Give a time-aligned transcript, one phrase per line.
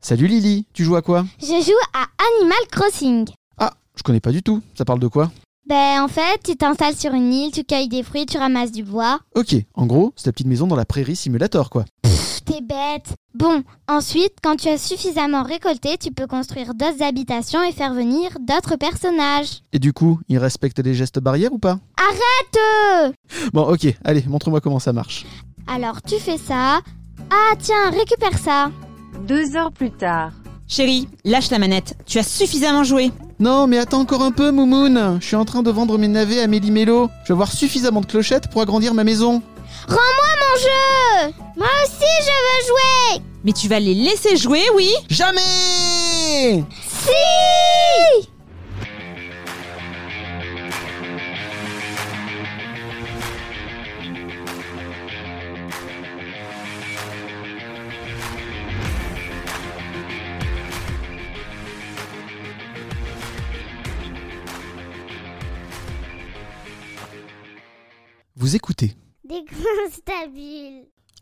[0.00, 1.26] Salut Lily, tu joues à quoi?
[1.38, 2.06] Je joue à
[2.38, 3.28] Animal Crossing.
[3.58, 4.62] Ah, je connais pas du tout.
[4.74, 5.30] Ça parle de quoi?
[5.68, 8.82] Ben en fait, tu t'installes sur une île, tu cueilles des fruits, tu ramasses du
[8.82, 9.20] bois.
[9.34, 11.84] Ok, en gros, c'est la petite maison dans la prairie simulator quoi.
[12.48, 13.14] T'es bête.
[13.34, 18.30] Bon, ensuite, quand tu as suffisamment récolté, tu peux construire d'autres habitations et faire venir
[18.40, 19.60] d'autres personnages.
[19.74, 21.78] Et du coup, ils respectent les gestes barrières ou pas?
[21.98, 23.14] Arrête
[23.52, 25.26] Bon, ok, allez, montre-moi comment ça marche.
[25.66, 26.80] Alors tu fais ça.
[27.30, 28.70] Ah tiens, récupère ça.
[29.26, 30.32] Deux heures plus tard.
[30.66, 31.96] Chérie, lâche la manette.
[32.06, 33.12] Tu as suffisamment joué.
[33.40, 35.18] Non, mais attends encore un peu, Moumoun.
[35.20, 37.10] Je suis en train de vendre mes navets à Méli-Mélo.
[37.24, 39.42] Je vais avoir suffisamment de clochettes pour agrandir ma maison.
[39.88, 41.34] Rends-moi mon jeu.
[41.56, 43.22] Moi aussi je veux jouer.
[43.44, 46.64] Mais tu vas les laisser jouer, oui Jamais.
[46.82, 48.28] Si.
[68.36, 68.94] Vous écoutez
[69.28, 69.44] Des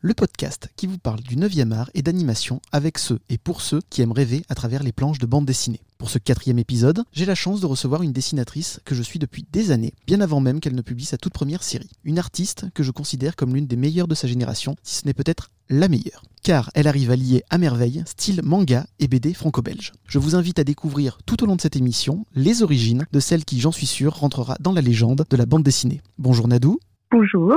[0.03, 3.81] le podcast qui vous parle du 9e art et d'animation avec ceux et pour ceux
[3.91, 5.81] qui aiment rêver à travers les planches de bande dessinée.
[5.99, 9.45] Pour ce quatrième épisode, j'ai la chance de recevoir une dessinatrice que je suis depuis
[9.51, 11.91] des années, bien avant même qu'elle ne publie sa toute première série.
[12.05, 15.15] Une artiste que je considère comme l'une des meilleures de sa génération, si ce n'est
[15.15, 16.23] peut-être la meilleure.
[16.45, 19.93] Car elle arrive à lier à merveille style manga et BD franco-belge.
[20.07, 23.45] Je vous invite à découvrir tout au long de cette émission les origines de celle
[23.45, 26.03] qui, j'en suis sûr, rentrera dans la légende de la bande dessinée.
[26.19, 26.79] Bonjour Nadou,
[27.11, 27.57] Bonjour,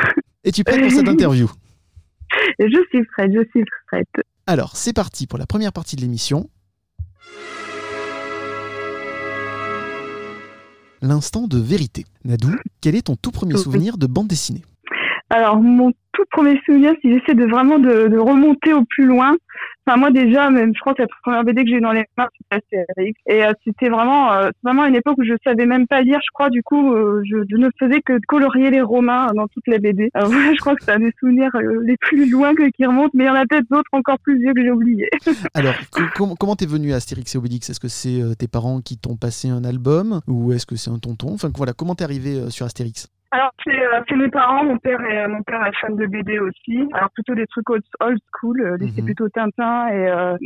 [0.44, 1.48] es-tu prête pour cette interview?
[2.58, 4.08] Je suis prête, je suis prête.
[4.46, 6.48] Alors, c'est parti pour la première partie de l'émission.
[11.02, 12.04] L'instant de vérité.
[12.24, 14.62] Nadou, quel est ton tout premier souvenir de bande dessinée?
[15.30, 19.36] Alors, mon tout premier souvenir, si j'essaie de vraiment de, remonter au plus loin,
[19.86, 22.04] enfin moi déjà, même je crois que la première BD que j'ai eu dans les
[22.18, 22.84] mains, c'était.
[23.26, 26.30] Et euh, c'était vraiment, euh, vraiment une époque où je savais même pas lire, je
[26.34, 30.10] crois, du coup, euh, je, ne faisais que colorier les Romains dans toutes les BD.
[30.14, 32.84] Alors, voilà, je crois que c'est un des souvenirs euh, les plus loin que, qui
[32.84, 35.08] remontent, mais il y en a peut-être d'autres encore plus vieux que j'ai oubliés.
[35.54, 37.70] Alors, co- com- comment t'es venu à Astérix et Obélix?
[37.70, 40.20] Est-ce que c'est euh, tes parents qui t'ont passé un album?
[40.26, 41.32] Ou est-ce que c'est un tonton?
[41.32, 43.08] Enfin voilà, comment t'es arrivé euh, sur Astérix?
[43.32, 44.64] Alors, c'est euh, c'est mes parents.
[44.64, 46.88] Mon père, est, mon père est fan de BD aussi.
[46.94, 48.60] Alors, plutôt des trucs old, old school.
[48.60, 49.06] euh, lui, c'est Mhm.
[49.06, 50.36] plutôt Tintin et euh,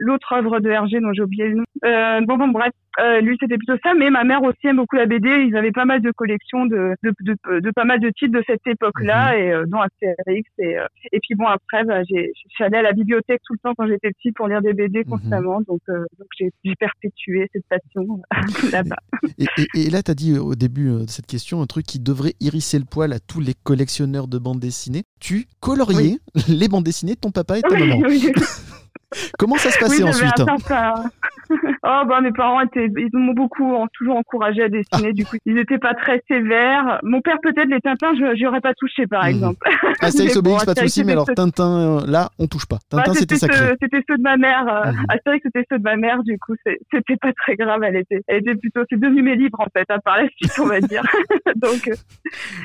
[0.00, 1.64] l'autre œuvre de Hergé dont j'ai oublié le nom.
[1.84, 2.72] Euh, bon, bon, bref.
[3.00, 3.92] Euh, lui, c'était plutôt ça.
[3.94, 5.28] Mais ma mère aussi aime beaucoup la BD.
[5.48, 8.42] Ils avaient pas mal de collections de, de, de, de pas mal de titres de
[8.46, 10.48] cette époque-là, et euh, dont Astérix.
[10.58, 13.74] Et, euh, et puis, bon, après, bah, j'ai- allée à la bibliothèque tout le temps
[13.76, 15.04] quand j'étais petite pour lire des BD Mhm.
[15.10, 15.60] constamment.
[15.68, 18.20] Donc, euh, donc j'ai j'ai perpétué cette passion
[18.72, 18.96] là-bas.
[19.38, 21.84] et, et- et là, t'as dit euh, au début euh, de cette question un truc
[21.86, 25.02] qui devrait hérisser le poil à tous les collectionneurs de bandes dessinées.
[25.20, 26.18] Tu coloriais
[26.48, 27.98] les bandes dessinées de ton papa et de ta maman.
[28.06, 28.32] Oui, oui.
[29.38, 30.56] Comment ça se passait oui, ensuite certain-
[31.84, 35.12] oh bah mes parents étaient, ils m'ont beaucoup toujours encouragé à dessiner.
[35.12, 37.00] Du coup, ils n'étaient pas très sévères.
[37.02, 39.28] Mon père peut-être les Tintins, je aurais pas touché par Mhm.
[39.30, 39.58] exemple.
[40.00, 42.78] Astérix Mais bon, Obélix, pas de Astérix, mais alors Tintin, euh, là, on touche pas.
[42.90, 43.74] Tintin, c'était c'était sacré.
[43.80, 44.66] c'était ceux de ma mère.
[44.68, 45.04] Euh, Mhm.
[45.08, 46.22] Astérix, c'était ceux de ma mère.
[46.24, 46.54] Du coup,
[46.92, 47.82] c'était pas très grave.
[47.82, 50.52] Elle était, elle était plutôt, c'est devenu mes livres en fait, à part la suite,
[50.60, 51.02] on va dire.
[51.56, 51.94] donc, euh,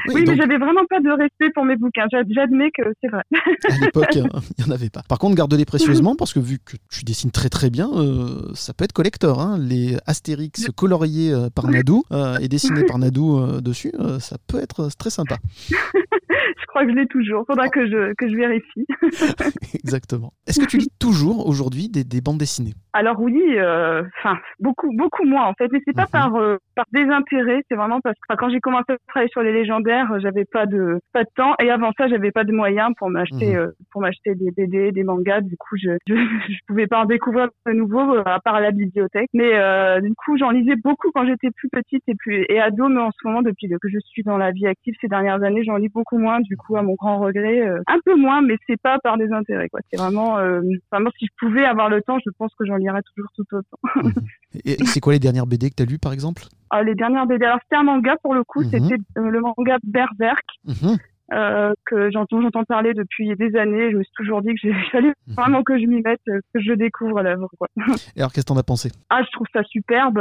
[0.07, 2.05] Oui, oui, donc, mais j'avais vraiment pas de respect pour mes bouquins.
[2.11, 3.23] J'a- J'admets que c'est vrai.
[3.69, 4.23] à l'époque, euh,
[4.57, 5.01] il n'y en avait pas.
[5.07, 8.73] Par contre, garde-les précieusement parce que vu que tu dessines très très bien, euh, ça
[8.79, 9.41] peut être collector.
[9.41, 9.57] hein.
[9.59, 14.37] Les Astérix coloriés euh, par Nadou euh, et dessinés par Nadou euh, dessus, euh, ça
[14.47, 15.35] peut être très sympa.
[15.69, 17.43] je crois que je l'ai toujours.
[17.45, 18.85] Faudra que je, que je vérifie.
[19.83, 20.31] Exactement.
[20.47, 22.73] Est-ce que tu lis toujours aujourd'hui des, des bandes dessinées?
[22.93, 26.09] Alors oui, enfin beaucoup beaucoup moins en fait, mais c'est pas Mhm.
[26.11, 26.31] par
[26.75, 30.45] par désintérêt, c'est vraiment parce que quand j'ai commencé à travailler sur les légendaires, j'avais
[30.45, 33.71] pas de pas de temps et avant ça j'avais pas de moyens pour m'acheter Mhm.
[33.91, 35.41] pour m'acheter des BD, des mangas.
[35.41, 36.13] Du coup je, je
[36.49, 39.29] je pouvais pas en découvrir de nouveau à part à la bibliothèque.
[39.33, 42.87] Mais euh, du coup j'en lisais beaucoup quand j'étais plus petite et plus et ado,
[42.89, 45.63] mais en ce moment depuis que je suis dans la vie active ces dernières années,
[45.63, 46.39] j'en lis beaucoup moins.
[46.41, 49.69] Du coup à mon grand regret, euh, un peu moins, mais c'est pas par désintérêt
[49.69, 49.79] quoi.
[49.91, 50.61] C'est vraiment euh,
[50.91, 54.09] vraiment si je pouvais avoir le temps, je pense que j'en lirais toujours tout autant.
[54.65, 56.43] Et c'est quoi les dernières BD que tu as lues par exemple?
[56.71, 57.45] Ah, les dernières BD.
[57.45, 58.61] Alors, c'était un manga pour le coup.
[58.61, 58.69] Mhm.
[58.71, 60.97] C'était euh, le manga Berserk, Mhm.
[61.33, 63.91] Euh, que j'entends, j'entends parler depuis des années.
[63.91, 65.35] Je me suis toujours dit que j'ai fallait Mhm.
[65.35, 67.47] vraiment que je m'y mette, euh, que je découvre l'œuvre.
[67.57, 67.67] quoi.
[68.15, 68.89] Et alors, qu'est-ce que t'en as pensé?
[69.09, 70.17] Ah, je trouve ça superbe.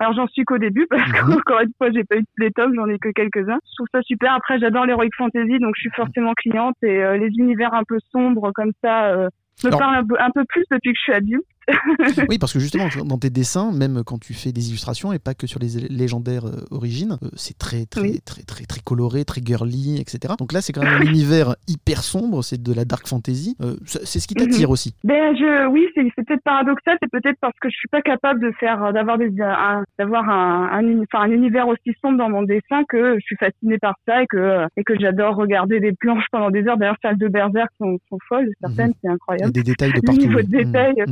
[0.00, 1.34] Alors, j'en suis qu'au début parce Mhm.
[1.36, 3.58] qu'encore une fois, j'ai pas eu tous les tomes, j'en ai que quelques-uns.
[3.64, 4.32] Je trouve ça super.
[4.34, 7.98] Après, j'adore l'heroic fantasy, donc je suis forcément cliente et euh, les univers un peu
[8.12, 9.06] sombres comme ça.
[9.12, 9.28] euh,
[9.64, 11.44] me Alors- parle un peu, un peu plus depuis que je suis adulte.
[12.28, 15.34] Oui, parce que justement, dans tes dessins, même quand tu fais des illustrations et pas
[15.34, 18.20] que sur les légendaires euh, origines, euh, c'est très, très, Oui.
[18.24, 20.34] très, très, très coloré, très girly, etc.
[20.38, 23.56] Donc là, c'est quand même un univers hyper sombre, c'est de la dark fantasy.
[23.60, 24.94] Euh, c'est c'est ce qui t'attire aussi.
[25.04, 28.40] Ben je, oui, c'est c'est peut-être paradoxal, c'est peut-être parce que je suis pas capable
[28.40, 29.30] de faire, d'avoir des,
[29.98, 33.94] d'avoir un, un, un univers aussi sombre dans mon dessin que je suis fascinée par
[34.06, 36.76] ça et que et que j'adore regarder des planches pendant des heures.
[36.78, 39.52] D'ailleurs, celles de Berserk sont, sont folles, certaines, c'est Il y a incroyable.
[39.52, 40.20] des détails de partout.
[40.20, 40.94] niveau de Mm, détail.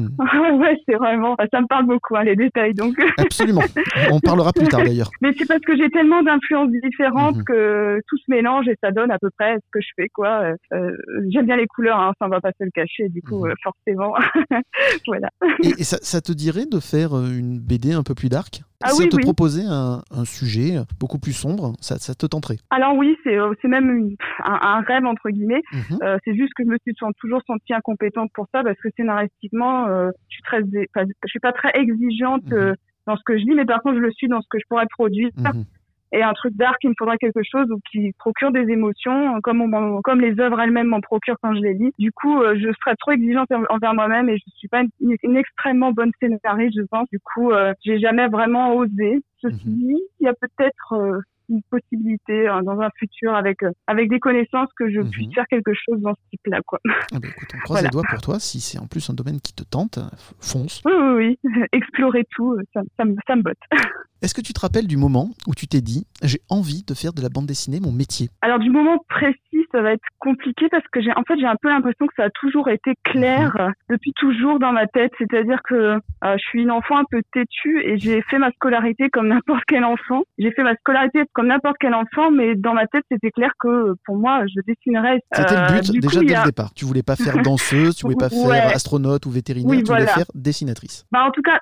[0.61, 2.75] ouais, c'est vraiment, ça me parle beaucoup hein, les détails.
[2.75, 3.63] Donc, Absolument.
[4.11, 5.11] On parlera plus tard d'ailleurs.
[5.21, 7.45] mais c'est parce que j'ai tellement d'influences différentes Mhm.
[7.45, 10.29] que tout se mélange et ça donne à peu près ce que je fais quoi.
[10.43, 10.97] Euh, euh,
[11.31, 13.09] J'aime bien les couleurs, hein, ça on va pas se le cacher.
[13.09, 13.51] Du coup, Mhm.
[13.51, 14.15] euh, forcément,
[15.07, 15.29] voilà.
[15.63, 18.63] Et, et ça, ça te dirait de faire une BD un peu plus dark?
[18.85, 19.23] Ah Si oui, on te oui.
[19.23, 23.53] proposait un, un sujet beaucoup plus sombre, ça, ça te tenterait Alors oui, c'est euh,
[23.65, 25.63] même une- un, un rêve entre guillemets.
[25.73, 25.99] Mhm.
[26.03, 29.87] Euh, c'est juste que je me suis toujours sentie incompétente pour ça parce que scénaristiquement,
[29.87, 30.59] euh, je suis très,
[30.95, 32.53] enfin, je suis pas très exigeante Mhm.
[32.53, 32.75] euh,
[33.07, 34.65] dans ce que je lis, mais par contre, je le suis dans ce que je
[34.69, 35.31] pourrais produire.
[35.37, 35.65] Mhm.
[36.13, 39.41] Et un truc dark, il me faudrait quelque chose ou qui procure des émotions, euh,
[39.43, 41.93] comme on comme les œuvres elles-mêmes m'en procurent quand je les lis.
[41.99, 45.17] Du coup, euh, je serais trop exigeante en- envers moi-même et je suis pas une,
[45.23, 47.09] une extrêmement bonne scénariste, je pense.
[47.11, 49.21] Du coup, euh, j'ai jamais vraiment osé.
[49.43, 49.75] Ceci Mhm.
[49.77, 51.19] dit, il y a peut-être euh,
[51.49, 55.11] une possibilité hein, dans un futur avec euh, avec des connaissances que je Mhm.
[55.11, 56.79] puisse faire quelque chose dans ce type-là, quoi.
[56.87, 57.89] Ah bah écoute, on croise Voilà.
[57.89, 58.39] les doigts pour toi.
[58.41, 60.83] Si c'est en plus un domaine qui te tente, f- fonce.
[60.85, 61.51] Oui, oui, oui.
[61.73, 63.59] Explorer tout, euh, ça, ça, me, ça me botte.
[64.23, 67.13] Est-ce que tu te rappelles du moment où tu t'es dit j'ai envie de faire
[67.13, 68.29] de la bande dessinée mon métier?
[68.41, 69.37] Alors du moment précis,
[69.73, 72.25] ça va être compliqué parce que j'ai en fait j'ai un peu l'impression que ça
[72.25, 73.61] a toujours été clair Mhm.
[73.61, 75.13] euh, depuis toujours dans ma tête.
[75.19, 79.11] C'est-à-dire que euh, je suis une enfant un peu têtue et j'ai fait ma scolarité
[79.11, 80.23] comme n'importe quel enfant.
[80.39, 83.69] J'ai fait ma scolarité comme n'importe quel enfant, mais dans ma tête c'était clair que
[83.69, 85.21] euh, pour moi je dessinerais.
[85.35, 86.73] C'était Euh, le but du déjà coup, dès a- le départ.
[86.75, 90.05] Tu voulais pas faire danseuse, tu voulais pas faire astronaute ou vétérinaire, Oui, tu voulais
[90.05, 90.13] voilà.
[90.15, 91.05] faire dessinatrice.
[91.13, 91.59] Bah en tout cas,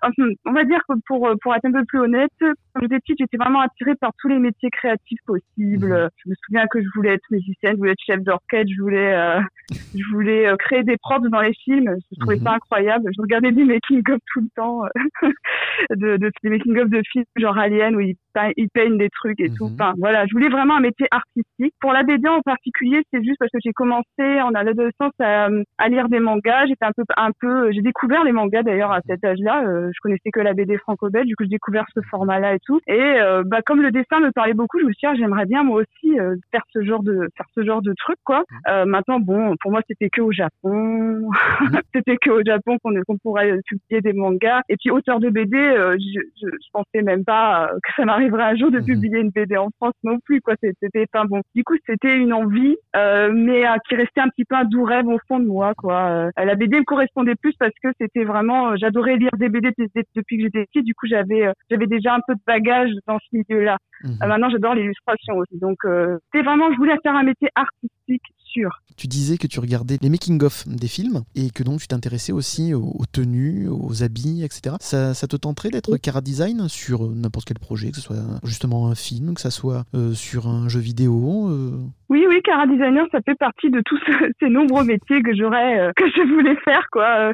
[0.47, 2.31] on va dire que pour euh, pour être un peu plus honnête,
[2.73, 5.93] quand j'étais petite, j'étais vraiment attirée par tous les métiers créatifs possibles.
[5.93, 6.09] Mhm.
[6.25, 9.15] Je me souviens que je voulais être musicienne, je voulais être chef d'orchestre, je voulais
[9.15, 9.41] euh,
[9.95, 11.95] je voulais euh, créer des props dans les films.
[12.13, 12.43] Je trouvais Mhm.
[12.45, 13.11] ça incroyable.
[13.17, 14.89] Je regardais des making of tout le temps, euh,
[15.91, 18.17] de, de des making of de films genre Alien où ils,
[18.57, 19.67] ils peignent des trucs et tout.
[19.67, 19.75] Mhm.
[19.75, 21.75] Enfin voilà, je voulais vraiment un métier artistique.
[21.81, 25.49] Pour la BD en particulier, c'est juste parce que j'ai commencé en adolescence à,
[25.79, 26.67] à lire des mangas.
[26.67, 29.65] J'étais un peu un peu, j'ai découvert les mangas d'ailleurs à cet âge-là.
[29.67, 32.81] Euh, je connaissais que la BD franco-belge, du coup j'ai découvert ce format-là et tout.
[32.87, 35.47] Et euh, bah comme le dessin me parlait beaucoup, je me suis dit ah, j'aimerais
[35.47, 38.45] bien moi aussi euh, faire ce genre de faire ce genre de truc quoi.
[38.69, 41.29] Euh, maintenant bon, pour moi c'était que au Japon,
[41.95, 44.63] c'était que au Japon qu'on qu'on pourrait publier des mangas.
[44.69, 48.05] Et puis auteur de BD, euh, je, je, je pensais même pas euh, que ça
[48.33, 48.85] un jour de Mhm.
[48.87, 50.55] publier une BD en France non plus quoi.
[50.63, 51.41] C'était enfin bon.
[51.55, 54.85] Du coup c'était une envie, euh, mais euh, qui restait un petit peu un doux
[54.85, 56.09] rêve au fond de moi quoi.
[56.11, 59.71] Euh, la BD me correspondait plus parce que c'était vraiment, euh, j'adorais lire des BD
[60.15, 60.85] depuis que j'étais petite.
[60.85, 63.77] Du coup j'avais j'avais déjà un peu de bagage dans ce milieu-là.
[64.05, 64.17] Mhm.
[64.27, 65.59] Maintenant j'adore l'illustration aussi.
[65.59, 68.23] Donc euh, c'était vraiment, je voulais faire un métier artistique
[68.55, 68.71] sûr.
[68.97, 72.73] Tu disais que tu regardais les making-of des films et que donc tu t'intéressais aussi
[72.75, 74.77] aux, aux tenues, aux habits, etc.
[74.81, 75.99] Ça, ça te tenterait d'être Oui.
[76.01, 79.51] cara design sur euh, n'importe quel projet, que ce soit justement un film, que ça
[79.51, 81.79] soit euh, sur un jeu vidéo euh,
[82.09, 85.81] Oui, oui, Cara Designer, ça fait partie de tous ce- ces nombreux métiers que j'aurais,
[85.81, 87.33] euh, que je voulais faire, quoi.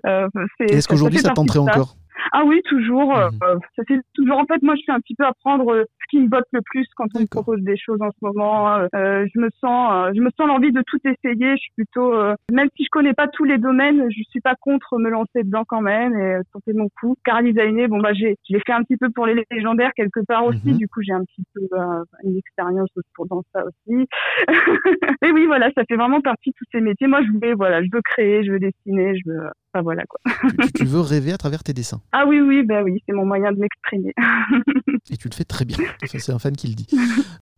[0.61, 1.79] Est-ce qu'aujourd'hui ça partie tenterait ça.
[1.79, 1.97] encore?
[2.33, 3.17] Ah oui, toujours.
[3.17, 3.29] euh,
[3.77, 4.37] ça fait toujours.
[4.39, 6.61] En fait, moi, je suis un petit peu à prendre ce qui me botte le
[6.63, 8.75] plus quand on me propose des choses en ce moment.
[8.77, 11.53] Euh, euh, je me sens, euh, je me sens l'envie de tout essayer.
[11.57, 14.55] Je suis plutôt, euh, même si je connais pas tous les domaines, je suis pas
[14.61, 17.17] contre me lancer dedans quand même et tenter mon coup.
[17.25, 20.21] Cara designer, bon bah j'ai, je l'ai fait un petit peu pour les légendaires quelque
[20.27, 20.61] part aussi.
[20.65, 20.77] Mhm.
[20.79, 24.07] Du coup, j'ai un petit peu euh, une expérience pour dans ça aussi.
[25.23, 27.07] et oui, voilà, ça fait vraiment partie de tous ces métiers.
[27.07, 29.41] Moi, je voulais, voilà, je veux créer, je veux dessiner, je veux,
[29.73, 30.21] enfin voilà quoi.
[30.49, 32.01] tu, tu- tu veux rêver à travers tes dessins?
[32.13, 34.13] Ah oui, oui, bah oui, c'est mon moyen de m'exprimer.
[35.13, 35.77] Et tu le fais très bien.
[36.07, 36.87] Ça, c'est un fan qui le dit.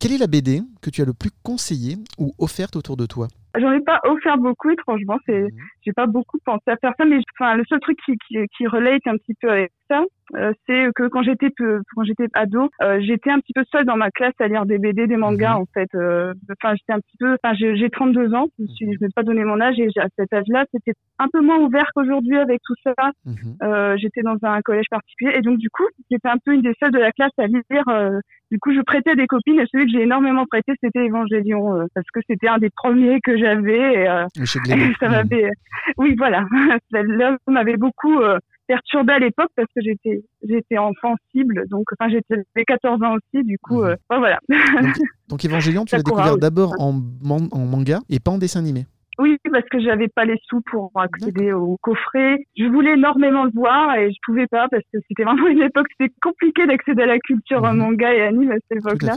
[0.00, 3.28] Quelle est la BD que tu as le plus conseillée ou offerte autour de toi?
[3.54, 5.16] J'en ai pas offert beaucoup, étrangement.
[5.26, 5.46] C'est,
[5.84, 8.66] j'ai pas beaucoup pensé à faire ça, mais enfin, le seul truc qui, qui, qui
[8.66, 10.02] relate un petit peu avec ça,
[10.66, 13.96] c'est que quand j'étais peu- quand j'étais ado, euh, j'étais un petit peu seule dans
[13.96, 15.60] ma classe à lire des BD, des mangas, Mhm.
[15.62, 15.88] en fait.
[15.94, 18.98] Euh, Enfin, j'étais un petit peu, enfin, j'ai j'ai 32 ans, je me suis, je
[19.00, 22.36] vais pas donner mon âge, et à cet âge-là, c'était un peu moins ouvert qu'aujourd'hui
[22.38, 22.94] avec tout ça.
[23.26, 23.34] Mhm.
[23.62, 26.74] Euh, j'étais dans un collège particulier, et donc du coup, j'étais un peu une des
[26.80, 27.62] seules de la classe à lire.
[27.88, 28.18] euh,
[28.50, 31.74] du coup, je prêtais à des copines, et celui que j'ai énormément prêté, c'était Évangélion,
[31.80, 33.94] euh, parce que c'était un des premiers que j'avais.
[34.02, 34.26] et, euh,
[35.00, 35.12] ça Mhm.
[35.12, 35.50] m'avait,
[35.98, 36.44] oui, voilà,
[36.92, 42.10] l'œuvre m'avait beaucoup euh, perturbée à l'époque parce que j'étais, j'étais enfant cible, donc, enfin,
[42.10, 44.38] j'étais j'avais 14 ans aussi, du coup, euh, enfin, voilà.
[45.28, 46.92] Donc Évangélion, tu l'as découvert d'abord en,
[47.22, 48.86] man- en manga et pas en dessin animé.
[49.18, 52.38] Oui, parce que j'avais pas les sous pour accéder au coffret.
[52.56, 55.86] Je voulais énormément le voir et je pouvais pas parce que c'était vraiment une époque,
[56.00, 57.76] c'était compliqué d'accéder à la culture Mhm.
[57.76, 59.16] manga et anime à cette époque-là.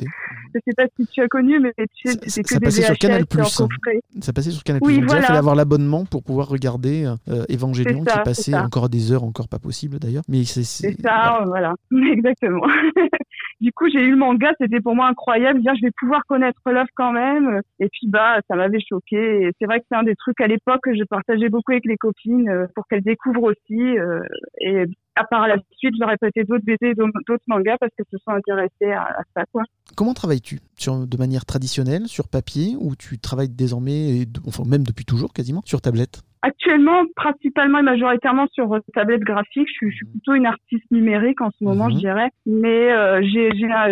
[0.54, 2.82] Je sais pas si tu as connu, mais tu sais, Ça- ça que des passait
[2.82, 3.26] sur Canal+.
[3.26, 4.00] coffret.
[4.22, 4.82] Ça passait sur Canal+.
[4.84, 5.28] Oui, Donc déjà, il voilà.
[5.28, 8.64] fallait avoir l'abonnement pour pouvoir regarder euh, Evangelion C'est ça, qui c'est passait ça.
[8.64, 10.24] encore des heures, encore pas possible d'ailleurs.
[10.28, 12.64] Mais c'est C'est c'est- ça, voilà, exactement.
[13.62, 15.62] du coup, j'ai eu le manga, c'était pour moi incroyable.
[15.62, 17.62] Dire, je vais pouvoir connaître Love quand même.
[17.80, 19.52] Et puis, bah, ça m'avait choqué.
[19.60, 21.98] C'est vrai que c'est un des trucs à l'époque que je partageais beaucoup avec les
[21.98, 23.98] copines euh, pour qu'elles découvrent aussi.
[23.98, 24.20] euh,
[24.60, 24.86] et
[25.16, 28.92] à part la suite, je prêté d'autres BD, d'autres mangas parce qu'elles se sont intéressées
[28.92, 29.64] à, ça, quoi.
[29.96, 30.60] Comment travailles-tu?
[30.88, 35.62] De manière traditionnelle, sur papier, ou tu travailles désormais, et enfin même depuis toujours quasiment,
[35.66, 36.22] sur tablette?
[36.48, 39.68] Actuellement, principalement et majoritairement sur tablette graphique.
[39.68, 41.94] Je suis, je suis plutôt une artiste numérique en ce moment, Mhm.
[41.94, 42.30] je dirais.
[42.46, 43.20] Mais euh,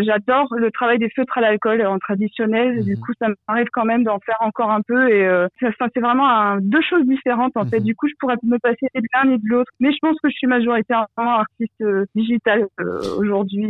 [0.06, 2.84] j'adore le travail des feutres à l'alcool en traditionnel.
[2.86, 3.00] Du Mhm.
[3.00, 5.10] coup, ça m'arrive quand même d'en faire encore un peu.
[5.10, 7.80] Et euh, c'est vraiment un- deux choses différentes en fait.
[7.80, 7.86] Mhm.
[7.86, 9.72] Du coup, je pourrais me passer de l'un ni de l'autre.
[9.80, 13.66] Mais je pense que je suis majoritairement artiste euh, digitale euh, aujourd'hui,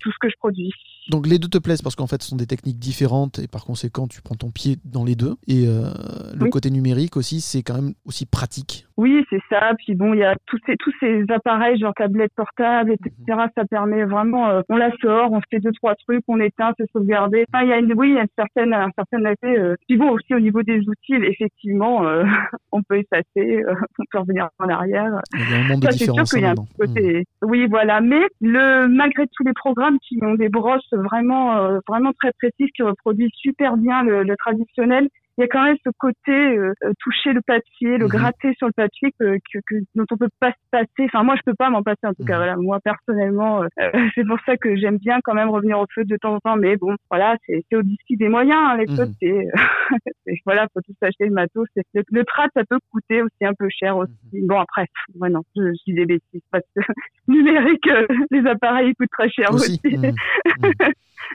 [0.00, 0.72] tout ce que je produis.
[1.10, 3.64] Donc les deux te plaisent parce qu'en fait ce sont des techniques différentes et par
[3.64, 5.34] conséquent tu prends ton pied dans les deux.
[5.48, 6.50] Et le Oui.
[6.50, 8.86] côté numérique aussi, c'est quand même aussi pratique.
[8.96, 9.72] Oui, c'est ça.
[9.78, 13.38] Puis bon, il y a tous ces tous ces appareils, genre tablettes portables, etc.
[13.56, 16.90] Ça permet vraiment, euh, on la sort, on fait deux trois trucs, on éteint, c'est
[16.92, 17.44] sauvegardé.
[17.52, 19.58] Enfin, il y a une, oui, il y a une certaine un certain effet.
[19.58, 19.76] Euh.
[19.88, 22.24] Puis bon, aussi au niveau des outils, effectivement, euh,
[22.72, 23.64] on peut effacer,
[23.98, 25.20] on peut revenir en arrière.
[25.34, 26.66] Il y a un monde de Ça, c'est sûr différence qu'il y a un là-dedans.
[26.66, 27.24] petit côté.
[27.42, 28.00] Oui, voilà.
[28.00, 32.82] Mais le malgré tous les programmes qui ont des brosses vraiment vraiment très précises qui
[32.82, 35.08] reproduisent super bien le, le traditionnel,
[35.38, 38.10] il y a quand même ce côté euh, euh, toucher le papier, le Mhm.
[38.10, 41.04] gratter sur le papier que, que, que- dont on peut pas se passer.
[41.06, 42.34] Enfin, moi, je peux pas m'en passer en tout cas.
[42.34, 42.38] Mhm.
[42.38, 43.66] Voilà, moi personnellement, euh,
[44.14, 46.56] c'est pour ça que j'aime bien quand même revenir au feu de temps en temps.
[46.56, 48.58] Mais bon, voilà, c'est au disque des moyens.
[48.58, 48.96] hein, les Mhm.
[48.96, 49.12] feux,
[50.26, 51.66] c'est voilà, faut tout acheter le matos.
[51.94, 52.24] Le, le
[52.54, 54.12] ça peut coûter aussi un peu cher aussi.
[54.32, 54.86] Bon après,
[55.20, 56.80] ouais, non, je, je dis des bêtises parce que
[57.28, 59.80] numérique, euh, les appareils ils coûtent très cher aussi.
[59.84, 59.96] Aussi.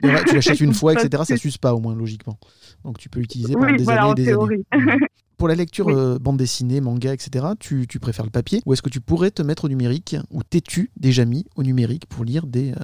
[0.02, 1.22] Voilà, tu l'achètes une fois, etc.
[1.26, 2.38] Ça s'use pas au moins logiquement.
[2.84, 4.64] Donc tu peux l'utiliser pendant Oui, des voilà, années et des théorie.
[4.70, 4.98] années.
[5.38, 5.94] Pour la lecture Oui.
[5.96, 9.30] euh, bande dessinée, manga, etc., tu, tu préfères le papier ou est-ce que tu pourrais
[9.30, 12.74] te mettre au numérique ou t'es-tu déjà mis au numérique pour lire des, euh,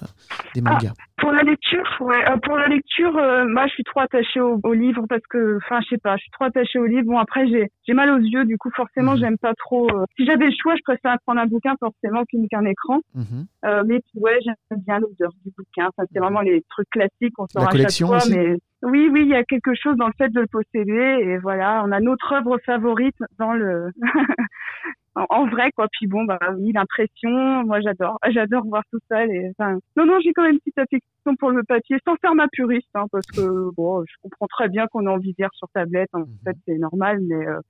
[0.55, 0.93] des Ah, mangas?
[1.25, 2.23] Pour la lecture, ouais.
[2.31, 5.57] euh, pour la lecture, euh, moi, je suis trop attachée au, au livre parce que,
[5.57, 7.07] enfin, je sais pas, je suis trop attachée au livre.
[7.07, 9.19] Bon, après, j'ai, j'ai mal aux yeux, du coup, forcément, Mhm.
[9.21, 9.89] j'aime pas trop.
[9.91, 13.01] euh, Si j'avais le choix, je préfère prendre un bouquin forcément qu'un écran.
[13.15, 13.47] Mhm.
[13.65, 15.89] Euh, mais puis, ouais, j'aime bien l'odeur du bouquin.
[15.97, 18.27] Enfin, c'est vraiment les trucs classiques qu'on sort La à collection chaque fois.
[18.29, 21.17] aussi Mais oui, oui, il y a quelque chose dans le fait de le posséder.
[21.23, 23.89] Et voilà, on a notre œuvre favorite dans le.
[25.17, 25.87] en, en vrai, quoi.
[25.93, 28.19] Puis bon, bah oui, l'impression, moi j'adore.
[28.29, 29.25] J'adore voir tout ça.
[29.25, 32.35] Et, enfin, non, non, j'ai quand même une petite affection pour le papier, sans faire
[32.35, 35.51] ma puriste, hein, parce que bon, je comprends très bien qu'on a envie de lire
[35.55, 36.11] sur tablette.
[36.13, 36.27] En Mhm.
[36.45, 37.61] fait, c'est normal, mais euh,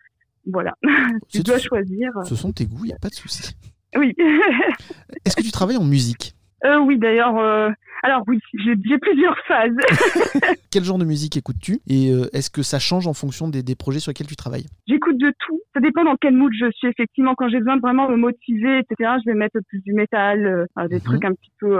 [0.46, 0.74] voilà.
[1.28, 2.10] tu dois choisir.
[2.24, 3.54] Ce sont tes goûts, il n'y a pas de souci.
[3.96, 4.14] Oui.
[5.24, 6.33] Est-ce que tu travailles en musique?
[6.64, 7.68] Euh, oui, d'ailleurs, euh,
[8.02, 9.76] alors oui, j'ai plusieurs phases.
[10.70, 13.74] Quel genre de musique écoutes-tu Et euh, est-ce que ça change en fonction des, des
[13.76, 14.66] projets sur lesquels tu travailles?
[14.88, 15.60] J'écoute de tout.
[15.74, 16.88] Ça dépend dans quel mood je suis.
[16.88, 20.66] Effectivement, quand j'ai besoin de vraiment me motiver, etc., je vais mettre plus du métal,
[20.78, 21.00] euh, des Mhm.
[21.02, 21.78] trucs un petit peu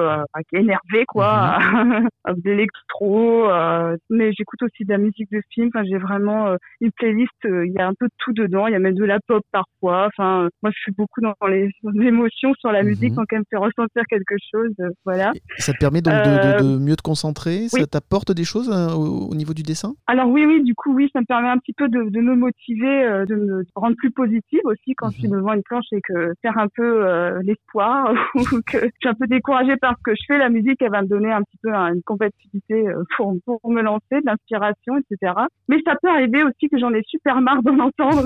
[0.53, 1.59] énervés, quoi,
[2.29, 3.51] de l'électro.
[3.51, 5.71] euh, mais j'écoute aussi de la musique de film.
[5.75, 7.31] Enfin, j'ai vraiment une playlist.
[7.45, 8.67] Il y a un peu de tout dedans.
[8.67, 10.07] Il y a même de la pop parfois.
[10.09, 11.71] Enfin, moi, je suis beaucoup dans les
[12.03, 12.89] émotions sur la Mhm.
[12.89, 14.73] musique quand elle me fait ressentir quelque chose.
[15.05, 15.33] Voilà.
[15.59, 18.71] Ça te permet donc de, Euh, de- de mieux te concentrer Ça t'apporte des choses
[18.71, 19.95] euh, au, au niveau du dessin?
[20.07, 22.35] Alors oui, oui, du coup, oui, ça me permet un petit peu de, de me
[22.35, 25.37] motiver, euh, de me rendre plus positive aussi quand je suis Mhm.
[25.39, 29.15] devant une planche et que faire un peu euh, l'espoir ou que je suis un
[29.15, 30.39] peu découragée par ce que je fais.
[30.39, 32.85] La musique, elle va me donner un petit peu hein, une compatibilité
[33.17, 35.33] pour, pour me lancer, de l'inspiration, etc.
[35.69, 38.25] Mais ça peut arriver aussi que j'en ai super marre d'en entendre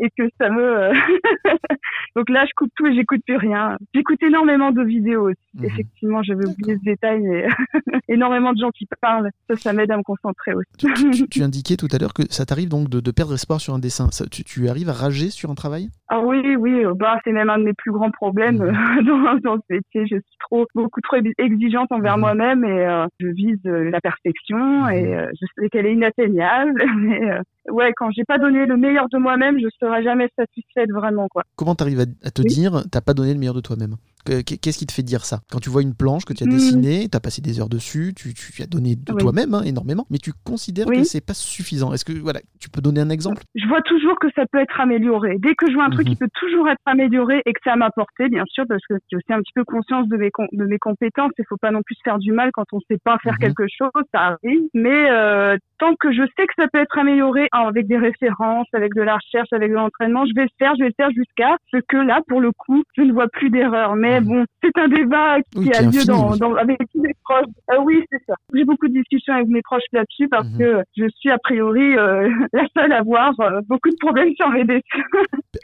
[0.00, 0.60] et que ça me...
[0.62, 0.92] euh,
[2.16, 3.76] Donc là, je coupe tout et j'écoute plus rien.
[3.94, 5.38] J'écoute énormément de vidéos aussi.
[5.54, 5.64] Mhm.
[5.66, 7.46] Effectivement, j'avais oublié ce détail, mais
[8.08, 9.30] énormément de gens qui parlent.
[9.48, 10.68] Ça, ça m'aide à me concentrer aussi.
[10.78, 13.34] tu, tu- tu- tu indiquais tout à l'heure que ça t'arrive donc de, de perdre
[13.34, 14.10] espoir sur un dessin.
[14.10, 15.88] Ça- tu, tu arrives à rager sur un travail?
[16.12, 18.62] Ah oui, oui, euh, bah c'est même un de mes plus grands problèmes Mhm.
[18.62, 20.02] euh, dans, dans ce métier.
[20.10, 22.20] Je suis trop, beaucoup trop ex- exigeante envers Mhm.
[22.20, 24.90] moi-même et euh, je vise la perfection Mhm.
[24.92, 26.82] et euh, je sais qu'elle est inatteignable.
[26.98, 27.40] Mais euh,
[27.72, 31.44] ouais, quand j'ai pas donné le meilleur de moi-même, je serai jamais satisfaite vraiment quoi.
[31.54, 32.48] Comment t'arrives à, à te Oui.
[32.48, 33.94] dire t'as pas donné le meilleur de toi-même?
[34.24, 35.40] Qu'est-ce qui te fait dire ça?
[35.50, 36.52] Quand tu vois une planche que tu as Mhm.
[36.52, 39.18] dessinée, tu as passé des heures dessus, tu, as donné de Oui.
[39.22, 40.98] toi-même hein, énormément, mais tu considères Oui.
[40.98, 41.92] que c'est pas suffisant.
[41.92, 43.42] Est-ce que voilà, tu peux donner un exemple?
[43.54, 45.36] Je vois toujours que ça peut être amélioré.
[45.38, 46.12] Dès que je vois un truc Mhm.
[46.12, 48.94] qui peut toujours être amélioré et que c'est à ma portée, bien sûr, parce que
[49.10, 51.32] j'ai aussi un petit peu conscience de mes, de mes compétences.
[51.38, 53.38] Il faut pas non plus se faire du mal quand on sait pas faire Mhm.
[53.40, 54.60] quelque chose, ça arrive.
[54.74, 58.66] Mais euh, tant que je sais que ça peut être amélioré hein, avec des références,
[58.74, 61.10] avec de la recherche, avec de l'entraînement, je vais le faire, je vais le faire
[61.10, 63.96] jusqu'à ce que là, pour le coup, je ne vois plus d'erreur.
[63.96, 64.26] Mais Mhm.
[64.26, 67.46] bon, c'est un débat qui Oui, a lieu dans, dans- avec tous mes proches.
[67.72, 68.34] Euh, oui, c'est ça.
[68.54, 70.58] J'ai beaucoup de discussions avec mes proches là-dessus parce Mhm.
[70.58, 74.50] que je suis a priori euh, la seule à avoir euh, beaucoup de problèmes sur
[74.50, 74.82] mes dessins.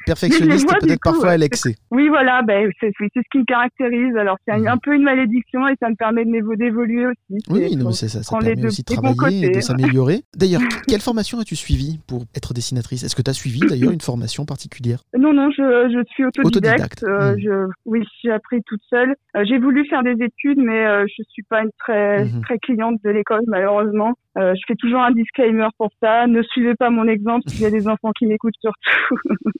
[0.06, 1.75] Perfectionniste peut-être parfois à l'excès.
[1.90, 4.16] Oui, voilà, ben, c'est ce qui me caractérise.
[4.16, 4.68] Alors, c'est un- Mhm.
[4.68, 7.42] un peu une malédiction et ça me permet d'évoluer aussi.
[7.50, 9.61] Oui, C'est- ça, ça permet aussi de travailler et de côtés.
[10.37, 13.03] D'ailleurs, quelle formation as-tu suivi pour être dessinatrice?
[13.05, 15.01] Est-ce que tu as suivi d'ailleurs une formation particulière?
[15.19, 17.03] Non, non, je, je suis Autodidacte.
[17.03, 17.03] autodidacte.
[17.05, 17.41] Euh, Mhm.
[17.41, 19.15] je, oui, j'ai appris toute seule.
[19.37, 22.41] Euh, j'ai voulu faire des études, mais euh, je suis pas une très Mhm.
[22.43, 24.13] très cliente de l'école, malheureusement.
[24.37, 26.26] Euh, je fais toujours un disclaimer pour ça.
[26.26, 28.76] Ne suivez pas mon exemple s'il y a des enfants qui m'écoutent surtout.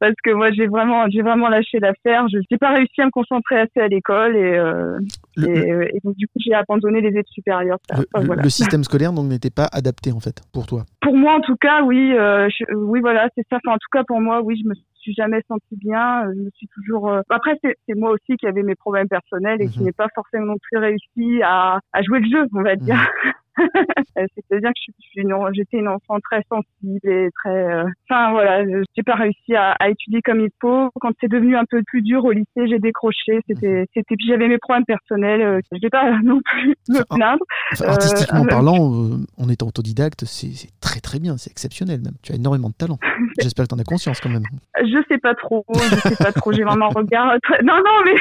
[0.00, 2.28] Parce que moi, j'ai vraiment, j'ai vraiment lâché l'affaire.
[2.28, 4.98] Je n'ai pas réussi à me concentrer assez à l'école et, euh,
[5.36, 7.78] Le, et, le- et donc du coup, j'ai abandonné les études supérieures.
[7.90, 8.42] Le- enfin, le- voilà.
[8.42, 10.84] le système scolaire donc n'était pas adapté en fait pour toi.
[11.00, 13.56] Pour moi, en tout cas, oui, euh, je- oui, voilà, c'est ça.
[13.64, 16.26] Enfin, en tout cas, pour moi, oui, je me suis jamais sentie bien.
[16.26, 17.10] Euh, Je me suis toujours.
[17.10, 19.86] euh, Après, c'est c'est moi aussi qui avais mes problèmes personnels et qui Mhm.
[19.86, 22.96] n'ai pas forcément non plus réussi à, à jouer le jeu, on va dire.
[23.24, 23.30] Euh,
[24.16, 27.50] C'est-à-dire que j'étais une enfant très sensible et très.
[27.50, 30.90] euh, Enfin voilà, je- j'ai pas réussi à, à étudier comme il faut.
[31.00, 33.40] Quand c'est devenu un peu plus dur au lycée, j'ai décroché.
[33.48, 34.16] C'était, c'était.
[34.16, 35.42] Puis j'avais mes problèmes personnels.
[35.42, 37.42] Euh, je vais pas non plus me plaindre.
[37.72, 42.00] Enfin, Euh, artistiquement euh, parlant, euh, en étant autodidacte, c'est très très bien, c'est exceptionnel
[42.00, 42.14] même.
[42.22, 42.98] Tu as énormément de talent.
[43.40, 44.44] J'espère que tu en as conscience quand même.
[44.80, 46.52] Je sais pas trop, je sais pas trop.
[46.52, 47.62] J'ai vraiment un regard très...
[47.62, 48.14] Non, non, mais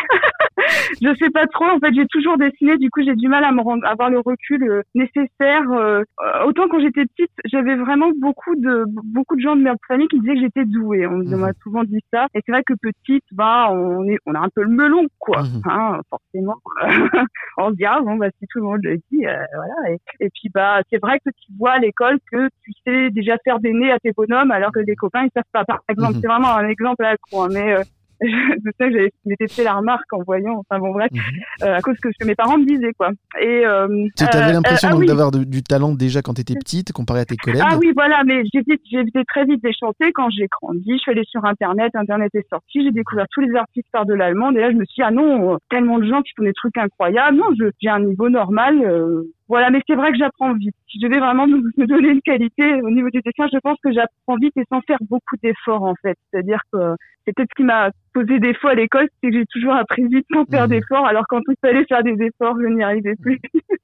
[1.02, 1.66] je sais pas trop.
[1.66, 2.78] En fait, j'ai toujours dessiné.
[2.78, 4.82] Du coup, j'ai du mal à me rendre, à avoir le recul euh,
[5.24, 5.64] nécessaire.
[5.72, 6.04] euh,
[6.46, 10.20] autant quand j'étais petite, j'avais vraiment beaucoup de beaucoup de gens de ma famille qui
[10.20, 11.08] disaient que j'étais douée.
[11.08, 11.38] On, on Mhm.
[11.40, 12.28] m'a souvent dit ça.
[12.34, 15.44] Et c'est vrai que petite, bah, on est, on a un peu le melon, quoi.
[15.44, 15.62] Mhm.
[15.66, 16.56] Hein, forcément.
[17.58, 19.92] on se dit ah bon bah si tout le monde le dit, euh, voilà.
[19.94, 23.38] Et, et puis bah c'est vrai que tu vois à l'école que tu sais déjà
[23.44, 25.64] faire des nez à tes bonhommes alors que les copains ils savent pas.
[25.66, 26.20] Par exemple, Mhm.
[26.22, 27.84] c'est vraiment un exemple à la con, hein, mais euh,
[28.66, 30.56] je sais que j'avais fait la remarque en voyant.
[30.60, 31.22] Enfin bon bref, Mhm.
[31.64, 33.10] euh, à cause que ce que mes parents me disaient quoi.
[33.42, 33.88] Et euh,
[34.18, 35.06] Tu avais euh, l'impression euh, ah oui.
[35.08, 37.62] d'avoir du talent déjà quand tu étais petite comparé à tes collègues.
[37.64, 40.92] Ah oui, voilà, mais j'ai été très vite déchantée quand j'ai grandi.
[40.94, 44.14] Je suis allée sur Internet, Internet est sorti, j'ai découvert tous les artistes par de
[44.14, 44.52] l'allemand.
[44.52, 46.78] Et là, je me suis dit, ah non, tellement de gens qui font des trucs
[46.78, 47.38] incroyables.
[47.38, 48.76] Non, je- j'ai un niveau normal.
[48.84, 50.76] euh, voilà, mais c'est vrai que j'apprends vite.
[50.90, 53.78] Si je devais vraiment me, me donner une qualité au niveau du dessin, je pense
[53.84, 56.18] que j'apprends vite et sans faire beaucoup d'efforts, en fait.
[56.32, 56.80] C'est-à-dire que
[57.26, 60.26] c'est peut-être ce qui m'a posé défaut à l'école, c'est que j'ai toujours appris vite
[60.34, 60.70] sans faire Mhm.
[60.70, 63.40] d'efforts, alors quand il fallait faire des efforts, je n'y arrivais plus.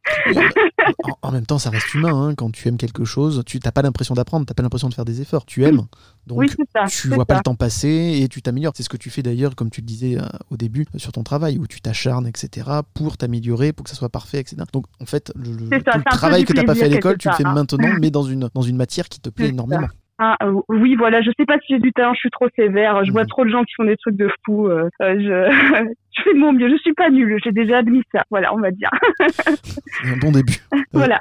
[1.04, 2.30] En, en même temps, ça reste humain.
[2.30, 2.36] hein.
[2.36, 4.94] Quand tu aimes quelque chose, tu n'as pas l'impression d'apprendre, tu n'as pas l'impression de
[4.94, 5.46] faire des efforts.
[5.46, 5.86] Tu aimes.
[6.28, 6.86] Donc, oui, ça.
[6.88, 8.74] tu vois pas le temps passer et tu t'améliores.
[8.76, 11.12] C'est ce que tu fais d'ailleurs, comme tu le disais euh, au début, euh, sur
[11.12, 14.58] ton travail, où tu t'acharnes, etc., pour t'améliorer, pour que ça soit parfait, etc.
[14.74, 17.34] Donc, en fait, le, ça, travail que tu n'as pas fait à l'école, tu le
[17.36, 17.54] fais hein.
[17.54, 19.88] maintenant, mais dans une, dans une matière qui te plaît énormément.
[20.22, 23.06] Ah, euh, oui, voilà, je sais pas si j'ai du talent, je suis trop sévère.
[23.06, 23.28] Je vois Mhm.
[23.30, 24.68] trop de gens qui font des trucs de fous.
[24.68, 25.88] euh, euh, je...
[26.18, 26.70] je fais de mon mieux.
[26.70, 27.38] Je suis pas nulle.
[27.44, 28.24] J'ai déjà admis ça.
[28.30, 28.90] Voilà, on va dire.
[29.34, 30.58] C'est un bon début.
[30.92, 31.20] voilà.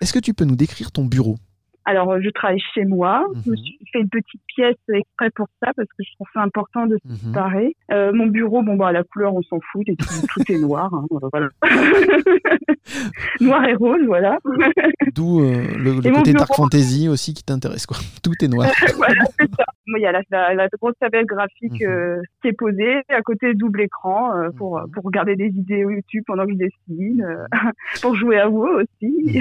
[0.00, 1.36] Est-ce que tu peux nous décrire ton bureau?
[1.86, 3.26] Alors, euh, je travaille chez moi.
[3.44, 3.62] Je me Mhm.
[3.62, 6.96] suis fait une petite pièce exprès pour ça parce que je trouve ça important de
[6.96, 7.16] se Mhm.
[7.16, 7.76] séparer.
[7.92, 9.82] Euh, mon bureau, bon bah la couleur, on s'en fout.
[9.88, 10.92] et Tout, tout est noir.
[10.94, 11.48] hein, voilà.
[13.40, 14.38] noir et rose, voilà.
[15.14, 16.54] D'où euh, le, le côté dark bureau.
[16.64, 17.86] fantasy aussi qui t'intéresse.
[17.86, 17.96] quoi.
[18.22, 18.68] Tout est noir.
[18.96, 19.64] voilà, c'est ça.
[19.86, 21.86] Moi, il y a la, la, la grosse tablette graphique Mhm.
[21.88, 26.22] euh, qui est posée, à côté double écran euh, pour, pour regarder des vidéos YouTube
[26.26, 27.46] pendant que je dessine, euh,
[28.00, 29.38] pour jouer à vous aussi.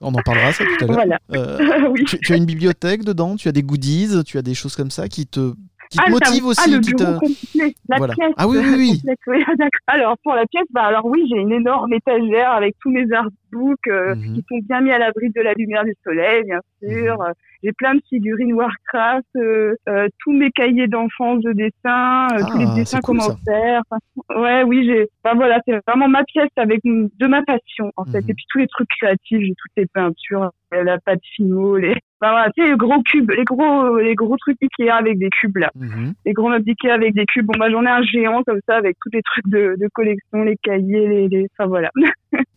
[0.00, 0.96] On en parlera ça tout à l'heure.
[0.96, 1.18] Voilà.
[1.34, 2.04] Euh, oui.
[2.04, 4.90] tu, tu as une bibliothèque dedans, tu as des goodies, tu as des choses comme
[4.90, 5.54] ça qui te,
[5.90, 6.60] qui te Ah, motivent ça- aussi.
[6.64, 6.96] ah, le qui te...
[7.04, 8.14] bureau complet, la Voilà.
[8.14, 8.32] pièce.
[8.36, 8.90] Ah oui, oui, oui.
[9.00, 9.92] complète, oui, ah.
[9.92, 13.86] Alors pour la pièce, bah alors oui, j'ai une énorme étagère avec tous mes artbooks
[13.88, 14.34] euh, Mhm.
[14.34, 17.20] qui sont bien mis à l'abri de la lumière du soleil, bien sûr.
[17.22, 22.42] Euh, J'ai plein de figurines Warcraft, euh, euh, tous mes cahiers d'enfance de dessin, euh,
[22.46, 23.82] tous Ah, les c'est dessins cool, commentaires.
[23.90, 25.08] Enfin, ouais, oui, j'ai.
[25.24, 28.20] Enfin voilà, c'est vraiment ma pièce avec une- de ma passion en fait.
[28.20, 28.30] Mhm.
[28.30, 31.96] Et puis tous les trucs créatifs, j'ai toutes les peintures, la pâte fino, les.
[32.20, 35.28] Enfin voilà, tu sais, les gros cubes, les gros, les gros trucs Ikea avec des
[35.28, 36.14] cubes là Mhm.
[36.24, 37.46] les gros meubles Ikea avec des cubes.
[37.46, 40.42] Bon, bah, j'en ai un géant comme ça avec tous les trucs de, de collection,
[40.42, 41.46] les cahiers, les, les...
[41.58, 41.90] enfin voilà.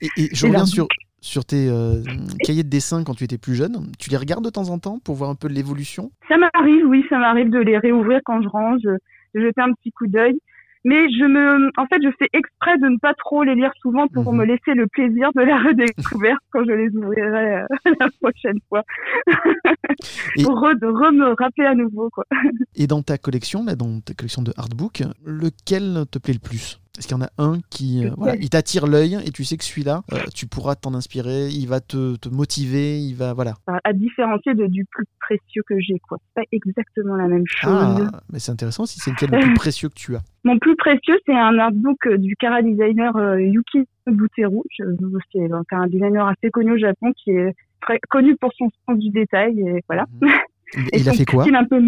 [0.01, 0.87] Et, et je reviens sur,
[1.19, 2.01] sur tes euh,
[2.45, 3.91] cahiers de dessin quand tu étais plus jeune.
[3.99, 6.11] Tu les regardes de temps en temps pour voir un peu l'évolution?
[6.29, 9.91] Ça m'arrive, oui, ça m'arrive de les réouvrir quand je range, de jeter un petit
[9.91, 10.39] coup d'œil.
[10.85, 14.07] Mais je me, en fait, je fais exprès de ne pas trop les lire souvent
[14.07, 14.39] pour Mhm.
[14.39, 17.65] me laisser le plaisir de la redécouverte quand je les ouvrirai euh,
[17.99, 18.83] la prochaine fois.
[20.37, 22.23] Et- pour re, de re me rappeler à nouveau, quoi.
[22.75, 26.79] Et dans ta collection, là, dans ta collection de hardbook, lequel te plaît le plus?
[26.99, 29.55] Est-ce qu'il y en a un qui euh, voilà, il t'attire l'œil et tu sais
[29.57, 33.53] que celui-là, euh, tu pourras t'en inspirer, il va te, te motiver, il va voilà.
[33.67, 36.17] À- À différencier de, du plus précieux que j'ai, quoi.
[36.35, 37.71] C'est pas exactement la même chose.
[37.73, 40.21] Ah, mais c'est intéressant si c'est lequel le plus précieux que tu as.
[40.43, 44.59] Mon plus précieux, c'est un artbook euh, du Kara designer Yuki Buteru.
[44.77, 44.83] Je-
[45.31, 48.97] C'est donc un designer assez connu au Japon qui est très connu pour son sens
[48.99, 50.05] du détail et voilà.
[50.21, 50.29] Mhm.
[50.75, 51.79] Il, Et il a fait quoi un peu.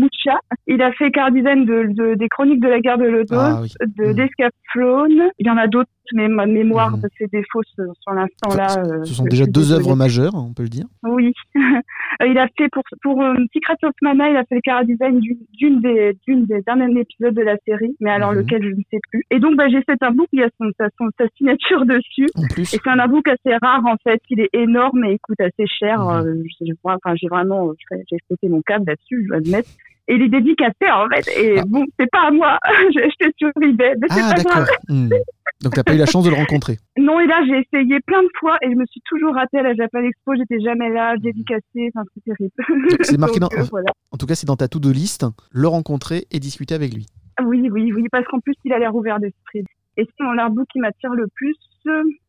[0.68, 3.72] Il a fait design de, de- des chroniques de la guerre de l'Odo, Ah oui.
[3.98, 5.30] de d'Escaflowne.
[5.40, 7.04] Il y en a d'autres, mais ma mémoire Mhm.
[7.18, 8.66] fait défaut ce- sur l'instant là.
[8.70, 10.86] Enfin, euh, Ce sont déjà deux œuvres majeures, on peut le dire.
[11.04, 11.34] Oui.
[12.22, 14.84] Euh, il a fait pour pour euh, Secret of Mana, il a fait le chara
[14.84, 15.20] design
[15.54, 18.40] d'une des d'une des derniers épisodes de la série, mais alors Mhm.
[18.40, 19.24] lequel je ne sais plus.
[19.32, 21.86] Et donc bah j'ai fait un book, il y a son sa, son- sa signature
[21.86, 22.28] dessus.
[22.36, 22.74] En plus.
[22.74, 25.66] Et c'est un artbook assez rare en fait, il est énorme et il coûte assez
[25.68, 26.06] cher.
[26.10, 29.70] Euh, j'ai enfin, j'ai vraiment j'ai sauté mon câble là-dessus, je dois admettre.
[30.10, 31.26] Et il est dédicacé en fait.
[31.42, 31.64] Et Ah.
[31.66, 32.60] bon, c'est pas à moi,
[32.94, 34.68] j'ai acheté sur eBay, mais c'est Ah pas grave.
[34.90, 35.20] d'accord.
[35.64, 36.78] Donc t'as pas eu la chance de le rencontrer.
[36.98, 39.64] Non, et là, j'ai essayé plein de fois et je me suis toujours ratée à
[39.64, 40.34] la Japan Expo.
[40.36, 41.92] J'étais jamais là, dédicacée.
[41.94, 42.52] Enfin, c'est terrible.
[43.04, 43.92] C'est marqué Donc, dans- euh, voilà.
[44.12, 47.06] En tout cas, c'est dans ta to-do list, le rencontrer et discuter avec lui.
[47.44, 49.64] Oui, oui, oui, parce qu'en plus, il a l'air ouvert d'esprit.
[49.98, 51.56] Et c'est mon artbook qui m'attire le plus.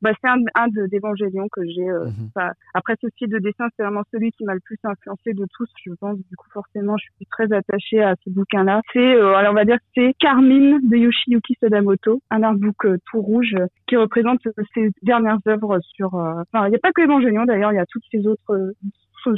[0.03, 1.89] Bah, c'est un, un de d'Evangélion que j'ai.
[1.89, 2.51] euh, Mhm.
[2.75, 5.69] Après, ce style de dessin, c'est vraiment celui qui m'a le plus influencé de tous,
[5.85, 6.17] je pense.
[6.19, 8.81] Du coup, forcément, je suis très attachée à ce bouquin-là.
[8.93, 12.97] C'est, euh, alors on va dire, que c'est Carmine de Yoshiyuki Sadamoto, un artbook euh,
[13.11, 13.55] tout rouge
[13.87, 16.15] qui représente euh, ses dernières œuvres sur.
[16.15, 18.73] euh, Enfin, il n'y a pas que Evangélion, d'ailleurs, il y a toutes ses autres.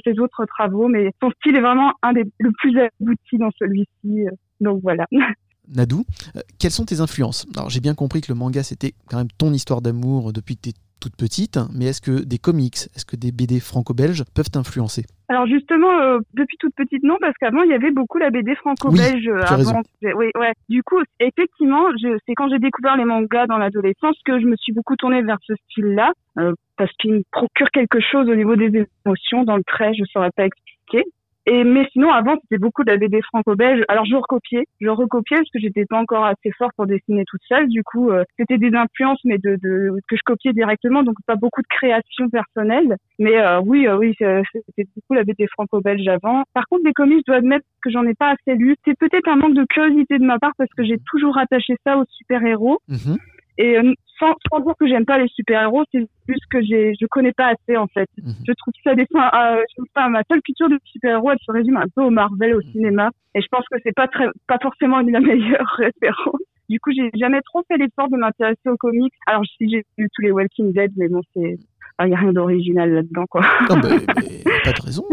[0.05, 4.27] ses autres travaux, mais son style est vraiment un des le plus abouti dans celui-ci.
[4.61, 5.07] Donc voilà.
[5.68, 6.05] Nadou,
[6.37, 7.46] euh, quelles sont tes influences?
[7.57, 10.62] Alors j'ai bien compris que le manga c'était quand même ton histoire d'amour depuis que
[10.62, 14.48] tu es toute petite, mais est-ce que des comics, est-ce que des BD franco-belges peuvent
[14.50, 15.05] t'influencer?
[15.29, 18.55] Alors justement, euh, depuis toute petite, non, parce qu'avant il y avait beaucoup la BD
[18.55, 19.29] franco-belge.
[19.29, 20.53] euh, avant, oui, ouais.
[20.70, 21.85] Du coup, effectivement,
[22.27, 25.38] c'est quand j'ai découvert les mangas dans l'adolescence que je me suis beaucoup tournée vers
[25.46, 29.64] ce style-là, euh, parce qu'il me procure quelque chose au niveau des émotions dans le
[29.64, 29.92] trait.
[29.94, 31.05] Je saurais pas expliquer.
[31.47, 33.85] Et mais sinon, avant, c'était beaucoup de la BD franco-belge.
[33.89, 37.43] Alors, je recopiais, je recopiais parce que j'étais pas encore assez forte pour dessiner toute
[37.47, 37.69] seule.
[37.69, 41.37] Du coup, euh, c'était des influences, mais de, de que je copiais directement, donc pas
[41.37, 42.97] beaucoup de création personnelle.
[43.19, 46.45] Mais euh, oui, euh, oui, c'était beaucoup la BD franco-belge avant.
[46.55, 48.77] Par contre, des comics, je dois admettre que j'en ai pas assez lu.
[48.85, 51.99] C'est peut-être un manque de curiosité de ma part parce que j'ai toujours attaché ça
[51.99, 52.79] aux super-héros.
[52.89, 53.19] Mhm.
[53.59, 57.07] Et euh, sans, sans dire que j'aime pas les super-héros, c'est juste que j'ai, je
[57.07, 58.09] connais pas assez en fait.
[58.22, 58.35] Mhm.
[58.46, 61.38] Je trouve ça des fois, euh, je trouve pas ma seule culture de super-héros, elle
[61.44, 63.11] se résume un peu au Marvel, au cinéma.
[63.35, 66.40] Et je pense que c'est pas très, pas forcément la meilleure référence.
[66.68, 69.12] Du coup, j'ai jamais trop fait l'effort de m'intéresser aux comics.
[69.27, 71.59] Alors, si j'ai lu tous les Walking Dead, mais bon, c'est,
[72.03, 73.42] il y a rien d'original là-dedans, quoi.
[73.68, 73.98] Non, mais,
[74.46, 75.05] mais pas de raison.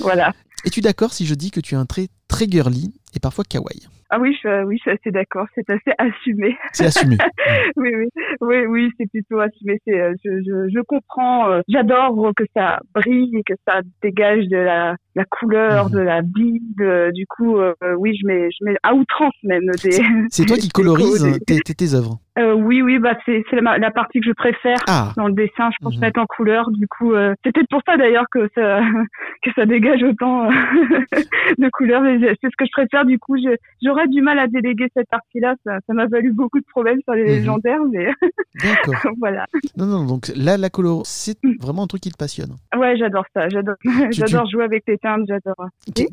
[0.00, 0.32] voilà.
[0.64, 3.88] Es-tu d'accord si je dis que tu as un trait très girly et parfois kawaii?
[4.10, 5.46] Ah oui, je, oui, je suis assez d'accord.
[5.54, 6.56] C'est assez assumé.
[6.72, 7.16] C'est assumé.
[7.76, 8.08] oui, oui,
[8.40, 9.78] oui, oui, c'est plutôt assumé.
[9.86, 11.50] C'est, euh, je, je, je comprends.
[11.50, 15.92] euh, J'adore que ça brille et que ça dégage de la, la couleur, Mhm.
[15.92, 16.60] de la vie.
[16.78, 20.00] de- du coup, euh, oui, je mets, je mets à outrance même des.
[20.30, 22.18] C'est toi qui colorise tes, tes- œuvres.
[22.38, 25.32] Euh, oui, oui, bah c'est, c'est la, la partie que je préfère Ah, dans le
[25.32, 25.70] dessin.
[25.72, 26.00] Je pense Mhm.
[26.02, 26.70] mettre en couleur.
[26.70, 28.78] Du coup, euh, c'est peut-être pour ça d'ailleurs que ça,
[29.42, 30.50] que ça dégage autant euh,
[31.58, 32.02] de couleurs.
[32.40, 33.04] C'est ce que je préfère.
[33.04, 33.36] Du coup,
[33.82, 35.54] j'aurais du mal à déléguer cette partie-là.
[35.64, 37.28] Ça, ça m'a valu beaucoup de problèmes sur les Mhm.
[37.28, 38.06] légendaires, mais
[38.62, 38.94] d'accord.
[39.18, 39.46] voilà.
[39.76, 42.52] Non, non, donc là, la color, c'est vraiment un truc qui te passionne.
[42.76, 43.48] Ouais, j'adore ça.
[43.48, 43.76] J'adore,
[44.10, 44.98] j'adore jouer avec les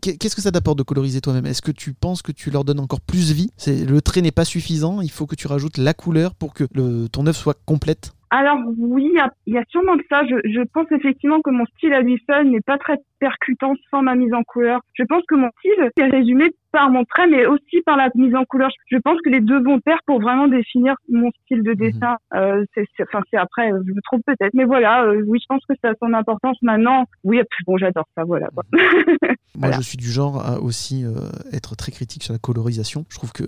[0.01, 1.45] Qu'est-ce que ça t'apporte de coloriser toi-même?
[1.45, 3.51] Est-ce que tu penses que tu leur donnes encore plus vie?
[3.67, 6.63] Le trait n'est pas suffisant, il faut que tu rajoutes la couleur pour que
[7.07, 10.23] ton œuvre soit complète Alors oui, il y a- il y, a sûrement de ça.
[10.25, 14.01] Je, je pense effectivement que mon style à lui seul n'est pas très percutant sans
[14.01, 14.81] ma mise en couleur.
[14.93, 18.35] Je pense que mon style est résumé par mon trait, mais aussi par la mise
[18.35, 18.69] en couleur.
[18.91, 22.17] Je pense que les deux vont pair pour vraiment définir mon style de dessin.
[22.33, 25.03] Euh, c'est, c'est- enfin, c'est après, je me trompe peut-être, mais voilà.
[25.05, 27.05] euh, oui, je pense que ça a son importance maintenant.
[27.23, 28.23] Oui, bon, j'adore ça.
[28.25, 28.47] Voilà.
[28.53, 28.63] quoi.
[28.73, 28.81] Moi,
[29.55, 29.77] Voilà.
[29.77, 31.11] je suis du genre à aussi euh,
[31.53, 33.05] être très critique sur la colorisation.
[33.09, 33.43] Je trouve que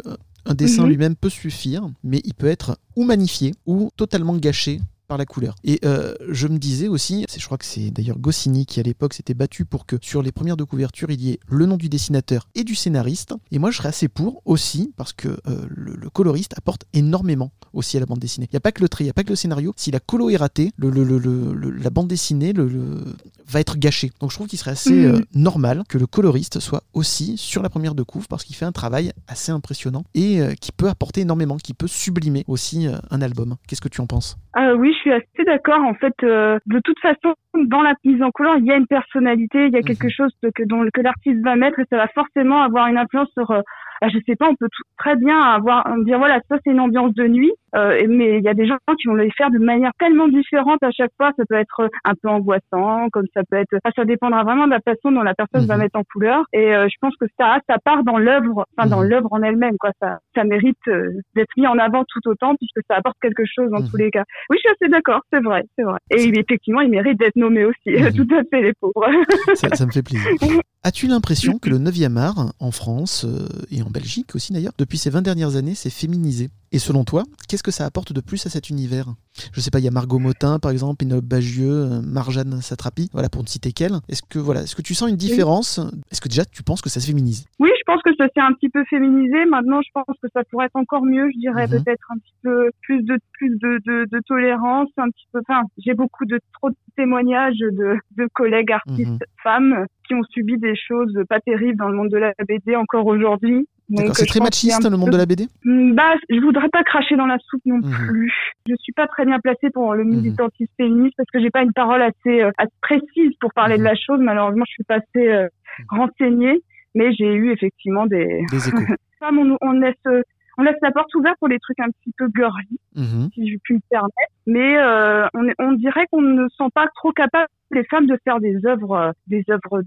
[0.47, 0.89] un dessin Mhm.
[0.89, 5.55] lui-même peut suffire, mais il peut être ou magnifié ou totalement gâché par la couleur.
[5.63, 8.83] Et euh, je me disais aussi, c'est- je crois que c'est d'ailleurs Goscinny qui à
[8.83, 11.77] l'époque s'était battu pour que sur les premières de couverture il y ait le nom
[11.77, 13.33] du dessinateur et du scénariste.
[13.51, 17.51] Et moi je serais assez pour aussi parce que euh, le, le coloriste apporte énormément
[17.73, 18.47] aussi à la bande dessinée.
[18.51, 19.73] Il n'y a pas que le trait, il n'y a pas que le scénario.
[19.77, 23.03] Si la colo est ratée, le, le- le- le- le- la bande dessinée le, le-
[23.49, 24.11] va être gâchée.
[24.19, 25.15] Donc je trouve qu'il serait assez Mhm.
[25.15, 28.65] euh, normal que le coloriste soit aussi sur la première de couve parce qu'il fait
[28.65, 33.55] un travail assez impressionnant et qui peut apporter énormément, qui peut sublimer aussi un album.
[33.67, 34.37] Qu'est-ce que tu en penses?
[34.57, 35.81] Euh, oui, je suis assez d'accord.
[35.81, 38.87] En fait, euh, de toute façon, dans la mise en couleur, il y a une
[38.87, 40.11] personnalité, il y a quelque Mhm.
[40.11, 43.51] chose que, dont, que l'artiste va mettre et ça va forcément avoir une influence sur,
[43.51, 43.61] euh,
[44.03, 46.79] je sais pas, on peut tout- très bien avoir, me dire voilà, ça c'est une
[46.79, 49.57] ambiance de nuit, euh, mais il y a des gens qui vont les faire de
[49.59, 51.31] manière tellement différente à chaque fois.
[51.37, 54.71] Ça peut être un peu angoissant, comme ça peut être, enfin, ça dépendra vraiment de
[54.71, 55.81] la façon dont la personne va Mhm.
[55.83, 56.43] mettre en couleur.
[56.53, 59.07] Et euh, je pense que ça, ça part dans l'œuvre, enfin dans Mhm.
[59.09, 59.91] l'œuvre en elle-même, quoi.
[60.01, 63.69] Ça, ça mérite euh, d'être mis en avant tout autant puisque ça apporte quelque chose
[63.71, 63.89] dans Mhm.
[63.89, 64.23] tous les cas.
[64.49, 65.99] Oui, je suis assez d'accord, c'est vrai, c'est vrai.
[66.11, 67.75] Et effectivement, il mérite d'être nommé aussi,
[68.27, 69.07] tout à fait les pauvres.
[69.55, 70.27] ça, ça me fait plaisir.
[70.83, 74.97] As-tu l'impression que le 9e art, en France euh, et en Belgique aussi d'ailleurs, depuis
[74.97, 78.45] ces 20 dernières années, s'est féminisé Et selon toi, qu'est-ce que ça apporte de plus
[78.45, 79.07] à cet univers?
[79.53, 83.09] Je sais pas, il y a Margot Motin par exemple, Pénélope Bagieux, euh, Marjane Satrapi,
[83.13, 83.93] voilà pour ne citer qu'elle.
[84.09, 85.79] Est-ce que voilà, est-ce que tu sens une différence?
[86.11, 87.45] Est-ce que déjà tu penses que ça se féminise?
[87.59, 89.45] Oui, je pense que ça s'est un petit peu féminisé.
[89.49, 91.29] Maintenant, je pense que ça pourrait être encore mieux.
[91.33, 91.83] Je dirais Mhm.
[91.83, 95.39] peut-être un petit peu plus de plus de, de, de tolérance, un petit peu.
[95.47, 99.19] Enfin, j'ai beaucoup de trop de témoignages de, de collègues artistes Mhm.
[99.43, 103.05] femmes qui ont subi des choses pas terribles dans le monde de la BD encore
[103.05, 103.67] aujourd'hui.
[103.95, 107.15] C'est très machiste le monde peu- de la BD Hmm, Bah, je voudrais pas cracher
[107.15, 107.91] dans la soupe non Mhm.
[108.07, 108.33] plus.
[108.67, 110.15] Je suis pas très bien placée pour le Mhm.
[110.15, 113.79] militantisme féministe parce que j'ai pas une parole assez, euh, assez précise pour parler Mhm.
[113.79, 114.19] de la chose.
[114.19, 115.47] Malheureusement, je suis pas assez euh,
[115.89, 116.61] renseignée,
[116.95, 118.93] mais j'ai eu effectivement des Des échos.
[119.19, 119.39] femmes.
[119.39, 120.21] On, on laisse, euh,
[120.57, 123.29] on laisse la porte ouverte pour les trucs un petit peu girly, Mhm.
[123.33, 124.33] si je puis me permettre.
[124.47, 128.39] Mais euh, on, on dirait qu'on ne sent pas trop capable les femmes de faire
[128.39, 129.81] des œuvres, euh, des œuvres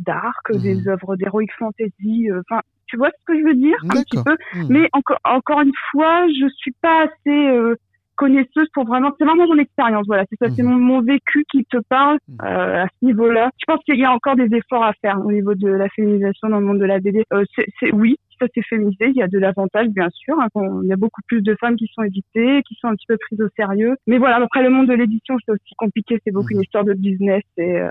[0.54, 0.62] Mhm.
[0.62, 2.30] des œuvres d'heroic fantasy.
[2.30, 2.60] euh, Enfin,
[2.90, 4.36] tu vois ce que je veux dire un petit peu.
[4.54, 4.66] Mhm.
[4.68, 7.76] Mais encore, encore une fois, je suis pas assez euh,
[8.16, 9.10] connaisseuse pour vraiment.
[9.18, 10.04] C'est vraiment mon expérience.
[10.06, 10.68] Voilà, c'est ça, c'est Mhm.
[10.70, 12.36] mon, mon vécu qui te parle Mhm.
[12.44, 13.50] euh, à ce niveau-là.
[13.58, 16.48] Je pense qu'il y a encore des efforts à faire au niveau de la féminisation
[16.50, 17.24] dans le monde de la BD.
[17.32, 19.06] Euh, c'est, oui, ça s'est féminisé.
[19.08, 20.34] Il y a de l'avantage, bien sûr.
[20.40, 20.48] hein,
[20.82, 23.16] il y a beaucoup plus de femmes qui sont éditées, qui sont un petit peu
[23.18, 23.94] prises au sérieux.
[24.06, 26.18] Mais voilà, après le monde de l'édition, c'est aussi compliqué.
[26.24, 26.56] C'est beaucoup Mhm.
[26.56, 27.90] une histoire de business et euh,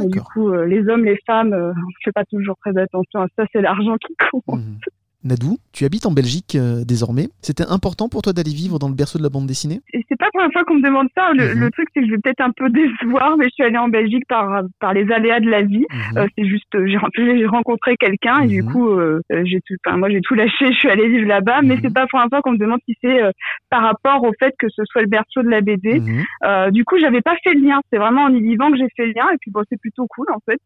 [0.00, 3.20] et du coup, euh, les hommes, les femmes, euh, on fait pas toujours très attention
[3.20, 3.44] à ça.
[3.52, 4.60] C'est l'argent qui compte.
[4.60, 4.78] Mhm.
[5.24, 7.28] Nadou, tu habites en Belgique euh, désormais.
[7.42, 9.80] C'était important pour toi d'aller vivre dans le berceau de la bande dessinée?
[9.92, 11.32] C'est pas la première fois qu'on me demande ça.
[11.32, 11.60] Le, Mhm.
[11.60, 13.88] le truc, c'est que je vais peut-être un peu décevoir, mais je suis allée en
[13.88, 15.86] Belgique par, par les aléas de la vie.
[15.90, 16.18] Mhm.
[16.18, 18.72] Euh, c'est juste, j'ai rencontré quelqu'un et du Mhm.
[18.72, 21.78] coup, euh, j'ai tout, enfin, moi j'ai tout lâché, je suis allée vivre là-bas, mais
[21.82, 23.20] c'est pas la première fois qu'on me demande si c'est
[23.70, 26.00] par rapport au fait que ce soit le berceau de la BD.
[26.72, 27.80] Du coup, j'avais pas fait le lien.
[27.92, 30.06] C'est vraiment en y vivant que j'ai fait le lien et puis bon, c'est plutôt
[30.08, 30.60] cool en fait.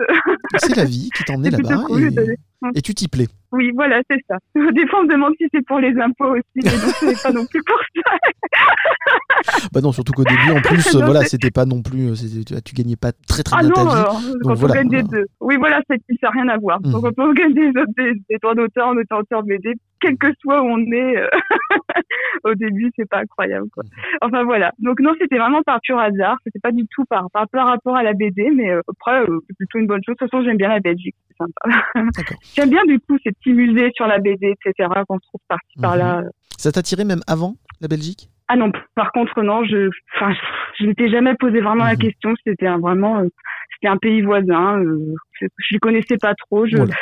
[0.59, 1.40] C'est la vie qui plutôt
[1.75, 3.27] là-bas cool et, de- et tu t'y plais.
[3.53, 4.37] oui, voilà, c'est ça.
[4.73, 7.14] Des fois, on me demande si c'est pour les impôts aussi, mais non, ce n'est
[7.23, 8.16] pas non plus pour ça.
[9.73, 12.75] Bah non, surtout qu'au début, en plus, Non, voilà, c'était pas non plus, euh, tu,
[12.75, 14.33] gagnais pas très très Ah bien non, ta vie.
[14.42, 15.09] quand voilà, on gagne des voilà.
[15.23, 15.27] deux.
[15.40, 16.81] Oui, voilà, ça n'a rien à voir.
[16.83, 16.92] Mhm.
[16.92, 19.75] Donc, quand on gagne des, des, des droits d'auteur en étant auteur de BD,
[20.07, 21.29] quel que soit où on est, euh,
[22.45, 23.83] au début, c'est pas incroyable, quoi.
[23.85, 23.90] Mhm.
[24.23, 24.73] Enfin, voilà.
[24.79, 26.37] Donc, non, c'était vraiment par pur hasard.
[26.45, 29.38] C'était pas du tout par, par, par rapport à la BD, mais euh, après, euh,
[29.47, 30.14] c'est plutôt une bonne chose.
[30.16, 31.16] De toute façon, j'aime bien la Belgique.
[31.29, 31.85] C'est sympa.
[32.55, 35.83] J'aime bien, du coup, ces petits musées sur la BD, etc., qu'on trouve par-ci, Mhm.
[35.83, 36.23] par-là.
[36.59, 38.29] Ça t'attirait même avant la Belgique?
[38.49, 40.33] Ah non, par contre non, je, enfin,
[40.79, 41.99] je m'étais jamais posé vraiment la Mhm.
[41.99, 42.35] question.
[42.47, 43.21] C'était un, vraiment,
[43.75, 44.81] c'était un pays voisin.
[45.40, 46.64] Je, je les connaissais pas trop.
[46.66, 46.95] Je, Voilà.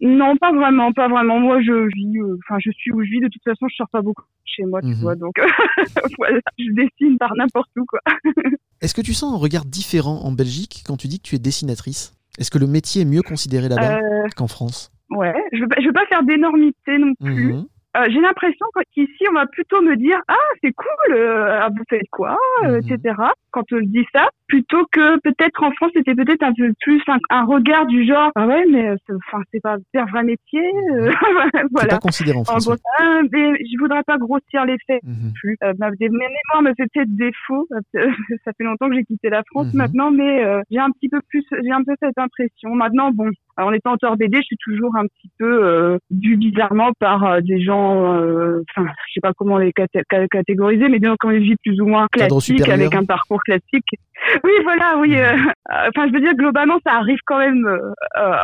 [0.00, 1.40] Non, pas vraiment, pas vraiment.
[1.40, 3.20] Moi, je vis, euh, enfin, je suis où je vis.
[3.20, 4.94] De toute façon, je sors pas beaucoup chez moi, tu Mhm.
[4.94, 5.14] vois.
[5.16, 5.34] Donc
[6.18, 8.00] voilà, je dessine par n'importe où, quoi.
[8.80, 11.38] Est-ce que tu sens un regard différent en Belgique quand tu dis que tu es
[11.38, 12.14] dessinatrice?
[12.38, 14.92] Est-ce que le métier est mieux considéré là-bas Euh, qu'en France?
[15.10, 17.52] ouais, je veux, pas- je veux pas faire d'énormité non plus.
[17.52, 17.66] Mhm.
[17.96, 21.84] Euh, j'ai l'impression qu'ici, on va plutôt me dire ah c'est cool, euh, ah, vous
[21.88, 22.90] faites quoi, euh, Mhm.
[22.90, 23.14] etc.
[23.52, 27.18] Quand on dit ça, plutôt que peut-être en France, c'était peut-être un peu plus un,
[27.30, 30.64] un regard du genre ah ouais mais euh, c'est- enfin c'est pas un vrai métier,
[30.92, 31.10] euh,
[31.72, 31.94] voilà.
[31.94, 32.66] pas considéré en En France.
[32.66, 35.32] gros, ah, mais je voudrais pas grossir les faits Mhm.
[35.34, 35.56] plus.
[35.78, 37.68] Ma, des- mes mémoires me fait peut-être défaut.
[38.44, 39.78] Ça fait longtemps que j'ai quitté la France Mhm.
[39.78, 42.70] maintenant, mais euh, j'ai un petit peu plus, j'ai un peu cette impression.
[42.74, 46.90] Maintenant, bon, en étant auteur BD, je suis toujours un petit peu euh, due bizarrement
[46.98, 50.98] par euh, des gens, euh, enfin, je sais pas comment les caté- ca- catégoriser, mais
[50.98, 53.86] des gens qui ont une vie plus ou moins classique, avec un parcours classique.
[54.42, 55.16] Oui, voilà, oui.
[55.16, 57.68] euh, euh, Enfin, je veux dire, globalement, ça arrive quand même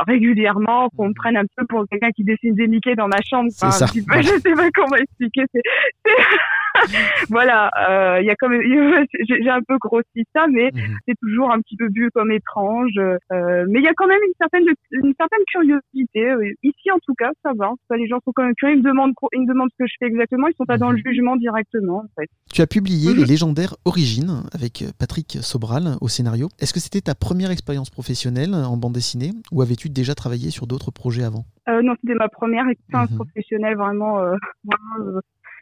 [0.06, 3.48] régulièrement qu'on me prenne un peu pour quelqu'un qui dessine des Mickey dans ma chambre.
[3.50, 3.84] C'est Enfin, ça.
[3.84, 5.44] un petit peu, Je sais pas comment expliquer.
[5.54, 5.62] c'est-
[7.30, 8.34] voilà, euh, il y a
[9.42, 10.96] j'ai un peu grossi ça, mais Mhm.
[11.06, 12.92] c'est toujours un petit peu vu comme étrange.
[12.98, 16.30] euh, mais il y a quand même une certaine, une certaine curiosité.
[16.30, 17.70] euh, Ici, en tout cas, ça va.
[17.88, 18.76] Ça, les gens sont quand même curieux.
[18.76, 20.48] Ils me demandent, ils me demandent ce que je fais exactement.
[20.48, 21.02] Ils sont pas dans le Mhm.
[21.06, 22.28] jugement directement, en fait.
[22.52, 23.16] Tu as publié Mhm.
[23.20, 26.48] Les légendaires Origines avec Patrick Sobral au scénario.
[26.60, 30.66] Est-ce que c'était ta première expérience professionnelle en bande dessinée ou avais-tu déjà travaillé sur
[30.66, 31.44] d'autres projets avant?
[31.68, 34.18] Euh, non, c'était ma première expérience professionnelle, vraiment.
[34.64, 35.20] Vraiment,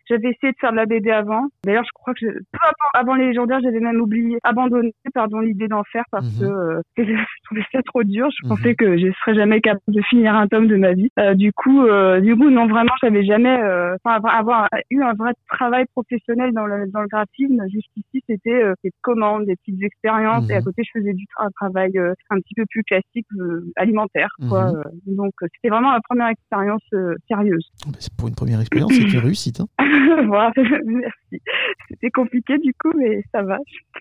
[0.08, 1.46] J'avais essayé de faire de la BD avant.
[1.64, 5.40] D'ailleurs, je crois que je, peu avant, avant les légendaires, j'avais même oublié, abandonné, pardon,
[5.40, 6.40] l'idée d'en faire parce Mhm.
[6.40, 8.28] que euh, je trouvais ça trop dur.
[8.30, 8.48] Je Mhm.
[8.56, 11.10] pensais que je serais jamais capable de finir un tome de ma vie.
[11.18, 13.56] Euh, du coup, euh, du coup, non, vraiment, j'avais jamais,
[14.04, 17.62] enfin, avoir, eu un vrai travail professionnel dans le dans le graphisme.
[17.68, 20.64] Jusqu'ici, c'était des commandes, des petites expériences, et à Mhm.
[20.64, 21.92] côté, je faisais du un travail
[22.30, 23.26] un petit peu plus classique,
[23.76, 24.72] alimentaire, quoi.
[24.72, 24.82] Mhm.
[25.16, 26.82] Donc, c'était vraiment la première expérience
[27.28, 27.68] sérieuse.
[27.86, 29.60] Oh, bah, c'est pour une première expérience, c'est une réussite.
[29.60, 29.66] hein.
[30.86, 31.42] merci.
[31.88, 33.58] C'était compliqué du coup, mais ça va.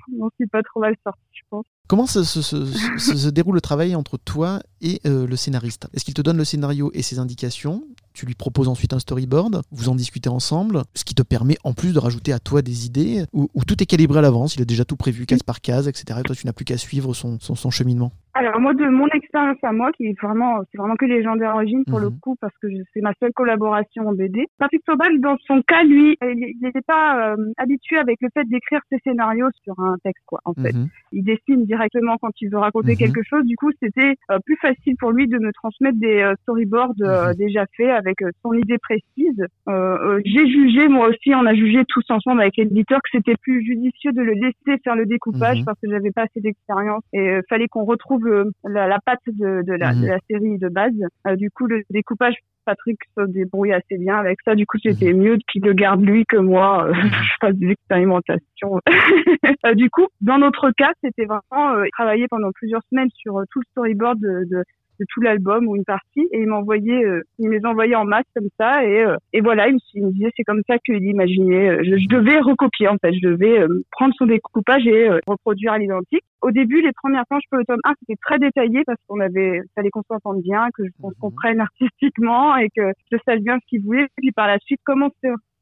[0.10, 1.66] Je m'en suis pas trop mal sortie, je pense.
[1.88, 2.66] Comment se, se- se-
[2.98, 5.88] se- se déroule le travail entre toi et euh, le scénariste?
[5.94, 7.84] Est-ce qu'il te donne le scénario et ses indications?
[8.14, 11.74] Tu lui proposes ensuite un storyboard, vous en discutez ensemble, ce qui te permet en
[11.74, 14.62] plus de rajouter à toi des idées, ou, ou tout est calibré à l'avance, il
[14.62, 16.20] a déjà tout prévu, case par case, etc.
[16.20, 18.12] Et toi, tu n'as plus qu'à suivre son, son, son cheminement.
[18.40, 21.84] Alors moi de mon expérience à moi, qui est vraiment, c'est vraiment que légendaire origine
[21.86, 22.20] pour le Mhm.
[22.22, 24.46] coup, parce que c'est ma seule collaboration en BD.
[24.60, 28.82] Patrick Sobal, dans son cas, lui, il n'était pas euh, habitué avec le fait d'écrire
[28.92, 30.40] ses scénarios sur un texte, quoi.
[30.46, 30.88] En fait, Mhm.
[31.14, 32.98] il dessine directement quand il veut raconter Mhm.
[32.98, 33.44] quelque chose.
[33.46, 37.34] Du coup, c'était euh, plus facile pour lui de me transmettre des euh, storyboards euh,
[37.34, 39.42] déjà faits avec euh, son idée précise.
[39.68, 43.36] Euh, euh, J'ai jugé, moi aussi, on a jugé tous ensemble avec l'éditeur que c'était
[43.42, 47.20] plus judicieux de le laisser faire le découpage parce que j'avais pas assez d'expérience et
[47.30, 50.02] euh, fallait qu'on retrouve euh, la, la patte de, de, la, Mhm.
[50.02, 50.94] de la série de base.
[51.28, 52.36] Euh, du coup, le découpage
[52.66, 54.54] Patrick se débrouille assez bien avec ça.
[54.54, 55.22] Du coup, c'était Mhm.
[55.22, 56.86] mieux qu'il le garde lui que moi.
[56.88, 56.92] euh,
[57.32, 58.80] je fasse des expérimentations.
[59.66, 63.66] Euh, du coup, dans notre cas, c'était vraiment travailler pendant plusieurs semaines sur tout le
[63.72, 64.64] storyboard de, de,
[65.00, 68.06] de tout l'album ou une partie et il m'envoyait, euh, il me les envoyait en
[68.06, 70.78] masse comme ça et, euh, et voilà, il me, il me disait c'est comme ça
[70.80, 71.70] qu'il imaginait.
[71.70, 75.20] Euh, Je, je devais recopier en fait, je devais euh, prendre son découpage et euh,
[75.28, 76.24] reproduire à l'identique.
[76.42, 79.62] Au début, les premières planches pour le tome 1, c'était très détaillé parce qu'on avait,
[79.76, 81.22] fallait qu'on s'entende bien, que je- qu'on se Mhm.
[81.22, 81.60] comprenne
[82.02, 84.08] artistiquement et que je sache bien ce qu'il voulait.
[84.18, 85.10] Puis par la suite, comment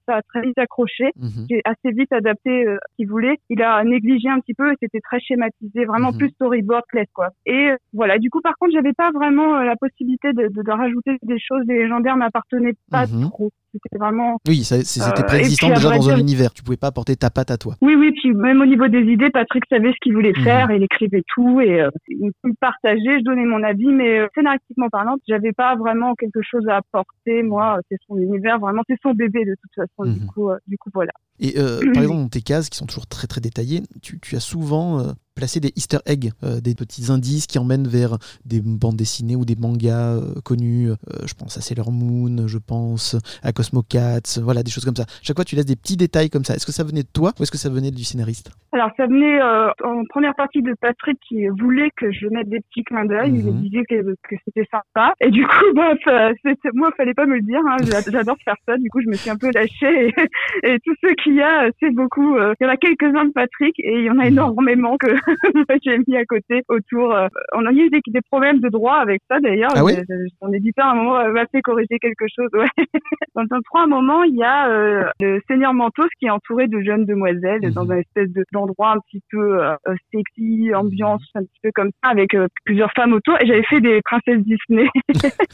[0.07, 1.45] ça a très vite accroché Mhm.
[1.49, 3.37] j'ai assez vite adapté euh, ce qu'il voulait.
[3.49, 6.17] Il a négligé un petit peu et c'était très schématisé, vraiment Mhm.
[6.17, 7.29] plus storyboard classique quoi.
[7.45, 10.61] Et euh, voilà, du coup par contre j'avais pas vraiment euh, la possibilité de, de,
[10.63, 11.63] de rajouter des choses.
[11.67, 13.21] Les légendaires m'appartenaient pas Mhm.
[13.29, 13.51] trop.
[13.83, 16.53] C'était vraiment Oui, c'était Euh, préexistant déjà dans un univers.
[16.53, 17.75] Tu pouvais pas apporter ta patte à toi.
[17.81, 20.43] oui oui puis même au niveau des idées, Patrick savait ce qu'il voulait Mhm.
[20.43, 24.89] faire, il écrivait tout et euh, il partageait, je donnais mon avis, mais euh, scénaristiquement
[24.89, 27.43] parlant, j'avais pas vraiment quelque chose à apporter.
[27.43, 30.09] Moi, c'est son univers, vraiment c'est son bébé de toute façon.
[30.09, 30.27] Du Mhm.
[30.27, 31.11] coup, euh, du coup voilà.
[31.39, 34.35] Et euh, par exemple, dans tes cases qui sont toujours très très détaillées, tu, tu
[34.37, 38.61] as souvent euh, placé des easter eggs, euh, des petits indices qui emmènent vers des
[38.61, 40.89] bandes dessinées ou des mangas euh, connus.
[40.91, 40.95] Euh,
[41.25, 45.05] je pense à Sailor Moon, je pense à Cosmo Cats, voilà, des choses comme ça.
[45.21, 46.55] Chaque fois, tu laisses des petits détails comme ça.
[46.55, 49.05] Est-ce que ça venait de toi ou est-ce que ça venait du scénariste Alors, ça
[49.07, 53.05] venait euh, en première partie de Patrick qui voulait que je mette des petits clins
[53.05, 53.31] d'œil.
[53.35, 53.61] Il me Mhm.
[53.61, 55.13] disait que, que c'était sympa.
[55.21, 55.51] Et du coup,
[56.05, 57.59] ça- c'était- moi, fallait pas me le dire.
[57.69, 57.77] Hein.
[57.83, 58.77] J'a- J'adore faire ça.
[58.77, 60.07] Du coup, je me suis un peu lâchée.
[60.07, 60.13] Et,
[60.63, 62.35] et tout ce qu'il y a, c'est beaucoup.
[62.37, 64.33] euh, il y en a quelques-uns de Patrick et il y en a Mhm.
[64.33, 65.07] énormément que
[65.83, 67.13] j'ai mis à côté autour.
[67.13, 67.27] euh.
[67.53, 69.71] on a eu des, des problèmes de droit avec ça, d'ailleurs.
[69.75, 72.49] Ah ouais Euh, Mon éditeur, à un moment, m'a fait corriger quelque chose.
[72.53, 72.67] Ouais.
[73.35, 76.27] Dans le tome 3, à un moment, il y a euh, le Seigneur Mentos qui
[76.27, 77.71] est entouré de jeunes demoiselles Mhm.
[77.71, 81.71] dans un espèce de- d'endroit un petit peu euh, euh, sexy, ambiance un petit peu
[81.73, 83.35] comme ça, avec euh, plusieurs femmes autour.
[83.41, 84.87] Et j'avais fait des princesses Disney.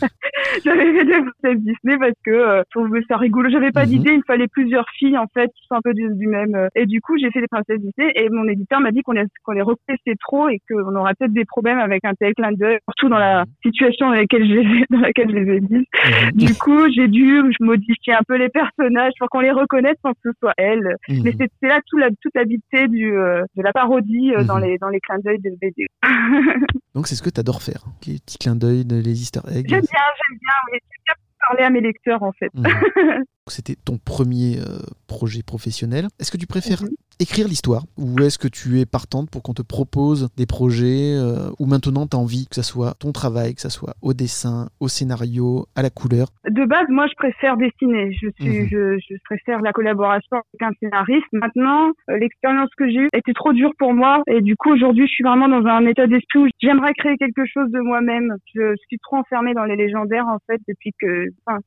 [0.65, 3.49] j'avais fait des princesses Disney parce que euh, je trouvais ça rigolo.
[3.49, 3.89] J'avais pas Mhm.
[3.89, 6.55] d'idée, il me fallait plusieurs filles en fait, qui sont un peu du, du même.
[6.55, 9.13] euh, Et du coup, j'ai fait des princesses Disney et mon éditeur m'a dit qu'on
[9.13, 12.51] les, qu'on les replaçait trop et qu'on aurait peut-être des problèmes avec un tel clin
[12.51, 15.59] d'œil, surtout dans la situation dans laquelle je les ai, dans laquelle je les ai
[15.61, 15.85] mis.
[16.33, 20.19] Du coup, j'ai dû modifier un peu les personnages pour qu'on les reconnaisse sans que
[20.25, 20.95] ce soit elles.
[21.09, 21.21] Mhm.
[21.23, 24.57] Mais c'est c'est là tout la, toute l'habité du euh, de la parodie euh, dans
[24.57, 24.63] Mhm.
[24.65, 25.87] les dans les clins d'œil de BD.
[26.95, 29.67] Donc c'est ce que tu adores faire, les petits clins d'œil, les easter eggs.
[29.69, 31.13] J'aime bien, j'aime bien, j'aime bien
[31.47, 32.51] parler à mes lecteurs en fait.
[32.53, 32.63] Mhm.
[33.47, 36.07] C'était ton premier euh, projet professionnel.
[36.19, 36.89] Est-ce que tu préfères Mhm.
[37.21, 41.49] Écrire l'histoire ou est-ce que tu es partante pour qu'on te propose des projets euh,
[41.59, 44.69] où maintenant tu as envie que ça soit ton travail, que ça soit au dessin,
[44.79, 46.27] au scénario, à la couleur?
[46.49, 48.11] De base, moi, je préfère dessiner.
[48.13, 48.67] Je suis, Mhm.
[48.71, 51.27] je, je préfère la collaboration avec un scénariste.
[51.31, 55.05] Maintenant, euh, l'expérience que j'ai eue était trop dure pour moi et du coup, aujourd'hui,
[55.07, 58.33] je suis vraiment dans un état d'esprit où j'aimerais créer quelque chose de moi-même.
[58.55, 61.25] Je suis trop enfermée dans les légendaires en fait depuis que,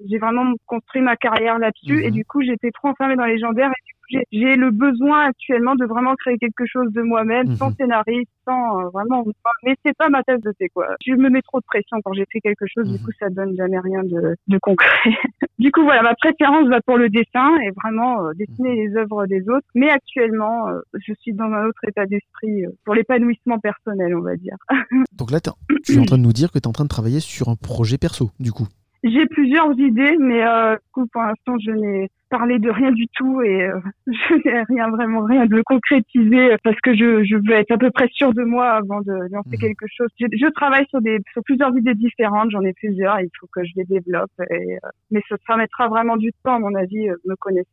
[0.09, 2.05] j'ai vraiment construit ma carrière là-dessus Mhm.
[2.05, 5.27] et du coup, j'étais trop enfermée dans les légendaires et du coup, j'ai- le besoin
[5.27, 7.57] actuellement de vraiment créer quelque chose de moi-même, Mhm.
[7.57, 9.25] sans scénariste, sans euh, vraiment.
[9.65, 10.89] Mais c'est pas ma tasse de thé quoi.
[11.07, 12.97] Je me mets trop de pression quand j'écris quelque chose, Mhm.
[12.97, 14.89] du coup, ça donne jamais rien de, de concret.
[15.59, 19.27] du coup, voilà, ma préférence va pour le dessin et vraiment euh, dessiner les œuvres
[19.27, 19.67] des autres.
[19.75, 24.37] Mais actuellement, euh, je suis dans un autre état d'esprit pour l'épanouissement personnel, on va
[24.37, 24.57] dire.
[25.13, 25.51] Donc là, tu
[25.95, 27.57] es en train de nous dire que tu es en train de travailler sur un
[27.57, 28.67] projet perso, du coup.
[29.07, 33.63] J'ai plusieurs idées, mais euh, pour l'instant, je n'ai parlé de rien du tout et
[33.65, 33.79] euh,
[34.09, 37.77] je n'ai rien vraiment rien de concrétiser euh, parce que je, je veux être à
[37.77, 39.59] peu près sûre de moi avant de lancer Mhm.
[39.59, 40.09] quelque chose.
[40.19, 43.63] Je, je travaille sur des sur plusieurs idées différentes, j'en ai plusieurs, il faut que
[43.65, 44.33] je les développe.
[44.51, 47.69] Et, euh, mais ça, ça mettra vraiment du temps, à mon avis, euh, me connaissant.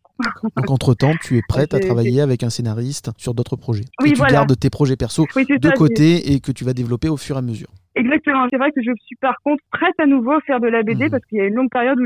[0.57, 3.85] Donc entre-temps, tu es prête à travailler avec un scénariste sur d'autres projets.
[4.03, 4.33] Oui, tu voilà.
[4.33, 7.37] gardes tes projets perso Oui, de ça, côté et que tu vas développer au fur
[7.37, 7.69] et à mesure.
[8.01, 8.47] Exactement.
[8.51, 11.05] C'est vrai que je suis par contre prête à nouveau à faire de la BD
[11.05, 11.11] Mhm.
[11.11, 12.05] parce qu'il y a une longue période où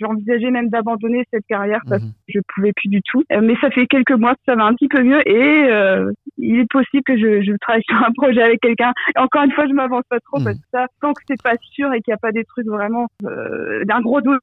[0.00, 2.08] j'envisageais même d'abandonner cette carrière parce Mhm.
[2.10, 3.22] que je pouvais plus du tout.
[3.32, 6.10] Euh, Mais ça fait quelques mois que ça va un petit peu mieux et euh,
[6.36, 8.92] il est possible que je, je travaille sur un projet avec quelqu'un.
[9.16, 10.44] Encore une fois, je m'avance pas trop Mhm.
[10.44, 12.66] parce que ça, tant que c'est pas sûr et qu'il n'y a pas des trucs
[12.66, 14.38] vraiment euh, d'un gros dossier,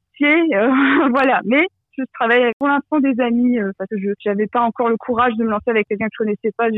[0.56, 0.70] euh,
[1.16, 1.42] voilà.
[1.46, 1.66] Mais
[1.98, 4.98] je travaille avec pour l'instant des amis euh, parce que je j'avais pas encore le
[4.98, 6.70] courage de me lancer avec quelqu'un que je connaissais pas.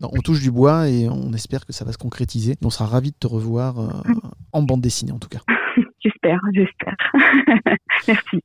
[0.00, 2.54] Non, on touche du bois et on espère que ça va se concrétiser.
[2.64, 4.12] On sera ravis de te revoir euh,
[4.52, 5.40] en bande dessinée en tout cas.
[6.00, 6.96] j'espère, j'espère.
[8.08, 8.42] Merci.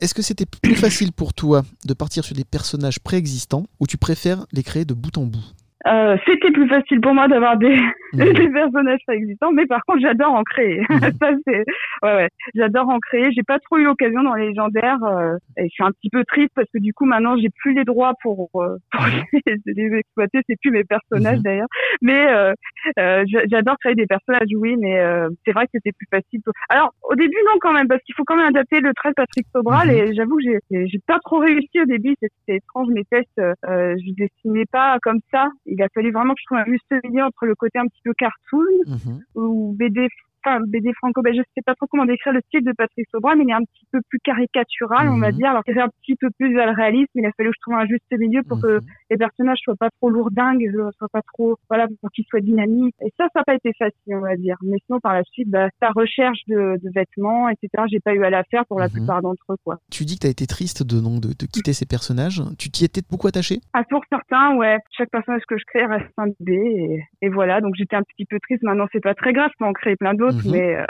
[0.00, 3.96] Est-ce que c'était plus facile pour toi de partir sur des personnages préexistants ou tu
[3.96, 5.44] préfères les créer de bout en bout?
[5.86, 7.78] Euh, c'était plus facile pour moi d'avoir des,
[8.24, 8.32] Mhm.
[8.34, 10.80] des personnages préexistants, mais par contre, j'adore en créer.
[10.80, 10.86] Mhm.
[11.20, 11.64] Ça, c'est,
[12.02, 12.28] ouais, ouais.
[12.54, 13.32] J'adore en créer.
[13.32, 16.24] J'ai pas trop eu l'occasion dans les légendaires, euh, et je suis un petit peu
[16.24, 19.02] triste parce que du coup, maintenant, j'ai plus les droits pour, euh, pour
[19.46, 20.40] les, les exploiter.
[20.48, 21.68] C'est plus mes personnages d'ailleurs.
[22.02, 22.52] Mais, euh,
[22.98, 26.40] euh, j'a- j'adore créer des personnages, oui, mais euh, c'est vrai que c'était plus facile.
[26.68, 29.14] Alors, au début, non, quand même, parce qu'il faut quand même adapter le trait de
[29.14, 29.94] Patrick Sobral, Mhm.
[29.94, 32.14] et j'avoue que j'ai, j'ai pas trop réussi au début.
[32.20, 35.48] C'était étrange, mes tests, euh, je dessinais pas comme ça.
[35.66, 38.00] Il a fallu vraiment que je trouve un juste milieu entre le côté un petit
[38.04, 39.20] peu cartoon Mhm.
[39.34, 40.08] ou BD,
[40.44, 43.38] enfin BD franco, ben je sais pas trop comment décrire le style de Patrick Sobral,
[43.38, 45.38] mais il est un petit peu plus caricatural, on va Mhm.
[45.38, 45.50] dire.
[45.50, 47.60] Alors qu'il est un petit peu plus vers le réalisme, il a fallu que je
[47.62, 48.82] trouve un juste milieu pour que Mhm.
[49.14, 52.94] Les personnages soient pas trop lourdingues, euh, soient pas trop, voilà, pour qu'ils soient dynamiques.
[53.00, 54.56] Et ça, ça n'a pas été facile, on va dire.
[54.62, 58.24] Mais sinon, par la suite, bah, sa recherche de, de vêtements, etc., j'ai pas eu
[58.24, 58.92] à la faire pour la Mhm.
[58.92, 59.78] plupart d'entre eux, quoi.
[59.90, 62.42] Tu dis que tu as été triste de, donc, de, de quitter ces personnages.
[62.58, 64.78] Tu t'y étais beaucoup attaché Ah, pour certains, ouais.
[64.96, 67.60] Chaque personnage que je crée reste un bébé et, et voilà.
[67.60, 68.62] Donc j'étais un petit peu triste.
[68.62, 69.50] Maintenant, c'est pas très grave.
[69.52, 70.52] Je peux en créer plein d'autres, Mhm.
[70.52, 70.84] mais euh,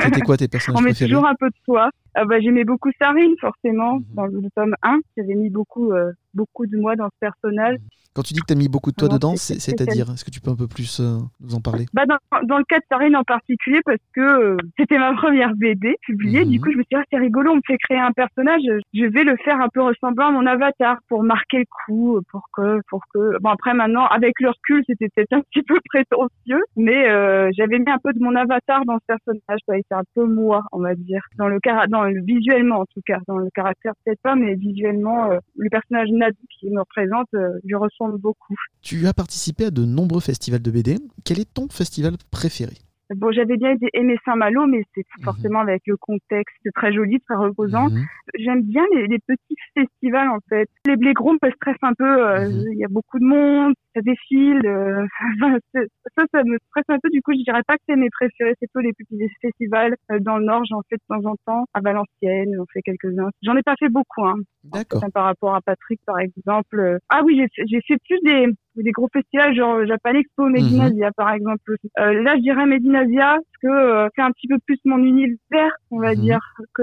[0.00, 1.10] C'était quoi tes personnages on met préférés?
[1.10, 1.90] toujours un peu de soi.
[2.14, 4.04] Ah bah, j'aimais beaucoup Sarine, forcément, Mhm.
[4.14, 4.98] dans le tome 1.
[5.16, 7.76] J'avais mis beaucoup, euh, beaucoup de moi dans ce personnage.
[8.14, 10.10] Quand tu dis que tu as mis beaucoup de toi dedans, c'est- c'est- c'est c'est-à-dire
[10.10, 11.86] Est-ce que tu peux un peu plus euh, nous en parler?
[11.94, 15.54] Bah, dans, dans le cas de Sarine en particulier, parce que euh, c'était ma première
[15.54, 16.44] BD publiée.
[16.44, 16.50] Mhm.
[16.50, 18.62] Du coup, je me suis dit, ah, c'est rigolo, on me fait créer un personnage.
[18.92, 22.42] Je vais le faire un peu ressemblant à mon avatar pour marquer le coup, pour
[22.52, 23.38] que, pour que.
[23.40, 27.78] Bon, après, maintenant, avec le recul, c'était peut-être un petit peu prétentieux, mais euh, j'avais
[27.78, 29.60] mis un peu de mon avatar dans ce personnage.
[29.66, 32.80] Ça a été un peu moi, on va dire, dans le cara- dans le visuellement
[32.80, 36.70] en tout cas, dans le caractère peut-être pas, mais visuellement, euh, le personnage Nad qui
[36.70, 37.76] me représente, euh, lui
[38.08, 38.54] beaucoup.
[38.82, 40.96] Tu as participé à de nombreux festivals de BD.
[41.24, 42.74] Quel est ton festival préféré?
[43.16, 45.24] Bon, j'avais bien aimé Saint-Malo, mais c'est Mhm.
[45.24, 47.90] forcément avec le contexte très joli, très reposant.
[47.90, 48.04] Mhm.
[48.38, 50.68] J'aime bien les, les petits festivals, en fait.
[50.86, 52.04] Les gros me stressent un peu.
[52.28, 52.48] euh.
[52.72, 54.60] Il y a beaucoup de monde, ça défile.
[54.66, 55.06] euh,
[55.42, 57.08] enfin, ça, ça me stresse un peu.
[57.10, 58.54] Du coup, je dirais pas que c'est mes préférés.
[58.60, 60.64] C'est plutôt les petits festivals euh, dans le Nord.
[60.68, 61.64] J'en fais de temps en temps.
[61.74, 63.30] À Valenciennes, j'en fais quelques-uns.
[63.42, 64.36] J'en ai pas fait beaucoup, hein.
[64.64, 65.02] D'accord.
[65.14, 66.78] Par rapport à Patrick, par exemple.
[66.78, 70.52] Euh, Ah oui, j'ai fait- plus des, des gros festivals, genre Japan Expo, Mhm.
[70.52, 71.76] Medinavia, par exemple.
[71.98, 75.72] Euh, là, je dirais Medinavia, parce que euh, c'est un petit peu plus mon univers,
[75.90, 76.20] on va Mhm.
[76.22, 76.40] dire,
[76.74, 76.82] que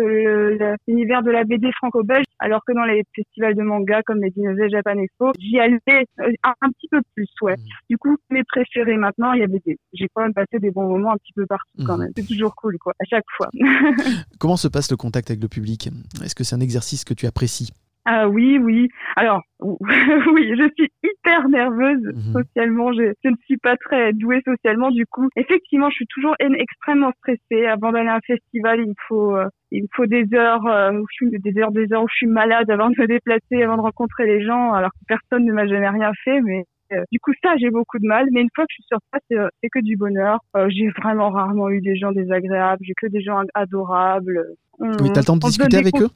[0.87, 4.97] l'univers de la BD franco-belge, alors que dans les festivals de manga comme Medinavia, Japan
[4.99, 7.55] Expo, j'y allais euh, un, un petit peu plus, ouais.
[7.57, 7.63] Mhm.
[7.89, 10.87] Du coup, mes préférés maintenant, il y avait des, j'ai quand même passé des bons
[10.87, 12.03] moments un petit peu partout quand Mhm.
[12.03, 12.11] même.
[12.15, 13.47] C'est toujours cool, quoi, à chaque fois.
[14.39, 15.89] Comment se passe le contact avec le public?
[16.23, 17.71] Est-ce que c'est un exercice que tu apprécies?
[18.09, 18.87] Ah oui, oui.
[19.17, 22.31] Alors, oui, je suis hyper nerveuse Mhm.
[22.41, 22.93] socialement.
[22.93, 25.27] Je, je ne suis pas très douée socialement, du coup.
[25.35, 27.65] Effectivement, je suis toujours en- extrêmement stressée.
[27.65, 31.05] Avant d'aller à un festival, il me faut, euh, il faut des heures, euh, où
[31.11, 33.75] je suis, des heures, des heures où je suis malade avant de me déplacer, avant
[33.75, 37.19] de rencontrer les gens, alors que personne ne m'a jamais rien fait, mais euh, du
[37.19, 38.27] coup, ça, j'ai beaucoup de mal.
[38.31, 40.39] Mais une fois que je suis sur place, c'est que du bonheur.
[40.69, 42.79] J'ai vraiment rarement eu des gens désagréables.
[42.85, 44.45] J'ai que des gens adorables.
[44.79, 46.07] On- Oui, t'as le temps de discuter avec eux.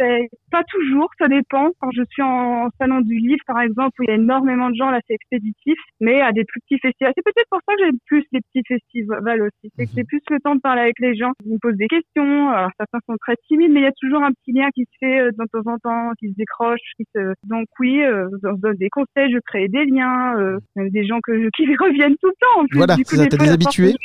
[0.52, 1.70] Pas toujours, ça dépend.
[1.80, 4.76] Quand je suis en salon du livre, par exemple, où il y a énormément de
[4.76, 5.74] gens, là, c'est expéditif.
[6.00, 8.62] Mais à des plus petits festivals, c'est peut-être pour ça que j'aime plus les petits
[8.68, 9.72] festivals aussi.
[9.78, 9.96] C'est que Mhm.
[9.98, 11.32] j'ai plus le temps de parler avec les gens.
[11.46, 12.50] Ils me posent des questions.
[12.50, 14.96] Alors, certains sont très timides, mais il y a toujours un petit lien qui se
[15.00, 16.80] fait euh, de temps en temps, qui se décroche.
[16.98, 17.34] Qui se...
[17.48, 21.20] Donc oui, euh, on se donne des conseils, je crée des liens, euh, des gens
[21.24, 21.48] que je...
[21.56, 22.62] qui reviennent tout le temps.
[22.62, 22.78] En plus.
[22.78, 23.96] Voilà, t'as des habitués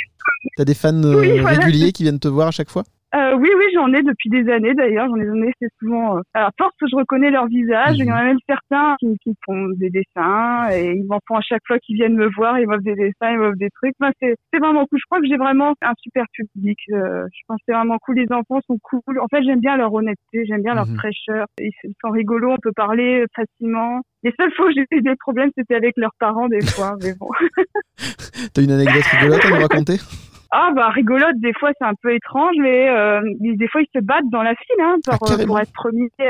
[0.57, 1.59] T'as des fans euh, Oui, voilà.
[1.59, 2.85] réguliers qui viennent te voir à chaque fois
[3.15, 5.07] Euh, oui, oui, j'en ai depuis des années d'ailleurs.
[5.09, 6.19] J'en ai donné, c'est souvent.
[6.19, 7.97] Euh, à force, je reconnais leur visage.
[7.99, 11.37] Il y en a même certains qui, qui font des dessins et ils m'en font
[11.37, 12.59] à chaque fois qu'ils viennent me voir.
[12.59, 13.95] Ils m'offrent des dessins, ils m'offrent des trucs.
[14.01, 14.99] Enfin, c'est, c'est vraiment cool.
[14.99, 16.79] Je crois que j'ai vraiment un super public.
[16.93, 18.17] Euh, je pense que c'est vraiment cool.
[18.17, 19.19] Les enfants sont cool.
[19.21, 20.97] En fait, j'aime bien leur honnêteté, j'aime bien leur Mhm.
[20.97, 21.47] fraîcheur.
[21.61, 21.71] Ils
[22.05, 24.01] sont rigolos, on peut parler facilement.
[24.25, 26.97] Les seules fois où j'ai eu des problèmes, c'était avec leurs parents des fois.
[27.03, 27.29] Mais bon.
[28.55, 29.95] T'as une anecdote rigolote à nous raconter?
[30.51, 34.01] Ah bah rigolote, des fois c'est un peu étrange, mais euh, des fois ils se
[34.03, 35.47] battent dans la file hein, pour, Ah, carrément.
[35.47, 35.73] pour être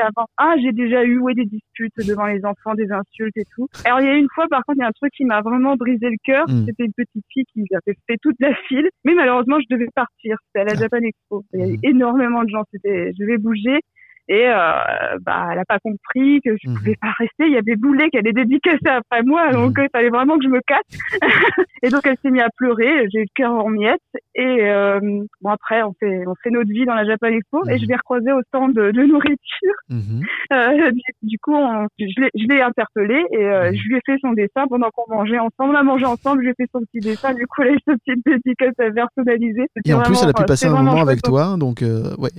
[0.03, 0.27] avant.
[0.39, 3.69] Ah j'ai déjà eu ouais, des disputes devant les enfants, des insultes et tout.
[3.85, 5.41] Alors il y a une fois par contre il y a un truc qui m'a
[5.43, 6.65] vraiment brisé le cœur, Mm.
[6.67, 10.37] c'était une petite fille qui avait fait toute la file, mais malheureusement je devais partir,
[10.47, 10.81] c'était à la Ah.
[10.81, 11.45] Japan Expo.
[11.53, 11.79] Il y avait Mhm.
[11.83, 13.81] énormément de gens, c'était je devais bouger.
[14.29, 16.77] Et euh, bah, elle a pas compris que je Mhm.
[16.79, 17.47] pouvais pas rester.
[17.47, 19.85] Il y avait Boulet qui allait dédicacer après moi, donc Mhm.
[19.85, 20.83] il fallait vraiment que je me casse.
[21.83, 23.07] et donc elle s'est mise à pleurer.
[23.13, 24.01] J'ai eu le cœur en miettes.
[24.35, 24.99] Et euh,
[25.41, 27.79] bon après on fait on fait notre vie dans la Japan Expo et Mhm.
[27.81, 29.77] je l'ai recroisée au stand de, de nourriture.
[30.53, 34.01] Euh, du, du coup on- je l'ai je l'ai interpellée et euh, je lui ai
[34.07, 35.75] fait son dessin pendant qu'on mangeait ensemble.
[35.75, 36.41] On a mangé ensemble.
[36.43, 37.35] Je lui ai fait son petit dessin.
[37.35, 39.67] Du coup elle a eu sa petite dédicace personnalisée.
[39.85, 41.25] Et en plus, elle a pu euh, passer c'est un moment avec chouette.
[41.25, 42.31] toi, donc euh, ouais.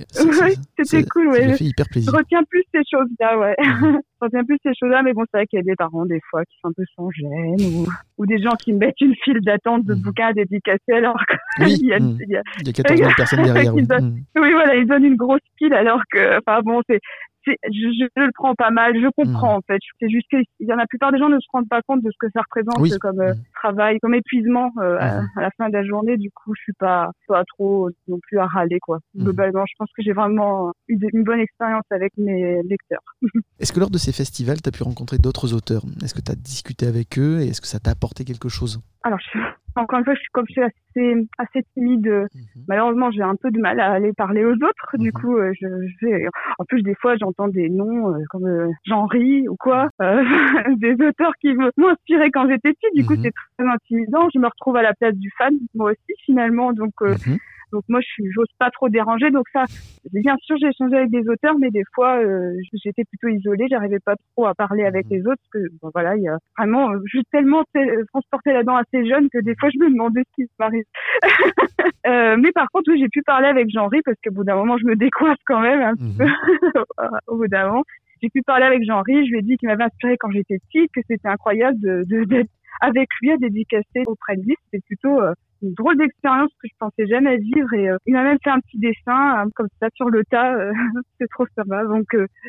[0.82, 1.54] c'était cool, ouais.
[1.78, 3.54] Je retiens plus ces choses-là, ouais.
[4.20, 6.20] Je retiens plus ces choses-là, mais bon, c'est vrai qu'il y a des parents, des
[6.30, 7.86] fois, qui sont un peu sans gêne, ou,
[8.18, 10.02] ou des gens qui mettent une file d'attente de Mhm.
[10.02, 13.74] bouquins dédicacés alors que Oui, y y a- il y a 14 000 personnes derrière.
[13.74, 13.86] oui.
[13.86, 14.42] Donnent- Mhm.
[14.42, 17.00] oui, voilà, ils donnent une grosse pile alors que, enfin bon, c'est-
[17.48, 19.78] je, je, je le prends pas mal, je comprends en fait.
[20.00, 22.02] C'est juste qu'il y en a la plupart des gens ne se rendent pas compte
[22.02, 22.90] de ce que ça représente Oui.
[23.00, 23.42] comme euh, Mhm.
[23.54, 25.28] travail, comme épuisement euh, à, Mhm.
[25.36, 26.16] à la fin de la journée.
[26.16, 28.98] Du coup, je suis pas pas trop non plus à râler quoi.
[29.16, 33.02] Globalement, je pense que j'ai vraiment eu une bonne expérience avec mes lecteurs.
[33.60, 35.82] Est-ce que lors de ces festivals, tu as pu rencontrer d'autres auteurs?
[36.02, 37.40] Est-ce que tu as discuté avec eux?
[37.40, 38.80] Et est-ce que ça t'a apporté quelque chose?
[39.02, 39.38] Alors, je,
[39.78, 42.06] encore une fois, je suis comme je suis assez assez timide.
[42.08, 42.26] euh,
[42.66, 44.96] Malheureusement, j'ai un peu de mal à aller parler aux autres.
[44.98, 45.12] Du Mhm.
[45.12, 45.66] coup, euh, je,
[46.00, 46.28] je.
[46.58, 50.22] En plus, des fois, j'entends des noms euh, comme euh, Jean-Ry ou quoi, euh,
[50.78, 52.94] des auteurs qui m'ont inspiré quand j'étais petite.
[52.94, 53.20] Du coup, Mhm.
[53.22, 54.28] c'est très intimidant.
[54.34, 56.72] Je me retrouve à la place du fan, moi aussi, finalement.
[56.72, 57.38] Donc, euh, Mhm.
[57.72, 59.30] Donc moi, je j'ose pas trop déranger.
[59.30, 59.64] Donc ça,
[60.12, 62.54] bien sûr, j'ai échangé avec des auteurs, mais des fois, euh,
[62.84, 63.66] j'étais plutôt isolée.
[63.70, 65.12] J'arrivais pas trop à parler avec Mhm.
[65.16, 68.04] les autres parce que, bon, voilà, il y a vraiment, euh, je suis tellement t-
[68.12, 70.84] transportée là-dedans assez jeune que des fois, je me demandais ce qui m'arrive.
[72.06, 74.78] euh, mais par contre, oui, j'ai pu parler avec Jean-Ry parce qu'au bout d'un moment,
[74.78, 76.16] je me décoiffe quand même un petit Mhm.
[76.18, 76.26] peu.
[77.26, 77.84] au bout d'un moment,
[78.22, 79.26] j'ai pu parler avec Jean-Ry.
[79.26, 82.24] Je lui ai dit qu'il m'avait inspiré quand j'étais petite, que c'était incroyable de, de-
[82.24, 82.50] d'être
[82.80, 84.54] avec lui à dédicacer auprès de lui.
[84.64, 85.32] C'était plutôt euh,
[85.62, 88.60] une drôle d'expérience que je pensais jamais vivre et euh, il m'a même fait un
[88.60, 90.54] petit dessin euh, comme ça sur le tas.
[90.54, 90.72] euh,
[91.20, 91.84] c'est trop sympa.
[91.84, 92.06] Donc,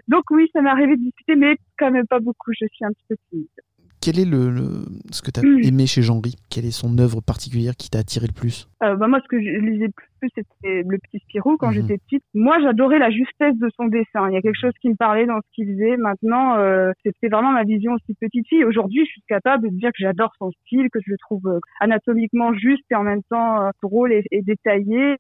[0.07, 2.51] donc oui, ça m'est arrivé de discuter, mais quand même pas beaucoup.
[2.59, 3.47] Je suis un petit peu timide.
[4.01, 5.59] Quel est le, le- ce que tu as Mhm.
[5.63, 8.67] aimé chez Jean-Ry Quelle est son œuvre particulière qui t'a attiré le plus?
[8.81, 11.73] Euh, bah moi, ce que je lisais le plus, c'était le petit Spirou quand Mhm.
[11.73, 12.23] j'étais petite.
[12.33, 14.29] Moi, j'adorais la justesse de son dessin.
[14.29, 15.97] Il y a quelque chose qui me parlait dans ce qu'il faisait.
[15.97, 18.63] Maintenant, euh, c'était vraiment ma vision aussi petite fille.
[18.63, 21.59] Aujourd'hui, je suis capable de dire que j'adore son style, que je le trouve euh,
[21.81, 25.17] anatomiquement juste et en même temps euh, drôle et, et détaillé,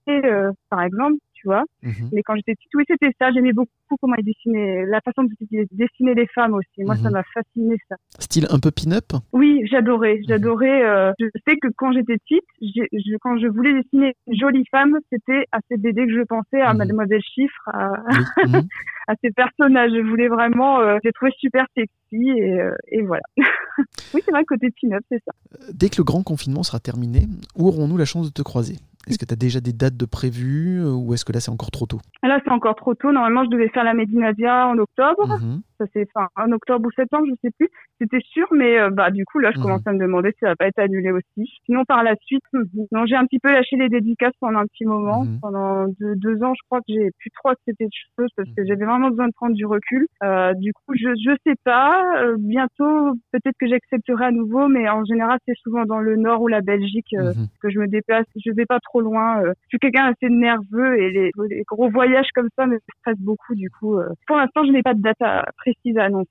[0.69, 1.15] par exemple.
[1.41, 1.63] Tu vois.
[1.83, 2.09] Mhm.
[2.11, 3.31] Mais quand j'étais petite, oui, c'était ça.
[3.31, 3.69] J'aimais beaucoup
[4.01, 6.83] comment il dessinait, la façon dont il dessinait les femmes aussi.
[6.83, 7.11] Moi, ça Mhm.
[7.13, 7.95] m'a fasciné ça.
[8.19, 9.05] Style un peu pin-up?
[9.31, 10.83] Oui, j'adorais, j'adorais.
[10.83, 14.97] euh, je sais que quand j'étais petite, je, quand je voulais dessiner une jolie femme,
[15.11, 16.77] c'était à ces BD que je pensais, à Mhm.
[16.79, 18.15] Mademoiselle Chiffre, à, Oui.
[18.63, 18.67] Mhm.
[19.07, 19.91] à ces personnages.
[19.93, 23.23] Je voulais vraiment, euh, j'ai trouvé super sexy et, euh, et voilà.
[24.13, 25.31] oui, c'est vrai, côté pin-up, c'est ça.
[25.73, 27.21] Dès que le grand confinement sera terminé,
[27.55, 28.75] où aurons-nous la chance de te croiser?
[29.07, 31.51] Est-ce que tu as déjà des dates de prévues euh, ou est-ce que là c'est
[31.51, 31.99] encore trop tôt?
[32.21, 33.11] Là, c'est encore trop tôt.
[33.11, 35.27] Normalement, je devais faire la Médinasia en octobre.
[35.27, 35.61] Mhm.
[35.79, 37.69] Ça c'est enfin en octobre ou septembre, je sais plus.
[37.99, 39.63] C'était sûr, mais euh, bah du coup là, je Mhm.
[39.63, 41.49] commence à me demander si ça va pas être annulé aussi.
[41.65, 42.43] Sinon par la suite,
[42.91, 45.23] non, j'ai un petit peu lâché les dédicaces pendant un petit moment.
[45.25, 45.39] Mhm.
[45.41, 48.61] Pendant deux, deux ans, je crois que j'ai plus trop accepté de choses parce que
[48.61, 48.67] Mhm.
[48.67, 50.05] j'avais vraiment besoin de prendre du recul.
[50.23, 52.03] Euh, du coup, je je sais pas.
[52.23, 56.41] Euh, bientôt, peut-être que j'accepterai à nouveau, mais en général, c'est souvent dans le Nord
[56.41, 58.25] ou la Belgique euh, que je me déplace.
[58.35, 59.41] Je vais pas trop loin.
[59.43, 59.53] euh.
[59.63, 63.55] je suis quelqu'un assez nerveux et les, les gros voyages comme ça me stressent beaucoup.
[63.55, 66.29] Du coup, euh, pour l'instant, je n'ai pas de date à- précise à annoncer.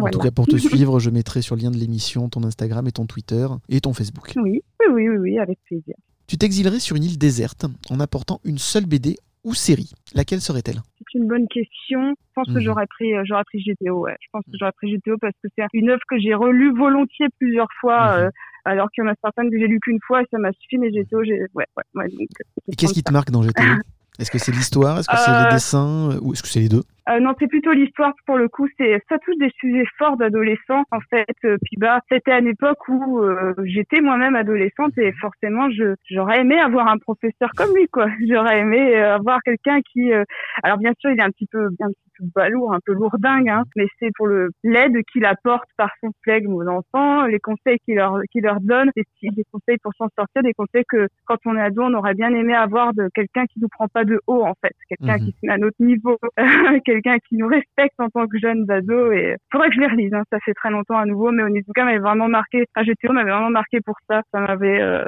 [0.00, 0.56] En tout cas, pour te
[0.88, 3.92] suivre, je mettrai sur le lien de l'émission ton Instagram et ton Twitter et ton
[3.92, 4.32] Facebook.
[4.36, 5.94] Oui, oui, oui, oui, oui, avec plaisir.
[6.26, 9.92] Tu t'exilerais sur une île déserte en apportant une seule BD ou série.
[10.14, 10.80] Laquelle serait-elle?
[11.10, 12.10] C'est une bonne question.
[12.10, 12.54] Je pense Mhm.
[12.54, 14.00] que j'aurais pris, euh, j'aurais pris GTO.
[14.04, 14.14] Ouais.
[14.20, 17.26] Je pense que j'aurais pris GTO parce que c'est une œuvre que j'ai relue volontiers
[17.38, 18.24] plusieurs fois, Mhm.
[18.24, 18.30] euh,
[18.66, 20.76] alors qu'il y en a certaines que j'ai lues qu'une fois et ça m'a suffi.
[20.76, 22.08] Mais GTO, j'ai, ouais, ouais, ouais.
[22.10, 23.52] donc, euh, Et qu'est-ce qui te marque dans GTO
[24.18, 24.98] Est-ce que c'est l'histoire?
[24.98, 26.18] Est-ce que c'est les dessins?
[26.20, 26.82] Ou est-ce que c'est les deux?
[27.08, 28.68] Euh, non, c'est plutôt l'histoire pour le coup.
[28.78, 31.26] C'est ça touche des sujets forts d'adolescents en fait.
[31.44, 35.94] Euh, puis bah, c'était à une époque où euh, j'étais moi-même adolescente et forcément, je
[36.10, 38.06] j'aurais aimé avoir un professeur comme lui, quoi.
[38.28, 40.24] J'aurais aimé euh, avoir quelqu'un qui, euh,
[40.62, 43.48] alors bien sûr, il est un petit peu, un petit peu balourd, un peu lourdingue,
[43.48, 47.78] hein, mais c'est pour le l'aide qu'il apporte par son flegme aux enfants, les conseils
[47.84, 51.38] qu'il leur qu'il leur donne, des, des conseils pour s'en sortir, des conseils que quand
[51.46, 54.20] on est ado, on aurait bien aimé avoir de quelqu'un qui nous prend pas de
[54.26, 55.24] haut en fait, quelqu'un Mhm.
[55.24, 56.18] qui se met à notre niveau,
[57.02, 59.12] quelqu'un qui nous respecte en tant que jeune ado.
[59.12, 60.12] Et faudrait que je les relise.
[60.14, 62.64] Hein, ça fait très longtemps à nouveau, mais Onizuka m'avait vraiment marqué.
[62.74, 64.22] Enfin, GTO m'avait vraiment marqué pour ça.
[64.32, 65.04] Ça m'avait euh,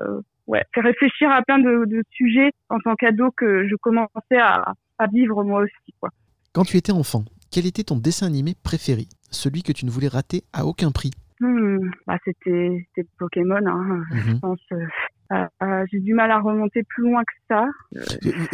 [0.47, 4.73] ouais fait réfléchir à plein de, de sujets en tant qu'ado que je commençais à,
[4.99, 6.11] à vivre moi aussi quoi.
[6.53, 7.23] Quand tu étais enfant,
[7.53, 9.05] quel était ton dessin animé préféré?
[9.31, 11.11] Celui que tu ne voulais rater à aucun prix?
[11.41, 12.87] Hmm, bah c'était
[13.19, 13.65] Pokémon.
[13.67, 14.41] Hein, je Mhm.
[14.41, 14.59] pense.
[14.73, 14.85] euh,
[15.33, 17.65] euh, euh, J'ai du mal à remonter plus loin que ça.
[17.97, 18.01] Euh,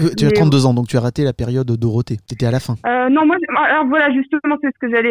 [0.00, 2.16] euh, Tu as Mais- 32 ans, donc tu as raté la période Dorothée.
[2.28, 2.74] T'étais à la fin.
[2.86, 5.10] Euh, non, moi, alors voilà, justement, c'est ce que j'allais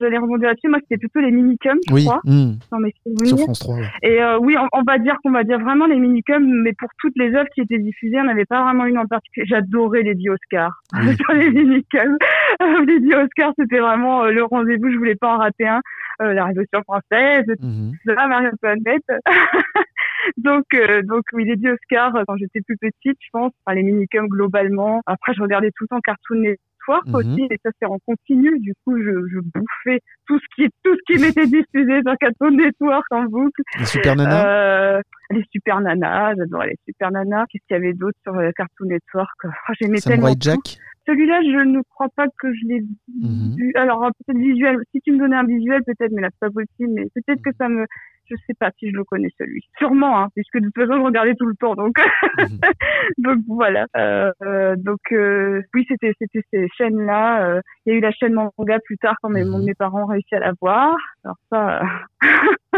[0.00, 0.68] j'allais rebondir là-dessus.
[0.68, 2.94] Moi, c'était plutôt les minicums, je Oui, crois, dans mes
[3.24, 3.38] sur.
[3.38, 3.76] France 3.
[3.76, 3.88] ouais.
[4.02, 6.88] Et euh, oui, on, on va dire qu'on va dire vraiment les minicums, mais pour
[7.00, 9.46] toutes les œuvres qui étaient diffusées, on n'avait pas vraiment une en particulier.
[9.46, 11.16] J'adorais les dix Oscars Oui.
[11.16, 12.16] sur les minicums.
[12.62, 14.90] Euh, les dix Oscars, c'était vraiment euh, le rendez-vous.
[14.90, 15.80] Je voulais pas en rater un.
[16.20, 17.92] Euh, la Révolution française, Mhm.
[18.04, 19.04] tout ça, Marie-Antoinette.
[20.36, 23.52] donc, euh, donc oui, les dix Oscars euh, quand j'étais plus petite, je pense.
[23.64, 25.02] Enfin, les minicums globalement.
[25.06, 26.58] Après, je regardais tout le temps Cartoon Network
[27.06, 27.14] Mhm.
[27.14, 28.58] aussi, et ça c'est en continu.
[28.60, 32.50] Du coup, je, je bouffais tout ce qui tout ce qui m'était diffusé sur Cartoon
[32.56, 33.62] Network en boucle.
[33.78, 34.46] Les Super Nana
[34.96, 35.00] Euh,
[35.30, 37.44] les Super Nanas, j'adorais les Super Nanas.
[37.50, 39.30] Qu'est-ce qu'il y avait d'autre sur euh, Cartoon Network?
[39.44, 40.40] Ah, J'aimais tellement Samurai tout.
[40.40, 43.54] Jack Celui-là, je ne crois pas que je l'ai Mhm.
[43.56, 43.72] vu.
[43.76, 44.78] Alors, peut-être visuel.
[44.92, 46.92] Si tu me donnais un visuel, peut-être, mais là, c'est pas possible.
[46.94, 47.84] Mais peut-être que ça me...
[48.30, 49.62] Je sais pas si je le connais, celui.
[49.78, 51.74] Sûrement, hein, puisque de toute façon, je regardais tout le temps.
[51.74, 51.96] Donc,
[52.38, 52.58] Mhm.
[53.18, 53.86] donc voilà.
[53.96, 57.44] Euh, euh, donc, euh, oui, c'était c'était ces chaînes-là.
[57.46, 59.64] Euh, Il y a eu la chaîne manga plus tard, quand mes, Mhm.
[59.64, 60.94] mes parents ont réussi à la voir.
[61.24, 61.82] Alors ça,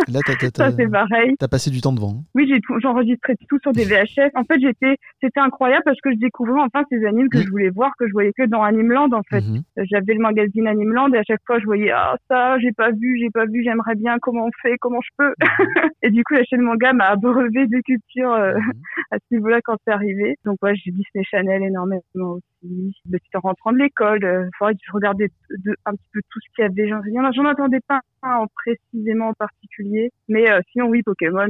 [0.08, 1.34] Là, t'as- t'as- ça c'est pareil.
[1.38, 2.14] t'as passé du temps devant.
[2.20, 2.22] hein.
[2.34, 4.30] Oui, j'ai j'enregistrais tout sur des VHS.
[4.34, 7.70] En fait, j'étais, c'était incroyable parce que je découvrais enfin ces animes que je voulais
[7.70, 9.42] voir, que je voyais que dans Animeland, en fait.
[9.42, 9.62] Mhm.
[9.90, 13.18] J'avais le magazine Animeland et à chaque fois, je voyais, ah, ça, j'ai pas vu,
[13.20, 15.34] j'ai pas vu, j'aimerais bien, comment on fait, comment je peux.
[16.02, 18.72] et du coup, la chaîne manga m'a abreuvé de culture euh, Mhm.
[19.12, 20.36] à ce niveau-là quand c'est arrivé.
[20.44, 22.94] Donc, ouais, j'ai Disney Channel énormément aussi.
[23.06, 25.28] Mais c'était en rentrant de l'école, euh, faudrait que je regardais
[25.64, 26.88] de, un petit peu tout ce qu'il y avait.
[26.88, 30.10] J'en, j'en- j'en attendais pas un en précisément en particulier.
[30.28, 31.48] Mais euh, sinon, oui, Pokémon,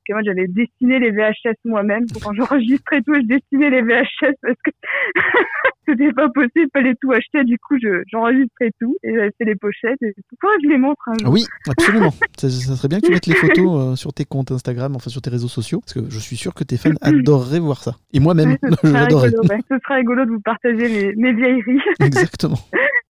[0.00, 2.06] euh, Pokémon, j'avais dessiné les VHS moi-même.
[2.22, 4.70] Quand j'enregistrais tout, je dessinais les VHS parce que
[5.88, 7.44] c'était pas possible, fallait tout acheter.
[7.44, 10.36] Du coup, je, j'enregistrais tout et j'avais fait les pochettes et tout.
[10.40, 11.32] Que je les montre un jour.
[11.32, 12.10] Oui, absolument.
[12.38, 15.10] ça, ça serait bien que tu mettes les photos euh, sur tes comptes Instagram, enfin
[15.10, 17.92] sur tes réseaux sociaux, parce que je suis sûr que tes fans adoreraient voir ça.
[18.12, 19.30] Et moi-même, Ouais, j'adorerais.
[19.48, 19.58] ouais.
[19.70, 21.80] Ce serait rigolo de vous partager mes, mes vieilleries.
[22.00, 22.58] Exactement.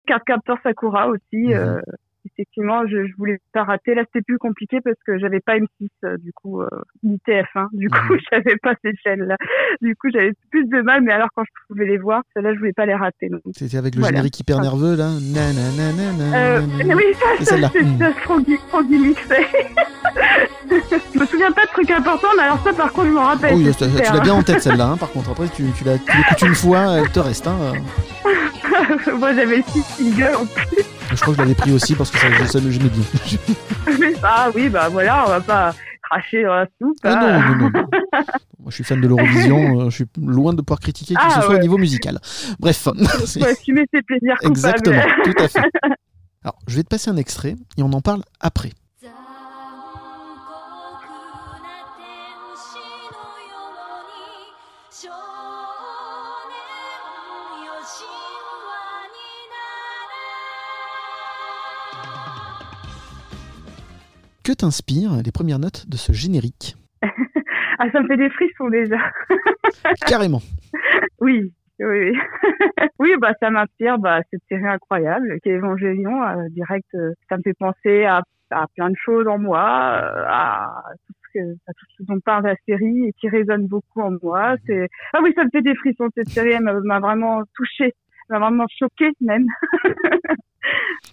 [0.06, 1.48] Carte Captor Sakura aussi.
[1.48, 1.54] Mhm.
[1.54, 1.82] euh,
[2.26, 3.94] effectivement, je, je voulais pas rater.
[3.96, 5.68] Là, c'était plus compliqué parce que j'avais pas M6,
[6.06, 6.68] euh, du coup, euh,
[7.04, 7.68] ni TF1.
[7.74, 8.20] Du coup, Mhm.
[8.32, 9.36] j'avais pas ces chaînes-là.
[9.82, 12.60] Du coup, j'avais plus de mal, mais alors quand je pouvais les voir, celles-là, je
[12.60, 13.30] voulais pas les rater.
[13.56, 14.16] C'était avec le Voilà.
[14.18, 15.10] générique hyper nerveux là.
[15.34, 16.96] Na, na, na, na, na, Euh, na, na.
[16.96, 17.98] oui, ça, C'est ça, c'est Mhm.
[18.00, 19.36] ça, Froggy, Froggy Mixé.
[21.14, 23.54] je me souviens pas de trucs importants, mais alors ça, par contre, je m'en rappelle.
[23.54, 25.32] Oh oui, super, tu l'as bien en tête celle-là, hein, par contre.
[25.32, 27.48] Après, tu, tu l'as- tu l'écoutes une fois, elle te reste.
[27.48, 27.58] Hein.
[27.74, 27.82] hein.
[29.20, 30.84] Moi, j'avais le six single en plus.
[31.16, 33.04] Je crois que je l'avais pris aussi parce que ça, ça me j'aimais bien.
[34.24, 35.76] ah oui, bah voilà, on va pas
[36.10, 36.98] cracher dans la soupe.
[37.04, 37.10] Ah
[37.40, 37.50] hein.
[37.50, 37.88] non, non, non.
[38.60, 41.28] Moi, je suis fan de l'Eurovision, euh, je suis loin de pouvoir critiquer qui Ah,
[41.28, 41.58] que ce soit ouais.
[41.58, 42.20] au niveau musical.
[42.60, 42.88] Bref,
[43.26, 44.52] c'est- Faut assumer ses plaisirs coupables.
[44.52, 45.62] exactement, tout à fait.
[46.44, 48.72] Alors, je vais te passer un extrait et on en parle après.
[64.44, 66.76] Que t'inspirent les premières notes de ce générique
[67.80, 68.98] Ah, ça me fait des frissons déjà.
[70.08, 70.42] Carrément.
[71.20, 71.52] Oui.
[71.80, 72.18] Oui, oui.
[73.00, 76.22] oui, bah ça m'inspire bah, cette série incroyable qui est Évangélion.
[76.24, 78.22] euh, direct, euh, ça me fait penser à,
[78.52, 79.60] à plein de choses en moi,
[80.04, 83.66] euh, à tout ce, que, à tout ce dont parle la série et qui résonne
[83.68, 84.56] beaucoup en moi.
[84.68, 86.10] C'est ah oui, ça me fait des frissons.
[86.16, 87.94] Cette série elle m'a m'a vraiment touchée,
[88.30, 89.48] m'a vraiment choquée même.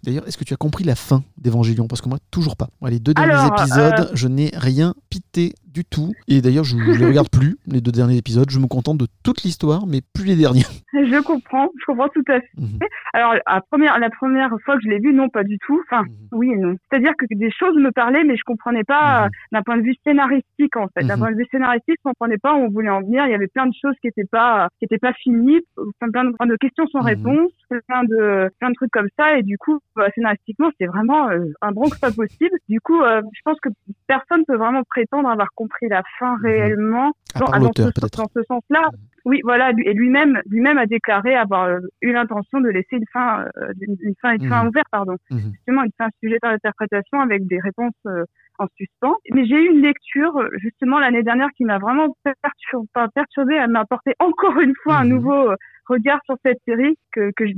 [0.05, 2.69] D'ailleurs, est-ce que tu as compris la fin d'Evangélion Parce que moi, toujours pas.
[2.81, 6.13] Moi, les deux derniers Alors, épisodes, euh, je n'ai rien pité du tout.
[6.27, 8.49] Et d'ailleurs, je ne les regarde plus, les deux derniers épisodes.
[8.51, 10.65] Je me contente de toute l'histoire, mais plus les derniers.
[10.95, 12.49] Je comprends, je comprends tout à fait.
[12.57, 12.79] Mhm.
[13.13, 15.81] Alors, la première, la première fois que je l'ai vu, non, pas du tout.
[15.87, 16.09] Enfin, Mhm.
[16.33, 16.75] oui et non.
[16.91, 19.27] C'est-à-dire que des choses me parlaient, mais je comprenais pas Mhm.
[19.27, 21.05] euh, d'un point de vue scénaristique, en fait.
[21.05, 23.27] D'un point de vue scénaristique, je comprenais pas où on voulait en venir.
[23.27, 25.61] Il y avait plein de choses qui étaient pas, qui étaient pas finies,
[25.99, 27.51] plein de, plein de questions sans réponse.
[27.87, 31.47] Plein de plein de trucs comme ça et du coup bah, scénaristiquement c'est vraiment euh,
[31.63, 32.57] un bronx pas possible.
[32.69, 33.69] Du coup, euh, je pense que
[34.07, 36.43] personne peut vraiment prétendre avoir compris la fin Mhm.
[36.45, 38.89] réellement dans, dans ce, dans ce sens-là.
[39.27, 43.45] Oui, voilà, et lui-même lui-même a déclaré avoir euh, eu l'intention de laisser une fin
[43.81, 44.69] une, fin une fin Mhm.
[44.69, 45.17] ouverte pardon.
[45.31, 45.53] Mhm.
[45.53, 48.25] Justement, une fin sujette à l'interprétation avec des réponses euh,
[48.61, 49.17] en suspens.
[49.33, 53.71] Mais j'ai eu une lecture euh, justement l'année dernière qui m'a vraiment perturbée, perturbée, elle
[53.71, 55.11] m'a apporté encore une fois un Mhm.
[55.11, 55.57] nouveau euh,
[55.87, 57.53] regard sur cette série que, que je,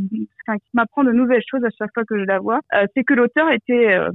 [0.47, 2.61] enfin, qui m'apprend de nouvelles choses à chaque fois que je la vois.
[2.75, 4.11] Euh, c'est que l'auteur était euh,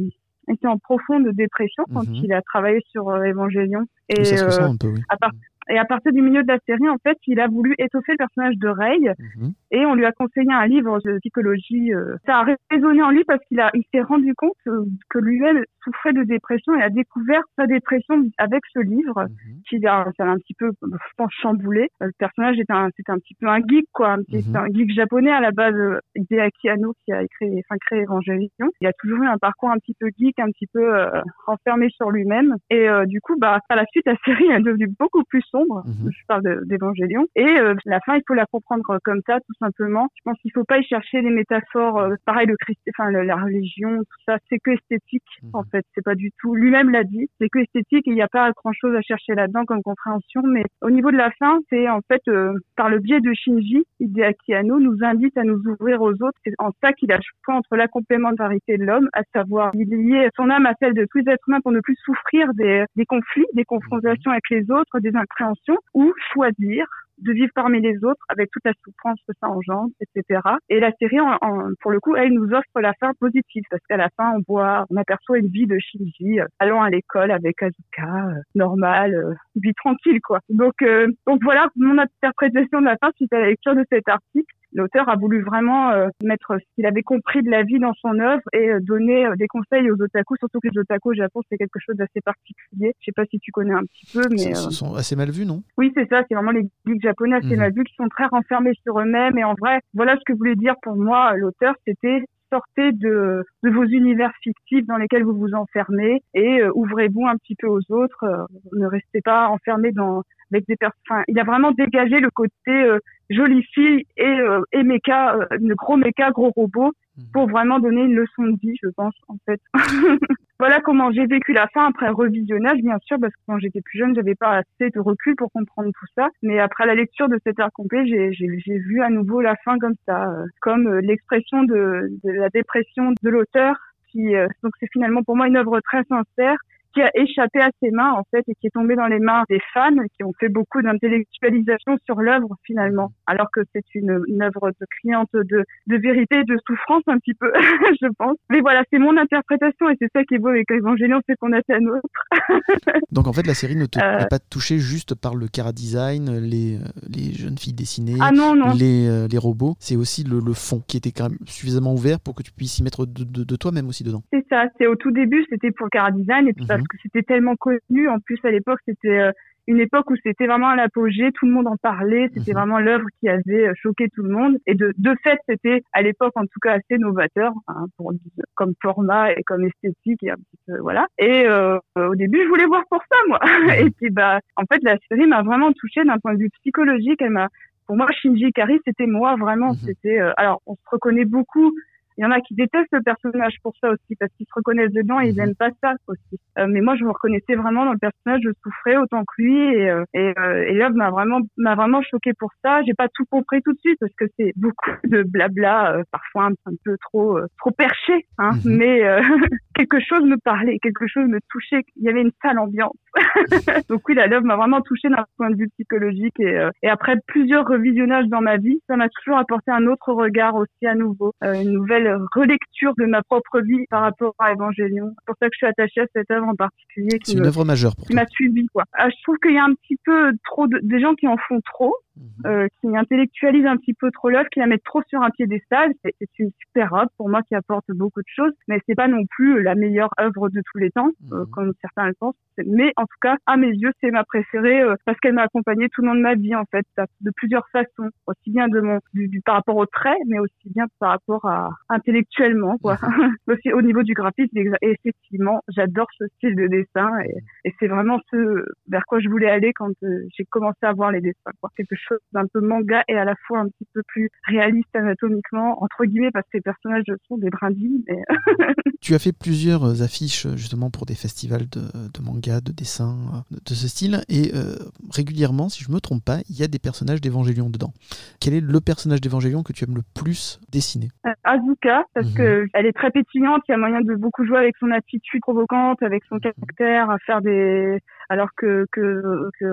[0.50, 2.16] était en profonde dépression quand Mhm.
[2.24, 3.82] il a travaillé sur euh, Évangélion.
[4.10, 5.02] Et, Oui, ça se ressent un peu, oui.
[5.10, 5.32] à part-
[5.70, 8.18] et à partir du milieu de la série, en fait, il a voulu étoffer le
[8.18, 9.02] personnage de Ray
[9.36, 9.52] Mhm.
[9.72, 11.94] Et on lui a conseillé un livre de psychologie.
[11.94, 15.20] euh, Ça a résonné en lui parce qu'il a, il s'est rendu compte euh, que
[15.20, 19.62] lui-même souffrait de dépression et a découvert sa dépression avec ce livre Mhm.
[19.70, 21.88] qui a, ça l'a un petit peu, je pense, chamboulé.
[22.02, 24.56] Euh, Le personnage était un, c'était un petit peu un geek, quoi, un petit, Mhm.
[24.56, 28.50] un geek japonais à la base, euh, Hideaki Anno qui a écrit, enfin, créé Evangelion.
[28.82, 31.90] Il a toujours eu un parcours un petit peu geek, un petit peu euh, renfermé
[31.90, 32.56] sur lui-même.
[32.70, 35.84] Et euh, du coup, bah, à la suite, la série est devenue beaucoup plus sombre.
[35.86, 36.10] Mhm.
[36.12, 37.26] Je parle de- d'Evangelion.
[37.36, 40.08] Et euh, la fin, il faut la comprendre comme ça, tout simplement.
[40.16, 41.98] Je pense qu'il faut pas y chercher des métaphores.
[42.00, 45.24] euh, pareil, le Christ, enfin, la religion, tout ça, c'est que esthétique.
[45.44, 45.50] Mhm.
[45.54, 46.56] En fait, c'est pas du tout.
[46.56, 48.08] Lui-même l'a dit, c'est que esthétique.
[48.08, 50.42] et Il n'y a pas grand-chose à chercher là-dedans comme compréhension.
[50.46, 53.84] Mais au niveau de la fin, c'est en fait euh, par le biais de Shinji,
[54.00, 56.40] Hideaki Anno nous invite à nous ouvrir aux autres.
[56.46, 60.50] C'est en ça qu'il a choisi entre la complémentarité de l'homme, à savoir lier son
[60.50, 63.46] âme à celle de tous les êtres humains pour ne plus souffrir des, des conflits,
[63.54, 66.86] des confrontations avec les autres, des incompréhensions, ou choisir
[67.20, 70.40] de vivre parmi les autres avec toute la souffrance que ça engendre, etc.
[70.70, 73.82] Et la série, en, en- pour le coup, elle nous offre la fin positive parce
[73.90, 77.32] qu'à la fin, on voit, on aperçoit une vie de Shinji euh, allant à l'école
[77.32, 80.40] avec Azuka, euh, normale, euh, vie tranquille, quoi.
[80.50, 84.08] Donc, euh, donc voilà mon interprétation de la fin suite à la lecture de cet
[84.08, 84.54] article.
[84.74, 88.20] L'auteur a voulu vraiment euh, mettre ce qu'il avait compris de la vie dans son
[88.20, 91.42] œuvre et euh, donner euh, des conseils aux otaku, surtout que les otaku au Japon,
[91.50, 92.94] c'est quelque chose d'assez particulier.
[93.00, 94.52] Je sais pas si tu connais un petit peu, mais...
[94.52, 95.64] Euh, sont assez mal vus, non?
[95.78, 97.58] Oui, c'est ça, c'est vraiment les geeks japonais assez Mhm.
[97.58, 99.38] mal vus qui sont très renfermés sur eux-mêmes.
[99.38, 103.84] Et en vrai, voilà ce que voulait dire pour moi l'auteur, c'était sortez de, vos
[103.86, 108.24] univers fictifs dans lesquels vous vous enfermez et euh, ouvrez-vous un petit peu aux autres.
[108.24, 111.24] euh, ne restez pas enfermés dans avec des personnes.
[111.28, 115.98] Il a vraiment dégagé le côté euh, jolie fille et, euh, et méca, le gros
[115.98, 116.94] méca, gros robot.
[117.34, 119.60] Pour vraiment donner une leçon de vie, je pense, en fait.
[120.60, 124.00] voilà comment j'ai vécu la fin après revisionnage, bien sûr, parce que quand j'étais plus
[124.00, 126.30] jeune, j'avais pas assez de recul pour comprendre tout ça.
[126.44, 129.96] Mais après la lecture de cet art complet, j'ai vu à nouveau la fin comme
[130.06, 133.76] ça, euh, comme euh, l'expression de, de la dépression de l'auteur.
[134.12, 136.58] Qui, euh, donc c'est finalement pour moi une œuvre très sincère
[136.98, 139.44] qui a échappé à ses mains en fait et qui est tombé dans les mains
[139.50, 144.42] des fans qui ont fait beaucoup d'intellectualisation sur l'œuvre finalement alors que c'est une, une
[144.42, 147.52] œuvre de criante de, de vérité de souffrance un petit peu
[148.02, 151.20] je pense mais voilà c'est mon interprétation et c'est ça qui est beau avec Evangelion
[151.28, 152.08] c'est qu'on a sa nôtre
[153.12, 154.26] Donc en fait, la série ne te- Euh.
[154.30, 156.80] pas touché juste par le cara design, les, euh,
[157.10, 159.76] les jeunes filles dessinées, ah non non les, euh, les robots.
[159.80, 162.78] C'est aussi le, le fond qui était quand même suffisamment ouvert pour que tu puisses
[162.80, 164.22] y mettre de, de- de toi-même aussi dedans.
[164.32, 167.24] C'est ça, c'est au tout début, c'était pour Cara Design, et puis parce que c'était
[167.24, 169.32] tellement connu, en plus à l'époque, c'était euh,
[169.68, 172.58] une époque où c'était vraiment à l'apogée, tout le monde en parlait, c'était Mhm.
[172.58, 176.02] vraiment l'œuvre qui avait euh, choqué tout le monde, et de, de fait, c'était à
[176.02, 178.14] l'époque en tout cas assez novateur, hein, pour,
[178.56, 181.08] comme format et comme esthétique, et un petit peu, voilà.
[181.18, 183.40] Et euh, au début, je voulais voir pour ça, moi.
[183.88, 187.22] et puis, bah, en fait, la série m'a vraiment touchée d'un point de vue psychologique,
[187.22, 187.50] elle m'a
[187.88, 189.70] pour moi, Shinji Ikari, c'était moi vraiment.
[189.70, 189.78] Mhm.
[189.86, 191.74] C'était euh, alors on se reconnaît beaucoup.
[192.18, 194.92] Il y en a qui détestent le personnage pour ça aussi parce qu'ils se reconnaissent
[194.94, 195.38] dedans et ils Mhm.
[195.38, 196.40] n'aiment pas ça aussi.
[196.58, 198.42] Euh, mais moi, je me reconnaissais vraiment dans le personnage.
[198.44, 202.02] Je souffrais autant que lui et euh, et, euh, et l'œuvre m'a vraiment m'a vraiment
[202.02, 202.82] choqué pour ça.
[202.84, 206.46] J'ai pas tout compris tout de suite parce que c'est beaucoup de blabla, euh, parfois
[206.46, 208.26] un, un peu trop euh, trop perché.
[208.38, 208.78] Hein, Mhm.
[208.78, 209.22] Mais euh,
[209.76, 211.82] quelque chose me parlait, quelque chose me touchait.
[211.98, 212.96] Il y avait une sale ambiance.
[213.90, 216.90] Donc oui, la love m'a vraiment touchée d'un point de vue psychologique et, euh, et
[216.90, 220.96] après plusieurs revisionnages dans ma vie, ça m'a toujours apporté un autre regard aussi à
[220.96, 225.10] nouveau, euh, une nouvelle relecture de ma propre vie par rapport à Evangelion.
[225.20, 227.66] C'est pour ça que je suis attachée à cette œuvre en particulier C'est une œuvre
[227.66, 228.84] majeure pour qui m'a suivi quoi.
[228.94, 231.38] Ah, je trouve qu'il y a un petit peu trop de des gens qui en
[231.38, 232.48] font trop, Mhm.
[232.52, 235.92] euh, qui intellectualisent un petit peu trop l'œuvre, qui la mettent trop sur un piédestal.
[236.04, 239.08] C'est c'est une super œuvre pour moi qui apporte beaucoup de choses, mais c'est pas
[239.08, 241.50] non plus la meilleure œuvre de tous les temps, euh, Mhm.
[241.52, 242.36] comme certains le pensent.
[242.66, 245.90] Mais en tout cas, à mes yeux, c'est ma préférée euh, parce qu'elle m'a accompagnée
[245.90, 246.86] tout le long de ma vie en fait,
[247.22, 250.54] de plusieurs façons, aussi bien de mon du, du- par rapport au trait, mais aussi
[250.76, 252.98] bien par rapport à intellectuellement quoi.
[253.48, 257.88] aussi au niveau du graphisme, et effectivement, j'adore ce style de dessin et, et c'est
[257.88, 261.52] vraiment ce vers quoi je voulais aller quand euh, j'ai commencé à voir les dessins
[261.60, 261.70] quoi.
[261.76, 265.82] Quelque choses un peu manga et à la fois un petit peu plus réalistes anatomiquement,
[265.84, 268.04] entre guillemets, parce que les personnages sont des brindilles.
[268.08, 268.22] Mais...
[269.02, 273.56] Tu as fait plusieurs affiches justement pour des festivals de, de manga, de dessin, euh,
[273.66, 274.76] de ce style, et euh,
[275.12, 277.94] régulièrement, si je me trompe pas, il y a des personnages d'Evangélion dedans.
[278.40, 281.10] Quel est le personnage d'Evangélion que tu aimes le plus dessiner?
[281.26, 282.34] Euh, Azuka, parce Mhm.
[282.34, 285.42] que elle est très pétillante, il y a moyen de beaucoup jouer avec son attitude
[285.42, 289.66] provocante, avec son caractère, à faire des, alors que que que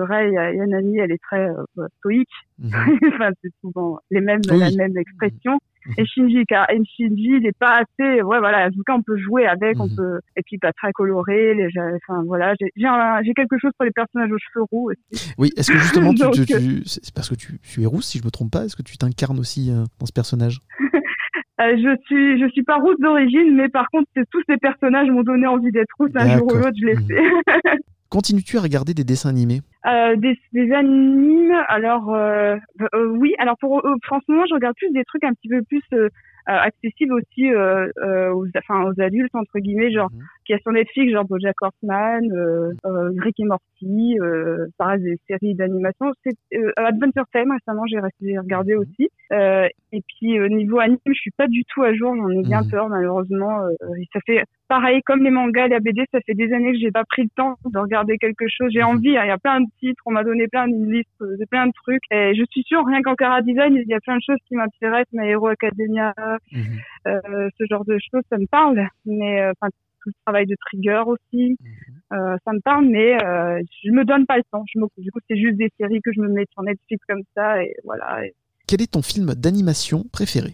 [0.55, 2.29] Yanami, elle est très euh, stoïque.
[2.59, 2.71] Mhm.
[3.15, 4.59] enfin, c'est souvent les mêmes, Oui.
[4.59, 5.59] la même expression.
[5.97, 9.45] Et Shinji, car et Shinji, il est pas assez, ouais, voilà, Azuka, on peut jouer
[9.45, 9.95] avec, on Mhm.
[9.95, 11.67] peut, et puis pas très coloré, les,
[12.07, 12.69] enfin, voilà, j'ai,
[13.35, 15.33] quelque chose pour les personnages aux cheveux roux aussi.
[15.37, 18.05] Oui, est-ce que justement, tu, Donc, tu- euh, c'est parce que tu, tu es rousse,
[18.07, 20.59] si je me trompe pas, est-ce que tu t'incarnes aussi euh, dans ce personnage?
[21.61, 25.23] Euh, je suis, je suis pas rousse d'origine, mais par contre, tous ces personnages m'ont
[25.23, 26.09] donné envie d'être rousse.
[26.15, 27.07] Un jour ou l'autre, je l'ai Mhm.
[27.07, 27.79] fait.
[28.09, 29.61] Continues-tu à regarder des dessins animés?
[29.87, 32.55] Euh, des, des animes, alors euh,
[32.95, 33.95] euh, oui, alors pour euh,
[34.27, 36.09] moment, je regarde plus des trucs un petit peu plus euh,
[36.49, 40.21] euh, accessibles aussi euh, euh, aux, enfin, aux adultes entre guillemets, genre Mhm.
[40.45, 45.17] qui a sur Netflix, genre BoJack Horseman, euh, euh, Rick et Morty, euh, pareil des
[45.27, 46.11] séries d'animation.
[46.23, 48.81] C'est euh, Adventure Time récemment, j'ai j'ai regardé Mhm.
[48.81, 49.09] aussi.
[49.33, 52.43] Euh, et puis euh, niveau anime, je suis pas du tout à jour, j'en ai
[52.43, 52.69] bien Mhm.
[52.69, 53.61] peur malheureusement.
[53.61, 56.91] Euh, ça fait pareil comme les mangas, la BD, ça fait des années que j'ai
[56.91, 58.69] pas pris le temps de regarder quelque chose.
[58.71, 58.89] J'ai Mhm.
[58.89, 61.37] envie, hein, il y a plein de titres, on m'a donné plein de listes, euh,
[61.39, 62.03] de plein de trucs.
[62.11, 64.55] Et je suis sûre, rien qu'en Cara Design, il y a plein de choses qui
[64.55, 66.13] m'intéressent, My Hero Academia,
[66.51, 66.61] Mhm.
[67.07, 68.87] euh, ce genre de choses, ça me parle.
[69.05, 69.69] Mais euh, enfin,
[70.01, 72.17] tout le travail de Trigger aussi, Mhm.
[72.17, 74.63] euh, ça me parle, mais euh, je me donne pas le temps.
[74.73, 77.63] Je du coup, c'est juste des séries que je me mets sur Netflix comme ça,
[77.63, 78.25] et voilà.
[78.25, 78.33] Et
[78.67, 80.51] Quel est ton film d'animation préféré?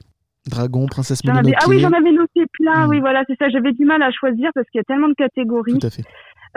[0.50, 2.88] Dragon, Princesse avais- Mononoke ah oui, j'en avais noté plein.
[2.88, 3.48] Oui, voilà, c'est ça.
[3.50, 5.78] J'avais du mal à choisir parce qu'il y a tellement de catégories.
[5.78, 6.02] Tout à fait.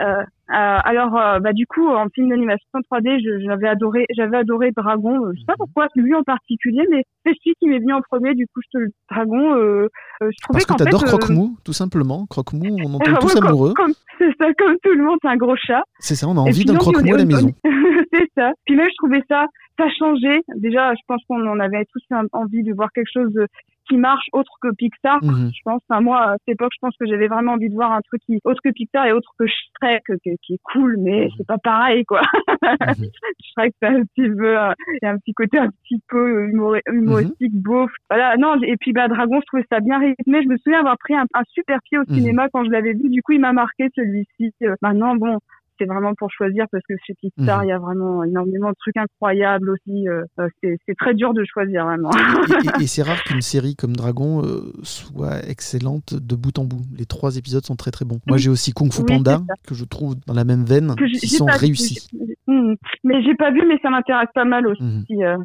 [0.01, 4.37] Euh, euh, alors, euh, bah du coup, en film d'animation 3D, je- j'avais adoré, j'avais
[4.37, 5.17] adoré Dragon.
[5.33, 5.57] Je sais pas Mhm.
[5.59, 8.33] pourquoi lui en particulier, mais c'est celui qui m'est venu en premier.
[8.35, 9.55] Du coup, je te le Dragon.
[9.55, 9.87] Je
[10.19, 12.25] trouvais Parce que qu'en tu adores fait, euh, Croque-Mou, tout simplement.
[12.29, 13.73] Croque-Mou, on en ouais, tombe tous amoureux.
[14.19, 15.83] C'est ça, comme tout le monde, c'est un gros chat.
[15.99, 17.51] C'est ça, on a envie d'un Croque-Mou à la maison.
[18.13, 18.51] c'est ça.
[18.65, 19.45] Puis même, je trouvais ça,
[19.79, 20.41] ça changeait.
[20.57, 23.47] Déjà, je pense qu'on en avait tous envie de voir quelque chose de-
[23.87, 25.23] qui marche autre que Pixar.
[25.23, 25.51] Mhm.
[25.53, 27.91] Je pense, enfin, moi, à cette époque, je pense que j'avais vraiment envie de voir
[27.91, 31.29] un truc qui, autre que Pixar et autre que Shrek, qui, qui est cool, mais
[31.37, 32.21] c'est pas pareil, quoi.
[32.61, 32.61] Mhm.
[33.57, 36.47] Shrek, c'est un petit peu, euh, il y a un petit côté un petit peu
[36.49, 37.91] humor- humoristique, beauf.
[38.09, 40.43] Voilà, non, et puis, bah, Dragon, je trouvais ça bien rythmé.
[40.43, 42.15] Je me souviens avoir pris un, un super pied au Mhm.
[42.15, 43.09] cinéma quand je l'avais vu.
[43.09, 44.53] Du coup, il m'a marqué celui-ci.
[44.63, 45.37] Euh, Maintenant, bon,
[45.77, 47.65] c'est vraiment pour choisir parce que chez Pixar, Mhm.
[47.65, 50.07] il y a vraiment énormément de trucs incroyables aussi.
[50.07, 50.23] euh,
[50.61, 52.09] c'est très dur de choisir, vraiment.
[52.11, 56.65] et, et- et c'est rare qu'une série comme Dragon euh, soit excellente de bout en
[56.65, 56.81] bout.
[56.97, 58.19] Les trois épisodes sont très très bons.
[58.27, 61.45] Moi j'ai aussi Kung Fu Panda, que je trouve dans la même veine, qui sont
[61.45, 62.07] réussis.
[62.47, 62.73] Hmm.
[63.03, 64.83] Mais j'ai pas vu, mais ça m'intéresse pas mal aussi.
[64.83, 65.03] Mhm.
[65.23, 65.37] euh,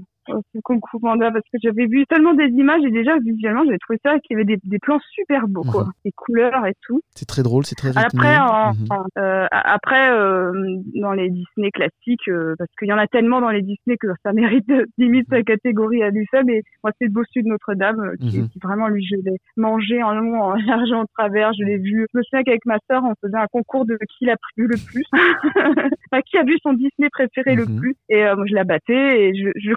[0.65, 3.99] Kung Fu Panda parce que j'avais vu tellement des images et déjà visuellement j'avais trouvé
[4.05, 5.91] ça qu'il y avait des, des plans super beaux quoi, Mhm.
[6.05, 7.01] des couleurs et tout.
[7.15, 8.05] C'est très drôle, c'est très rythmé.
[8.05, 9.03] Après, Mhm.
[9.19, 10.53] euh, après euh,
[10.95, 14.09] dans les Disney classiques, euh, parce qu'il y en a tellement dans les Disney que
[14.25, 16.45] ça mérite limite sa catégorie à lui seul.
[16.45, 18.49] Mais moi, c'est le bossu de Notre-Dame euh, qui, Mhm.
[18.49, 20.55] qui vraiment lui je l'ai mangé en long, en
[20.85, 21.53] large, en travers.
[21.55, 22.07] Je l'ai vu.
[22.13, 24.77] Je me souviens qu'avec ma sœur, on faisait un concours de qui l'a vu le
[24.87, 25.05] plus,
[26.13, 27.79] enfin, qui a vu son Disney préféré le Mhm.
[27.81, 27.95] plus.
[28.09, 29.73] Et euh, moi, je la battais et je, je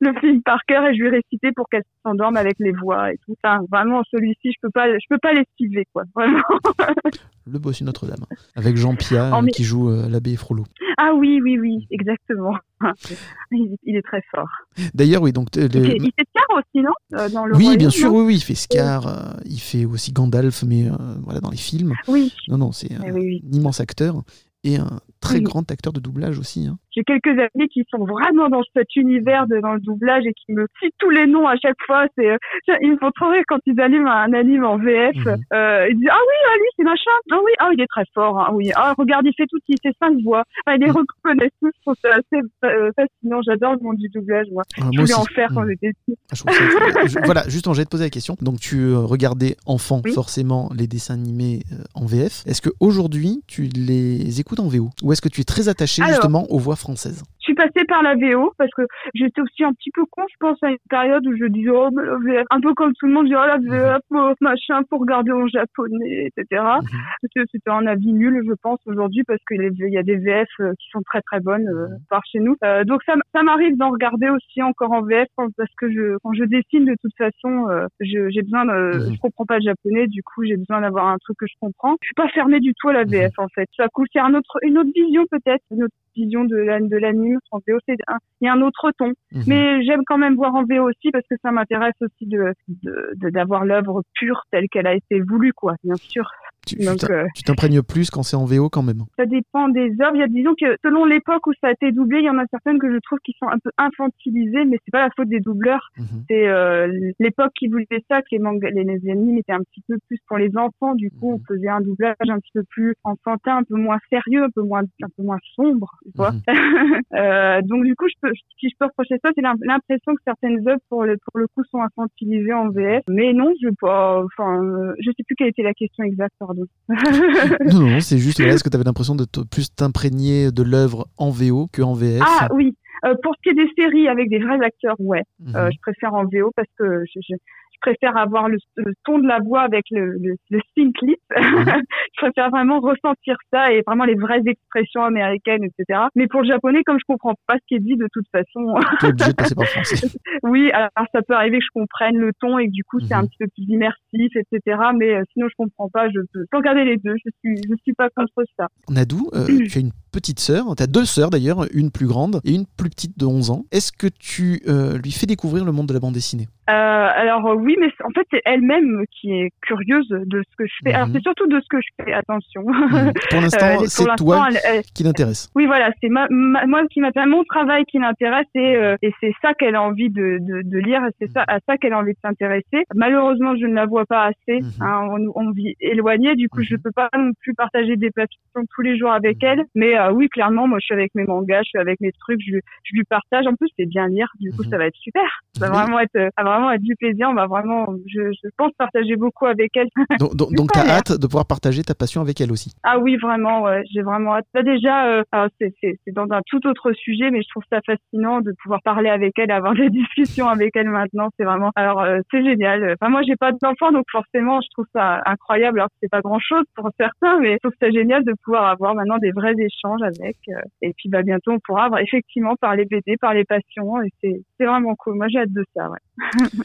[0.00, 3.16] le film par cœur et je lui récitais pour qu'elle s'endorme avec les voix et
[3.18, 3.34] tout.
[3.42, 6.04] Enfin, vraiment, celui-ci, je peux pas, je peux pas l'esquiver, quoi.
[6.14, 6.42] Vraiment.
[7.44, 8.24] Le bossu Notre-Dame,
[8.54, 10.64] avec Jean Pia Oh, euh, mais- qui joue euh, l'abbé Frollo.
[10.96, 12.56] Ah oui, oui, oui, exactement.
[13.50, 14.46] Il, il est très fort.
[14.94, 15.48] D'ailleurs, oui, donc.
[15.56, 15.98] Il fait,
[16.30, 19.06] Scar aussi, non Euh, dans le Oui, Royaume, bien sûr, oui, oui, il fait Scar,
[19.08, 20.84] euh, il fait aussi Gandalf, mais
[21.24, 21.92] voilà, dans les films.
[22.06, 23.44] Oui, Non, non, c'est eh oui, oui.
[23.52, 24.22] un immense acteur
[24.64, 25.42] et un très Oui.
[25.42, 26.66] grand acteur de doublage aussi.
[26.68, 26.78] hein.
[26.94, 30.52] J'ai quelques amis qui sont vraiment dans cet univers de, dans le doublage et qui
[30.52, 32.06] me citent tous les noms à chaque fois.
[32.16, 32.36] C'est, euh,
[32.82, 35.14] ils me font trop rire quand ils allument un anime en VF.
[35.16, 35.36] Mhm.
[35.54, 37.10] Euh, ils disent ah oui, ah lui c'est machin.
[37.30, 38.38] Ah oui, ah il est très fort.
[38.38, 40.44] hein, oui, ah regarde il fait tout, il fait cinq voix.
[40.66, 40.96] Enfin, ils les Mhm.
[41.24, 41.70] reconnaissent tous.
[41.74, 43.40] Je trouve ça assez euh, fascinant.
[43.46, 44.46] J'adore le monde du doublage.
[44.52, 45.70] Moi, Ah, je moi voulais en faire quand Mhm.
[45.70, 46.18] j'étais petite.
[46.30, 46.36] Ah,
[47.24, 48.36] voilà, justement, j'allais te poser la question.
[48.40, 50.12] Donc, tu euh, regardais enfant Oui.
[50.12, 52.42] forcément les dessins animés euh, en VF.
[52.46, 56.14] Est-ce qu'aujourd'hui, tu les écoutes en VO Ou est-ce que tu es très attaché Alors.
[56.14, 58.82] justement aux voix françaises Je suis passée par la VO parce que
[59.14, 61.88] j'étais aussi un petit peu con, je pense, à une période où je disais, oh,
[61.92, 64.32] mais la VF, un peu comme tout le monde, je dis, oh, la VF, oh,
[64.40, 66.62] machin, pour regarder en japonais, etc.
[66.62, 66.88] Mhm.
[67.20, 70.48] Parce que C'était un avis nul, je pense, aujourd'hui, parce qu'il y a des VF
[70.60, 72.56] euh, qui sont très très bonnes euh, par chez nous.
[72.64, 76.44] Euh, donc ça, m'arrive d'en regarder aussi encore en VF parce que je, quand je
[76.44, 79.14] dessine, de toute façon, euh, je- j'ai besoin de, Mhm.
[79.14, 81.96] je comprends pas le japonais, du coup, j'ai besoin d'avoir un truc que je comprends.
[82.02, 83.68] Je suis pas fermée du tout à la VF, en fait.
[83.76, 87.58] Ça coûte, c'est un autre, une autre vision peut-être, une autre vision de l'anime En
[87.58, 87.96] VO, il
[88.40, 89.08] y a un autre ton.
[89.32, 89.44] Mhm.
[89.46, 93.12] Mais j'aime quand même voir en VO aussi parce que ça m'intéresse aussi de de-
[93.16, 95.74] de- d'avoir l'œuvre pure telle qu'elle a été voulue, quoi.
[95.84, 96.30] Bien sûr.
[96.66, 99.02] Tu euh, tu t'imprègnes plus quand c'est en VO quand même.
[99.16, 100.14] ça dépend des œuvres.
[100.14, 102.38] Il y a, disons que selon l'époque où ça a été doublé, il y en
[102.38, 105.28] a certaines que je trouve qui sont un peu infantilisées, mais c'est pas la faute
[105.28, 105.88] des doubleurs.
[105.98, 106.24] Mhm.
[106.28, 106.86] C'est euh,
[107.18, 110.18] l'époque qui voulait ça, que les mangas, les, les animes étaient un petit peu plus
[110.28, 110.94] pour les enfants.
[110.94, 111.40] Du coup, Mhm.
[111.40, 114.62] on faisait un doublage un petit peu plus enfantin, un peu moins sérieux, un peu
[114.62, 115.90] moins, un peu moins sombre.
[116.04, 116.32] Tu vois.
[116.32, 116.42] Mhm.
[117.14, 120.22] Euh, donc du coup, je peux, si je peux reprocher ça, c'est l'im- l'impression que
[120.26, 123.02] certaines œuvres pour le pour le coup sont infantilisées en VF.
[123.08, 124.22] Mais non, je pas.
[124.24, 126.51] Enfin, euh, je sais plus quelle était la question exacte, pardon.
[126.52, 131.30] Non, non, c'est juste, est-ce que tu avais l'impression de plus t'imprégner de l'œuvre en
[131.30, 132.74] VO que en VF Ah oui.
[133.04, 135.24] Euh, pour ce qui est des séries avec des vrais acteurs, ouais.
[135.40, 135.56] Mhm.
[135.56, 137.34] Euh, je préfère en VO parce que je, je, je
[137.82, 141.18] préfère avoir le, le ton de la voix avec le, le, le sync clip.
[141.36, 146.00] je préfère vraiment ressentir ça et vraiment les vraies expressions américaines, etc.
[146.14, 148.74] Mais pour le japonais, comme je comprends pas ce qui est dit de toute façon,
[149.00, 150.06] Tu es obligé de passer par le français.
[150.42, 153.14] oui, alors ça peut arriver que je comprenne le ton et que du coup c'est
[153.14, 153.20] Mhm.
[153.20, 154.78] un petit peu plus immersif, etc.
[154.96, 157.14] Mais euh, sinon je comprends pas, je peux peux regarder les deux.
[157.24, 158.68] Je suis, je suis pas contre ça.
[158.88, 162.40] Nadou, euh, tu as une petite sœur, tu as deux sœurs d'ailleurs, une plus grande
[162.44, 163.64] et une plus petite de 11 ans.
[163.72, 166.46] Est-ce que tu euh, lui fais découvrir le monde de la bande dessinée?
[166.70, 170.64] Euh, alors euh, oui, mais en fait c'est elle-même qui est curieuse de ce que
[170.64, 170.92] je fais.
[170.94, 171.14] Alors Mhm.
[171.14, 172.12] c'est surtout de ce que je fais.
[172.12, 172.62] Attention.
[172.66, 173.12] Mhm.
[173.30, 175.50] Pour l'instant, c'est toi elle- elle- qui l'intéresse.
[175.56, 179.12] Oui, voilà, c'est ma, ma- moi qui m'intéresse, mon travail qui l'intéresse et, euh, et
[179.20, 181.94] c'est ça qu'elle a envie de, de, de lire et c'est ça à ça qu'elle
[181.94, 182.84] a envie de s'intéresser.
[182.94, 184.60] Malheureusement, je ne la vois pas assez.
[184.60, 184.70] Mhm.
[184.82, 188.38] hein, on, on vit éloigné, du coup, je peux pas non plus partager des passions
[188.74, 189.64] tous les jours avec elle.
[189.74, 192.40] Mais euh, oui, clairement, moi, je suis avec mes mangas, je suis avec mes trucs,
[192.40, 193.46] je, je lui partage.
[193.46, 194.70] En plus, c'est bien lire, du coup, Mhm.
[194.70, 195.22] ça va être super.
[195.58, 195.78] Ça va Oui.
[195.82, 197.28] vraiment être, euh, ça va vraiment être du plaisir.
[197.30, 199.88] On va vraiment, je, je pense partager beaucoup avec elle.
[200.20, 202.72] Donc, donc, donc t'as hâte de pouvoir partager ta passion avec elle aussi.
[202.82, 204.46] Ah oui, vraiment, ouais, j'ai vraiment hâte.
[204.54, 205.22] Là déjà, euh,
[205.58, 209.38] c'est dans un tout autre sujet, mais je trouve ça fascinant de pouvoir parler avec
[209.38, 211.28] elle, avoir des discussions avec elle maintenant.
[211.38, 212.94] C'est vraiment, alors euh, c'est génial.
[213.00, 215.80] Enfin moi, j'ai pas d'enfant, donc forcément, je trouve ça incroyable.
[215.80, 218.66] Alors que c'est pas grand chose pour certains, mais je trouve ça génial de pouvoir
[218.66, 220.36] avoir maintenant des vrais échanges avec.
[220.48, 224.94] euh, et puis bah bientôt, on pourra effectivement parler BD, parler passion, et c'est vraiment
[224.96, 225.16] cool.
[225.16, 225.90] Moi, j'ai hâte de ça.
[225.90, 226.48] Ouais.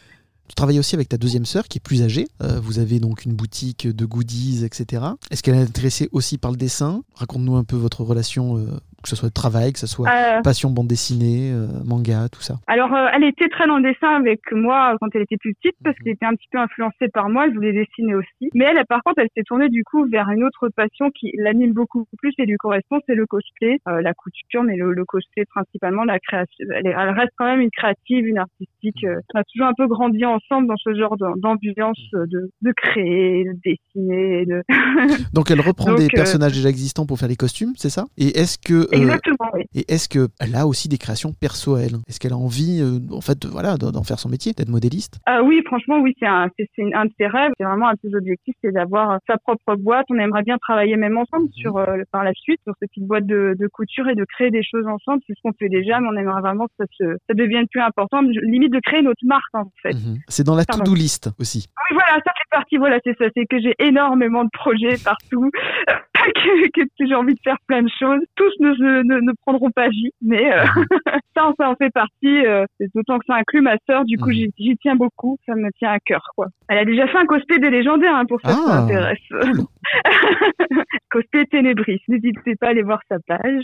[0.47, 2.27] Tu travailles aussi avec ta deuxième sœur qui est plus âgée.
[2.41, 5.03] Euh, vous avez donc une boutique de goodies, etc.
[5.29, 7.03] Est-ce qu'elle est intéressée aussi par le dessin?
[7.15, 10.69] Raconte-nous un peu votre relation, euh, que ce soit travail, que ce soit Euh, passion
[10.69, 12.55] bande dessinée, euh, manga, tout ça.
[12.67, 15.75] Alors, euh, elle était très dans le dessin avec moi quand elle était plus petite
[15.83, 16.03] parce Mhm.
[16.03, 17.45] qu'elle était un petit peu influencée par moi.
[17.45, 18.49] Elle voulait dessiner aussi.
[18.53, 21.73] Mais elle, par contre, elle s'est tournée du coup vers une autre passion qui l'anime
[21.73, 25.45] beaucoup plus et lui correspond, c'est le cosplay, euh, la couture, mais le, le cosplay
[25.45, 26.65] principalement, la création.
[26.75, 29.03] Elle, est- elle reste quand même une créative, une artistique.
[29.05, 32.49] euh, on a toujours un peu grandi ensemble dans ce genre d'am- d'ambiance euh, de,
[32.61, 34.45] de créer, de dessiner.
[34.45, 34.63] De...
[35.33, 38.05] Donc elle reprend Donc, des personnages déjà existants pour faire les costumes, c'est ça?
[38.17, 39.63] Et est-ce que Exactement, oui.
[39.73, 42.81] et est-ce que elle a aussi des créations perso à elle Est-ce qu'elle a envie,
[42.81, 45.19] euh, en fait, voilà, d'en faire son métier, d'être modéliste?
[45.25, 47.51] Ah oui, franchement, oui, c'est un, c'est, un de ses rêves.
[47.57, 50.05] C'est vraiment un de ses objectifs, c'est d'avoir euh, sa propre boîte.
[50.09, 53.25] On aimerait bien travailler même ensemble sur, euh, par la suite, sur cette petite boîte
[53.25, 55.21] de, de couture et de créer des choses ensemble.
[55.27, 57.81] C'est ce qu'on fait déjà, mais on aimerait vraiment que ça, se, ça devienne plus
[57.81, 58.21] important.
[58.21, 59.93] Limite de créer notre marque, en fait.
[59.93, 60.17] Mhm.
[60.27, 61.67] C'est dans la to-do list aussi.
[61.89, 63.25] Oui, voilà, ça fait partie, voilà, c'est ça.
[63.35, 65.49] C'est que j'ai énormément de projets partout,
[66.73, 68.19] que, j'ai envie de faire plein de choses.
[68.35, 68.69] Tous ne,
[69.03, 70.63] ne, ne, prendront pas vie, mais euh,
[71.35, 72.45] ça, ça en fait partie.
[72.45, 72.65] Euh,
[72.95, 74.05] d'autant que ça inclut ma sœur.
[74.05, 74.47] Du coup, Mhm.
[74.57, 75.37] j'y, tiens beaucoup.
[75.45, 76.47] Ça me tient à cœur, quoi.
[76.69, 79.17] Elle a déjà fait un cosplay des légendaires, hein, pour ça, Ah, ça m'intéresse.
[79.29, 79.65] cool.
[81.11, 82.01] cosplay Ténébris.
[82.07, 83.63] N'hésitez pas à aller voir sa page.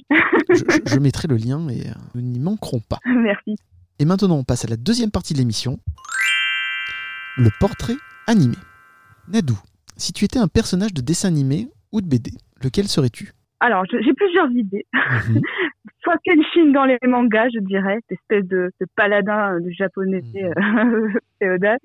[0.50, 3.00] je, je- je mettrai le lien et euh, nous n'y manquerons pas.
[3.06, 3.56] Merci.
[4.00, 5.78] Et maintenant, on passe à la deuxième partie de l'émission,
[7.38, 7.96] le portrait
[8.28, 8.56] animé.
[9.32, 9.58] Nadou,
[9.98, 12.32] si tu étais un personnage de dessin animé ou de BD,
[12.64, 13.32] lequel serais-tu?
[13.62, 14.86] Alors, j'ai plusieurs idées.
[14.94, 15.40] Mhm.
[16.04, 20.22] soit Kenshin dans les mangas, je dirais, cette espèce de, de paladin euh, de japonais
[20.34, 20.44] Mhm.
[20.44, 21.78] euh, féodal.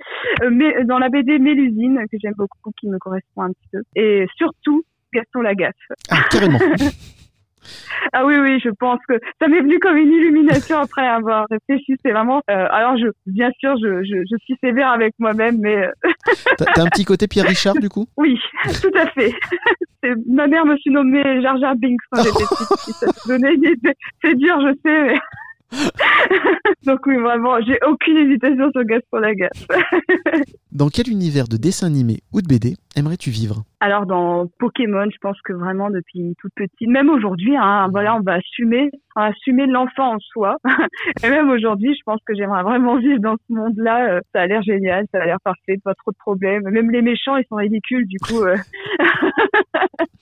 [0.43, 3.83] Euh, mais dans la BD Mélusine, que j'aime beaucoup, qui me correspond un petit peu.
[3.95, 4.83] Et surtout,
[5.15, 5.75] Gaston Lagaffe.
[6.11, 6.59] Ah, carrément.
[8.13, 11.97] Ah oui, oui, je pense que ça m'est venu comme une illumination après avoir réfléchi.
[12.05, 12.41] C'est vraiment...
[12.51, 15.91] euh, alors, je, bien sûr, je, je, je suis sévère avec moi-même, mais euh,
[16.57, 18.07] T'as un petit côté Pierre Richard, du coup?
[18.17, 18.39] Oui,
[18.83, 19.33] tout à fait.
[20.03, 23.97] C'est- Ma mère me suis nommée Jar Jar Binks quand j'étais petite.
[24.23, 25.19] C'est dur, je sais, mais...
[26.87, 29.67] Donc oui, vraiment, j'ai aucune hésitation sur Gaston Lagaffe.
[30.73, 33.65] Dans quel univers de dessin animé ou de BD aimerais-tu vivre?
[33.81, 38.21] Alors dans Pokémon, je pense que vraiment depuis toute petite, même aujourd'hui, hein, voilà, on
[38.21, 40.57] va assumer, on va assumer l'enfant en soi.
[41.25, 44.15] Et même aujourd'hui, je pense que j'aimerais vraiment vivre dans ce monde-là.
[44.15, 46.63] Euh, Ça a l'air génial, ça a l'air parfait, pas trop de problèmes.
[46.71, 48.43] Même les méchants, ils sont ridicules, du coup.
[48.43, 48.57] euh,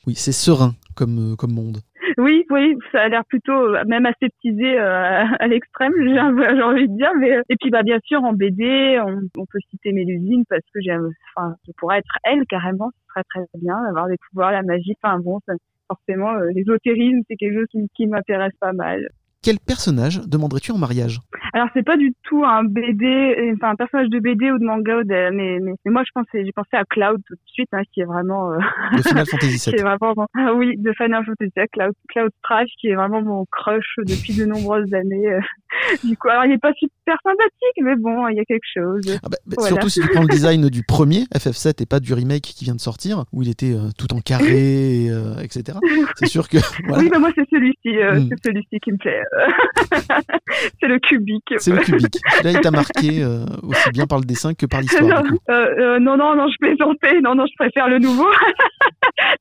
[0.06, 1.78] Oui, c'est serein comme, euh, comme monde.
[2.18, 6.18] Oui, oui, ça a l'air plutôt euh, même aseptisé euh, à l'extrême, j'ai
[6.62, 7.12] envie de dire.
[7.18, 10.62] Mais euh, et puis bah bien sûr en BD, on, on peut citer Mélusine parce
[10.72, 14.50] que j'aime, enfin, je pourrais être elle carrément, ce serait très bien d'avoir des pouvoirs,
[14.52, 14.94] la magie.
[15.02, 15.54] Enfin bon, ça-
[15.88, 19.08] forcément euh, l'ésotérisme c'est quelque chose qui, qui m'intéresse pas mal.
[19.46, 21.20] Quel personnage demanderais-tu en mariage?
[21.52, 25.02] Alors c'est pas du tout un BD, enfin un personnage de BD ou de manga,
[25.06, 28.00] mais, mais, mais moi je pensais, j'ai pensé à Cloud tout de suite, hein, qui
[28.00, 28.58] est vraiment euh,
[28.96, 32.70] de Final Fantasy qui VII est vraiment ah oui de Final Fantasy Cloud Cloud Strife
[32.80, 35.40] qui est vraiment mon crush depuis de nombreuses années euh.
[36.04, 39.02] du coup alors il est pas super sympathique mais bon il y a quelque chose
[39.22, 39.68] Ah bah, bah, Voilà.
[39.68, 42.74] Surtout si tu prends le design du premier FF7 et pas du remake qui vient
[42.74, 45.78] de sortir, où il était euh, tout en carré, et, euh, etc.
[46.16, 48.28] C'est sûr que voilà, oui bah moi c'est celui-ci euh, Mm.
[48.30, 49.22] c'est celui-ci qui me plaît
[50.80, 51.54] c'est le cubique.
[51.58, 52.16] C'est le cubique.
[52.42, 55.22] Là, il t'a marqué euh, aussi bien par le dessin que par l'histoire.
[55.50, 57.20] euh, euh, non non non je plaisantais.
[57.20, 58.28] Non non je préfère le nouveau.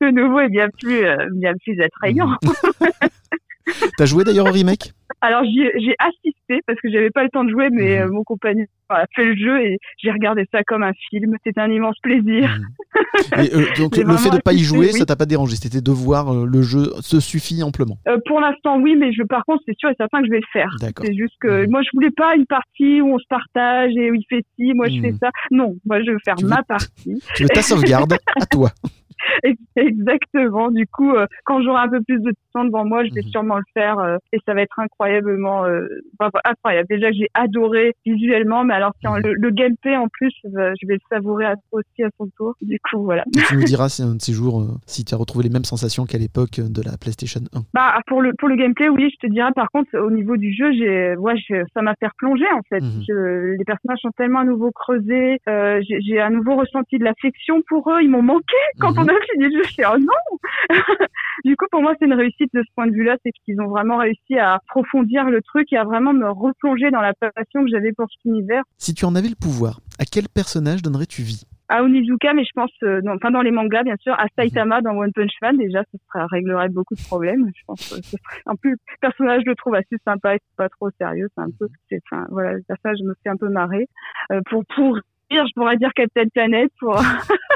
[0.00, 2.30] Le nouveau est bien plus bien plus attrayant.
[3.98, 4.92] T'as joué d'ailleurs au remake?
[5.22, 8.02] Alors j'ai assisté parce que j'avais pas le temps de jouer, mais Mhm.
[8.04, 11.34] euh, mon compagnon a fait le jeu et j'ai regardé ça comme un film.
[11.42, 12.48] C'était un immense plaisir.
[12.58, 12.66] Mhm.
[13.44, 14.98] Et, euh, donc le fait de pas y jouer, oui.
[14.98, 15.56] ça t'a pas dérangé?
[15.56, 17.96] C'était de voir euh, le jeu se suffit amplement?
[18.08, 20.40] Euh, pour l'instant, oui, mais je, par contre, c'est sûr et certain que je vais
[20.40, 20.68] le faire.
[20.80, 21.04] D'accord.
[21.06, 21.70] C'est juste que Mhm.
[21.70, 24.72] moi, je voulais pas une partie où on se partage et où il fait ci,
[24.74, 25.30] moi je fais ça.
[25.50, 27.22] Non, moi je veux faire Tu veux- ma partie.
[27.34, 28.14] Tu veux ta sauvegarde?
[28.40, 28.70] À toi.
[29.76, 30.70] Exactement.
[30.70, 33.28] Du coup, euh, quand j'aurai un peu plus de temps devant moi, je vais Mhm.
[33.30, 35.86] sûrement le faire euh, et ça va être incroyablement euh,
[36.18, 36.86] enfin, incroyable.
[36.88, 39.22] Déjà j'ai adoré visuellement, mais alors si en- Mhm.
[39.24, 42.54] le, le gameplay en plus, euh, je vais le savourer aussi à son tour.
[42.62, 43.24] Du coup, voilà.
[43.36, 45.64] Et tu nous diras si un de ces jours si tu as retrouvé les mêmes
[45.64, 47.60] sensations qu'à l'époque de la PlayStation 1.
[47.74, 49.50] Bah pour le pour le gameplay, oui, je te dirais.
[49.54, 51.34] Par contre, au niveau du jeu, j'ai ouais,
[51.74, 52.80] ça m'a fait replonger en fait.
[52.80, 53.02] Mhm.
[53.08, 55.38] Je- les personnages sont tellement à nouveau creusés.
[55.46, 58.02] J'ai j'ai à nouveau ressenti de l'affection pour eux.
[58.02, 59.62] Ils m'ont manqué quand on a fini le jeu.
[59.68, 60.68] Je fais oh non.
[61.44, 63.68] du coup, pour moi, c'est une réussite de ce point de vue-là, c'est qu'ils ont
[63.68, 67.70] vraiment réussi à approfondir le truc et à vraiment me replonger dans la passion que
[67.70, 68.62] j'avais pour cet univers.
[68.78, 71.42] Si tu en avais le pouvoir, à quel personnage donnerais-tu vie?
[71.68, 74.82] À Onizuka, mais je pense, euh, dans- enfin dans les mangas bien sûr, à Saitama
[74.82, 77.50] dans One Punch Man déjà, ça serait, réglerait beaucoup de problèmes.
[77.56, 80.38] Je pense, que ce serait un peu le personnage, je le trouve assez sympa et
[80.56, 81.26] pas trop sérieux.
[81.34, 83.88] C'est un peu, c'est, enfin voilà, le personnage me fait un peu marrer.
[84.30, 84.94] Euh, pour pour
[85.28, 86.94] rire, je pourrais dire Captain Planet Pour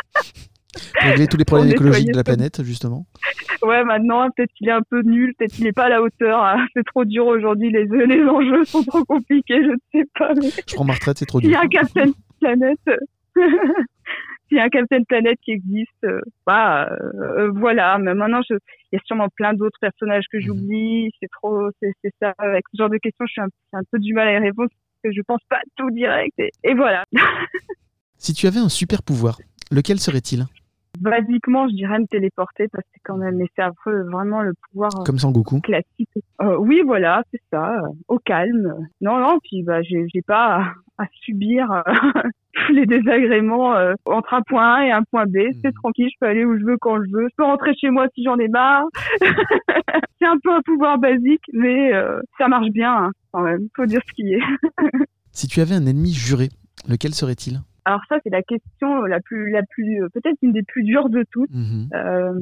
[0.99, 3.07] régler tous les problèmes écologiques de la planète, justement.
[3.63, 6.43] ouais maintenant peut-être qu'il est un peu nul, peut-être qu'il est pas à la hauteur.
[6.45, 6.67] hein.
[6.75, 10.33] C'est trop dur aujourd'hui, les les enjeux sont trop compliqués, je ne sais pas.
[10.35, 10.51] Mais...
[10.67, 11.61] Je prends ma retraite, c'est trop S'il y dur.
[11.61, 12.11] a un Captain
[12.41, 12.79] Planet,
[14.49, 16.97] s'il y a un Captain Planet qui existe, euh, bah euh,
[17.39, 17.99] euh, voilà.
[17.99, 18.59] Mais maintenant, il
[18.93, 21.11] y a sûrement plein d'autres personnages que j'oublie.
[21.21, 22.35] C'est trop, c'est ça.
[22.39, 25.15] Avec ce genre de questions, je suis un, peu du mal à y répondre parce
[25.15, 26.37] que je pense pas tout direct.
[26.39, 27.05] Et, et voilà.
[28.17, 29.39] Si tu avais un super pouvoir,
[29.71, 30.47] lequel serait-il?
[30.99, 33.63] Basiquement, je dirais me téléporter parce que quand même, mais c'est
[34.11, 35.61] vraiment le pouvoir euh, Comme Sangoku.
[35.61, 36.11] classique.
[36.43, 38.75] Euh, oui, voilà, c'est ça, euh, au calme.
[39.01, 40.57] Non, non, puis bah j'ai j'ai pas
[40.99, 41.83] à, à subir euh,
[42.67, 43.75] tous les désagréments
[44.07, 45.37] entre un point A et un point B.
[45.63, 45.75] C'est Mhm.
[45.75, 47.29] tranquille, je peux aller où je veux quand je veux.
[47.31, 48.85] Je peux rentrer chez moi si j'en ai marre.
[50.21, 51.93] c'est un peu un pouvoir basique, mais
[52.37, 53.69] ça marche bien hein, quand même.
[53.77, 54.41] Faut dire ce qui est.
[55.33, 56.49] Si tu avais un ennemi juré,
[56.89, 57.61] lequel serait-il?
[57.85, 61.09] Alors ça, c'est la question la plus, la plus, euh, peut-être une des plus dures
[61.09, 61.51] de toutes.
[61.55, 61.89] Mhm.
[61.95, 62.33] Euh,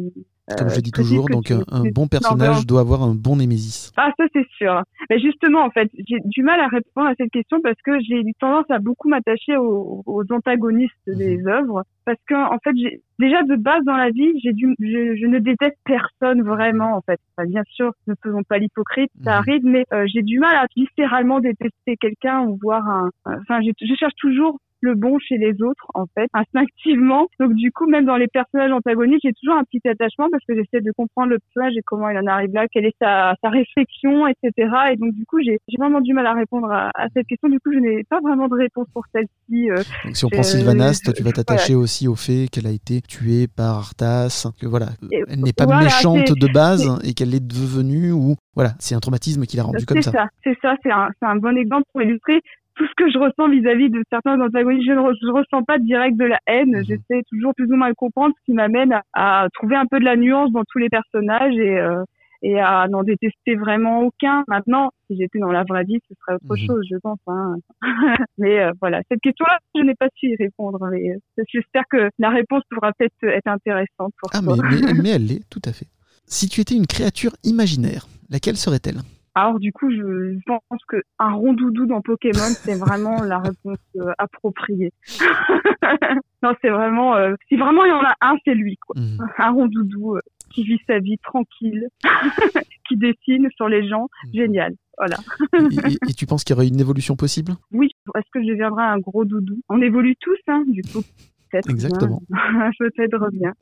[0.56, 2.62] Comme euh, je dis toujours, donc tu- un, bon personnage non.
[2.66, 3.92] doit avoir un bon némésis.
[3.98, 4.82] Ah, ça c'est sûr.
[5.10, 8.22] Mais justement, en fait, j'ai du mal à répondre à cette question parce que j'ai
[8.40, 11.82] tendance à beaucoup m'attacher aux, aux antagonistes des œuvres.
[12.06, 15.26] Parce que, en fait, j'ai déjà de base dans la vie, j'ai dû, je, je
[15.26, 17.20] ne déteste personne vraiment, en fait.
[17.36, 19.36] Enfin, bien sûr, ne faisons pas l'hypocrite, ça Mhm.
[19.36, 23.10] arrive, mais euh, j'ai du mal à viscéralement détester quelqu'un ou voir un.
[23.26, 27.26] Enfin, je cherche toujours le bon chez les autres, en fait, instinctivement.
[27.40, 30.54] Donc, du coup, même dans les personnages antagonistes, j'ai toujours un petit attachement parce que
[30.54, 33.50] j'essaie de comprendre le personnage et comment il en arrive là, quelle est sa, sa
[33.50, 34.52] réflexion, etc.
[34.92, 37.48] Et donc, du coup, j'ai vraiment du mal à répondre à, à cette question.
[37.48, 39.70] Du coup, je n'ai pas vraiment de réponse pour celle-ci.
[39.70, 39.82] euh.
[40.04, 41.44] Donc si on Euh, prend Sylvanas, toi tu vas voilà.
[41.44, 45.52] t'attacher aussi au fait qu'elle a été tuée par Arthas, que voilà, Et elle n'est
[45.52, 49.56] pas voilà, méchante de base et qu'elle est devenue ou voilà, c'est un traumatisme qui
[49.56, 50.10] l'a rendue comme ça.
[50.12, 52.40] ça, c'est ça, c'est un, c'est un bon exemple pour illustrer
[52.78, 54.86] tout ce que je ressens vis-à-vis de certains antagonistes.
[54.86, 56.76] Je ne re- je ressens pas direct de la haine.
[56.78, 56.84] Mhm.
[56.84, 59.02] J'essaie toujours plus ou moins de comprendre ce qui m'amène à,
[59.42, 62.02] à trouver un peu de la nuance dans tous les personnages et, euh,
[62.42, 64.44] et à n'en détester vraiment aucun.
[64.46, 66.66] Maintenant, si j'étais dans la vraie vie, ce serait autre Mhm.
[66.66, 67.18] chose, je pense.
[67.26, 67.56] Hein.
[68.38, 70.78] mais euh, voilà, cette question-là, je n'ai pas su y répondre.
[70.92, 74.54] Mais euh, j'espère que la réponse pourra peut-être être intéressante pour Ah toi.
[74.56, 75.86] mais, mais, mais elle l'est, tout à fait.
[76.26, 78.98] Si tu étais une créature imaginaire, laquelle serait-elle?
[79.34, 84.12] Alors du coup, je pense que un rondoudou dans Pokémon, c'est vraiment la réponse euh,
[84.18, 84.92] appropriée.
[86.42, 88.96] non, c'est vraiment euh, si vraiment il y en a un, c'est lui quoi.
[89.00, 89.18] Mhm.
[89.38, 90.16] Un rondoudou.
[90.16, 90.20] euh.
[90.50, 91.86] qui vit sa vie tranquille,
[92.88, 94.08] qui dessine sur les gens.
[94.32, 94.74] Génial.
[94.96, 95.16] Voilà.
[95.86, 97.52] et, et- et tu penses qu'il y aurait une évolution possible?
[97.70, 99.60] Oui, est-ce que je deviendrai un gros doudou?
[99.68, 101.02] On évolue tous, hein, du coup.
[101.50, 102.20] Peut-être Exactement.
[102.30, 102.70] bien.
[102.78, 103.52] Peut-être bien.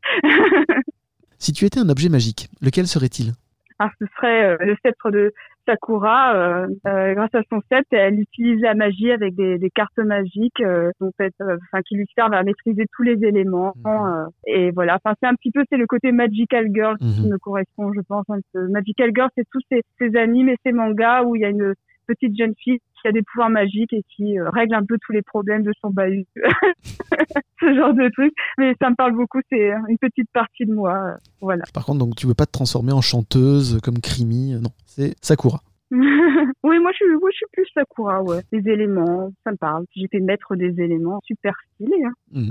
[1.38, 3.32] Si tu étais un objet magique, lequel serait-il?
[3.78, 5.32] Alors, ce serait euh, le sceptre de
[5.66, 6.34] Sakura.
[6.34, 10.60] euh, euh, grâce à son sceptre, elle utilise la magie avec des, des cartes magiques,
[10.60, 13.74] euh, en fait, euh, enfin, qui lui servent à maîtriser tous les éléments.
[13.84, 13.92] Mhm.
[14.06, 14.98] euh, et voilà.
[15.04, 17.32] Enfin, c'est un petit peu, c'est le côté magical girl qui Mhm.
[17.32, 18.24] me correspond, je pense.
[18.54, 18.68] peu.
[18.68, 21.74] Magical girl, c'est tous ces, ces animes et ces mangas où il y a une
[22.06, 25.12] petite jeune fille qui a des pouvoirs magiques et qui euh, règle un peu tous
[25.12, 26.26] les problèmes de son bahut.
[27.60, 28.32] Ce genre de truc.
[28.58, 29.40] Mais ça me parle beaucoup.
[29.50, 30.94] C'est une petite partie de moi.
[30.94, 31.64] euh, voilà.
[31.72, 35.14] Par contre, donc tu veux pas te transformer en chanteuse comme Krimi, euh, non, c'est
[35.22, 35.60] Sakura.
[35.90, 38.40] oui, moi je, suis, moi je suis plus Sakura, ouais.
[38.50, 39.84] Les éléments, ça me parle.
[40.10, 41.96] Fait maître des éléments, super stylé.
[42.04, 42.48] Hein.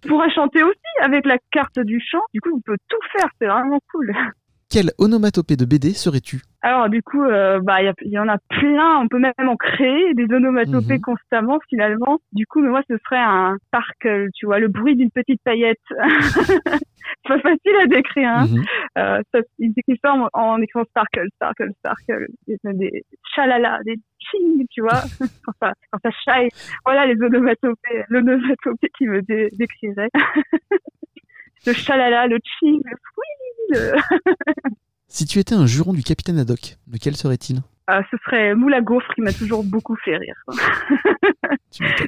[0.08, 2.22] Pourrais chanter aussi avec la carte du chant.
[2.32, 4.14] Du coup, on peut tout faire, c'est vraiment cool.
[4.72, 6.40] Quelle onomatopée de BD serais-tu?
[6.62, 9.00] Alors du coup, euh, bah il y, il y en a plein.
[9.02, 11.00] On peut même en créer des onomatopées Mhm.
[11.02, 12.20] constamment finalement.
[12.32, 15.78] Du coup, mais moi ce serait un sparkle, tu vois, le bruit d'une petite paillette.
[15.90, 15.96] c'est
[17.28, 18.30] pas facile à décrire.
[18.30, 18.46] Hein.
[18.96, 22.26] Euh, ça, ils écrivent ça en, en écrivant sparkle, sparkle, sparkle.
[22.46, 23.04] Il a des
[23.34, 25.02] chalala, des ching, tu vois,
[25.44, 26.48] quand ça, quand ça shine.
[26.86, 30.08] Voilà les onomatopées, l'onomatopée qui me dé- décrirait.
[31.66, 32.96] le chalala, le ching, le
[33.68, 33.92] le...
[35.08, 37.62] Si tu étais un juron du capitaine Haddock, lequel serait-il?
[37.90, 40.36] Euh, ce serait moule à gaufre qui m'a toujours beaucoup fait rire.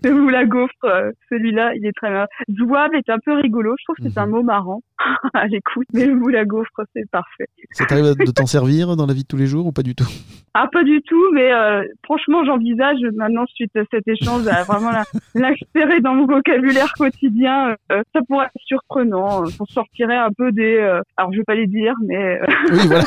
[0.04, 2.26] Le moule à gaufre, euh, celui-là, il est très marrant.
[2.50, 3.74] Zouave est un peu rigolo.
[3.78, 4.32] Je trouve que c'est un Mhm.
[4.32, 4.80] mot marrant
[5.34, 5.86] à l'écoute.
[5.92, 7.46] Mais le à gaufre, c'est parfait.
[7.72, 9.94] Ça t'arrive de t'en servir dans la vie de tous les jours ou pas du
[9.94, 10.06] tout?
[10.54, 14.90] Ah, pas du tout, mais euh, franchement, j'envisage maintenant, suite à cet échange, à vraiment
[15.34, 17.74] l'insérer dans mon vocabulaire quotidien.
[17.90, 19.42] euh, ça pourrait être surprenant.
[19.58, 20.78] On sortirait un peu des...
[21.16, 22.38] alors, je vais pas les dire, mais
[22.70, 23.04] Oui, voilà.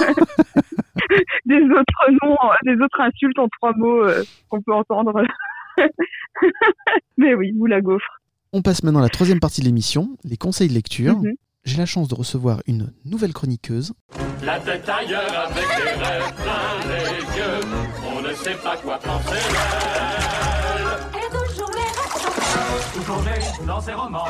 [1.45, 5.21] des autres noms, euh, des autres insultes en trois mots euh, qu'on peut entendre.
[7.17, 8.21] mais oui, moule à gaufre.
[8.53, 11.17] On passe maintenant à la troisième partie de l'émission, les conseils de lecture.
[11.17, 11.33] Mhm.
[11.65, 13.91] J'ai la chance de recevoir une nouvelle chroniqueuse.
[14.43, 17.67] La tête ailleurs avec des rêves plein les yeux.
[18.15, 20.87] On ne sait pas quoi penser d'elle.
[21.13, 24.23] Elle a toujours l'air Toujours née dans ses romans.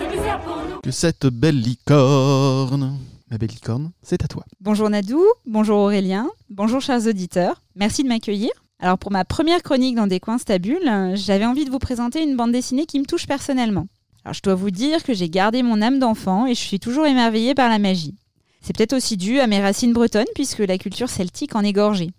[0.00, 0.80] de misère pour nous.
[0.80, 2.96] Que cette belle licorne.
[3.30, 4.44] Ma belle licorne, c'est à toi.
[4.62, 7.60] Bonjour Nadou, bonjour Aurélien, bonjour chers auditeurs.
[7.74, 8.50] Merci de m'accueillir.
[8.80, 12.22] Alors pour ma première chronique dans Des coins stabules, euh, j'avais envie de vous présenter
[12.22, 13.86] une bande dessinée qui me touche personnellement.
[14.24, 17.04] Alors je dois vous dire que j'ai gardé mon âme d'enfant et je suis toujours
[17.04, 18.14] émerveillée par la magie.
[18.62, 22.10] C'est peut-être aussi dû à mes racines bretonnes puisque la culture celtique en est gorgée.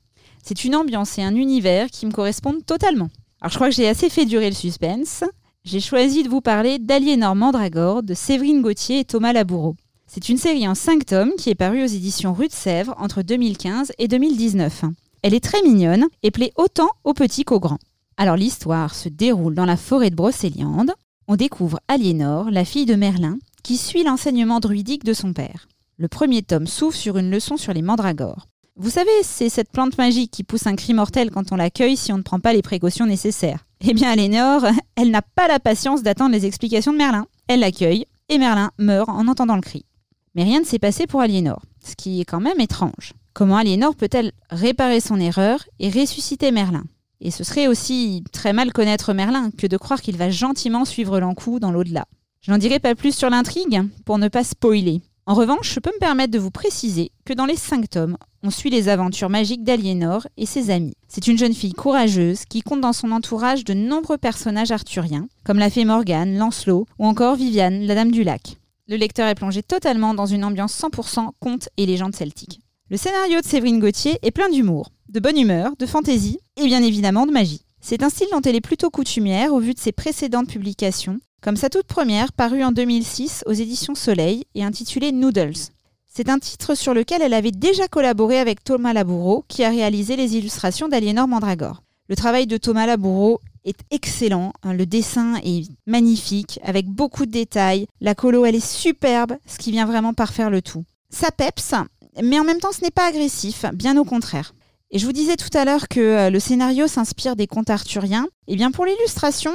[0.44, 3.10] C'est une ambiance et un univers qui me correspondent totalement.
[3.42, 5.24] Alors je crois que j'ai assez fait durer le suspense.
[5.64, 9.76] J'ai choisi de vous parler d'Aliénor Mandragore de Séverine Gauthier et Thomas Laboureau.
[10.12, 13.22] C'est une série en 5 tomes qui est parue aux éditions Rue de Sèvres entre
[13.22, 14.86] 2015 et 2019.
[15.22, 17.78] Elle est très mignonne et plaît autant aux petits qu'aux grands.
[18.18, 20.94] Alors l'histoire se déroule dans la forêt de Brocéliande.
[21.28, 25.68] On découvre Aliénor, la fille de Merlin, qui suit l'enseignement druidique de son père.
[25.98, 28.48] Le premier tome s'ouvre sur une leçon sur les mandragores.
[28.78, 32.12] Vous savez, c'est cette plante magique qui pousse un cri mortel quand on l'accueille si
[32.12, 33.64] on ne prend pas les précautions nécessaires.
[33.82, 34.66] Eh bien, Aliénor,
[34.96, 37.28] elle n'a pas la patience d'attendre les explications de Merlin.
[37.48, 39.86] Elle l'accueille et Merlin meurt en entendant le cri.
[40.36, 43.14] Mais rien ne s'est passé pour Aliénor, ce qui est quand même étrange.
[43.34, 46.84] Comment Aliénor peut-elle réparer son erreur et ressusciter Merlin?
[47.22, 51.20] Et ce serait aussi très mal connaître Merlin que de croire qu'il va gentiment suivre
[51.20, 52.06] l'encou dans l'au-delà.
[52.42, 55.02] Je n'en dirai pas plus sur l'intrigue pour ne pas spoiler.
[55.26, 58.50] En revanche, je peux me permettre de vous préciser que dans les cinq tomes, on
[58.50, 60.96] suit les aventures magiques d'Aliénor et ses amis.
[61.08, 65.60] C'est une jeune fille courageuse qui compte dans son entourage de nombreux personnages arthuriens, comme
[65.60, 68.58] la fée Morgane, Lancelot ou encore Viviane, la dame du lac.
[68.90, 72.60] Le lecteur est plongé totalement dans une ambiance 100% conte et légende celtique.
[72.90, 76.82] Le scénario de Séverine Gauthier est plein d'humour, de bonne humeur, de fantaisie et bien
[76.82, 77.62] évidemment de magie.
[77.82, 81.56] C'est un style dont elle est plutôt coutumière au vu de ses précédentes publications, comme
[81.56, 85.70] sa toute première parue en 2006 aux éditions Soleil et intitulée Noodles.
[86.08, 90.16] C'est un titre sur lequel elle avait déjà collaboré avec Thomas Laboureau, qui a réalisé
[90.16, 91.84] les illustrations d'Aliénor Mandragore.
[92.08, 97.32] Le travail de Thomas Laboureau est excellent, hein, le dessin est magnifique, avec beaucoup de
[97.32, 100.84] détails, la colo elle est superbe, ce qui vient vraiment parfaire le tout.
[101.10, 101.74] Ça peps,
[102.22, 104.54] mais en même temps ce n'est pas agressif, bien au contraire.
[104.92, 108.28] Et je vous disais tout à l'heure que euh, le scénario s'inspire des contes arthuriens.
[108.48, 109.52] Et bien pour l'illustration,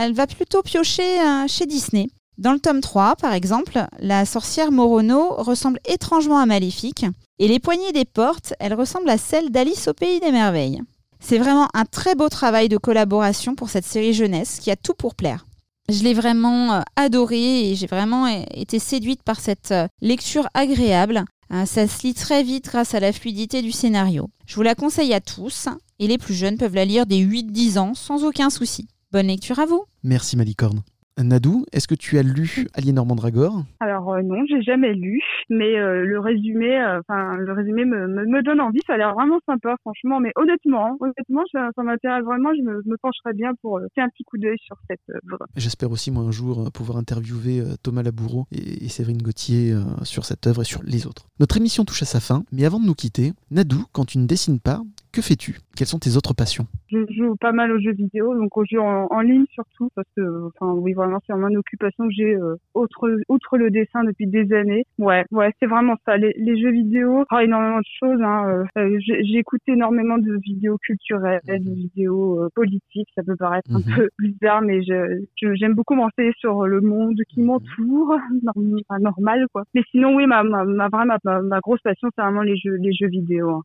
[0.00, 2.08] elle va plutôt piocher euh, chez Disney.
[2.38, 7.04] Dans le tome 3, par exemple, la sorcière Morono ressemble étrangement à Maléfique,
[7.38, 10.80] et les poignées des portes, elles ressemblent à celles d'Alice au Pays des Merveilles.
[11.24, 14.92] C'est vraiment un très beau travail de collaboration pour cette série jeunesse qui a tout
[14.92, 15.46] pour plaire.
[15.88, 21.24] Je l'ai vraiment euh, adoré et j'ai vraiment été séduite par cette euh, lecture agréable.
[21.52, 24.28] Euh, Ça se lit très vite grâce à la fluidité du scénario.
[24.46, 25.68] Je vous la conseille à tous
[25.98, 28.88] et les plus jeunes peuvent la lire dès 8-10 ans sans aucun souci.
[29.12, 30.82] Bonne lecture à vous Merci Malicorne.
[31.18, 35.20] Nadou, est-ce que tu as lu Aliénor Mandragore Alors euh, non, j'ai jamais lu,
[35.50, 38.80] mais euh, le résumé, euh, enfin le résumé me, me, me donne envie.
[38.86, 40.20] Ça a l'air vraiment sympa, franchement.
[40.20, 42.50] Mais honnêtement, hein, honnêtement, ça, ça m'intéresse vraiment.
[42.56, 45.38] Je me, me pencherais bien pour euh, faire un petit coup d'œil sur cette œuvre.
[45.56, 50.46] J'espère aussi, moi, un jour, pouvoir interviewer Thomas Laboureau et, et Séverine Gauthier sur cette
[50.46, 51.26] œuvre et sur les autres.
[51.40, 54.26] Notre émission touche à sa fin, mais avant de nous quitter, Nadou, quand tu ne
[54.26, 54.80] dessines pas,
[55.12, 55.56] que fais-tu?
[55.76, 56.66] Quelles sont tes autres passions?
[56.90, 60.06] Je joue pas mal aux jeux vidéo, donc aux jeux en, en ligne surtout, parce
[60.16, 64.04] que, enfin, oui, vraiment, c'est vraiment une occupation que j'ai euh, outre, outre le dessin
[64.04, 64.84] depuis des années.
[64.98, 66.16] Ouais, ouais, c'est vraiment ça.
[66.16, 68.20] Les, les jeux vidéo, ah, énormément de choses.
[68.22, 68.64] Hein.
[68.76, 73.08] euh, euh, J'écoute énormément de vidéos culturelles, de vidéos euh, politiques.
[73.14, 73.94] Ça peut paraître un Mhm.
[73.96, 79.64] peu bizarre, mais j'aime beaucoup m'enseigner sur le monde qui m'entoure, norm- enfin, normal quoi.
[79.74, 80.88] Mais sinon, oui, ma ma ma,
[81.24, 83.50] ma, ma grosse passion, c'est vraiment les jeux les jeux vidéo.
[83.50, 83.62] hein.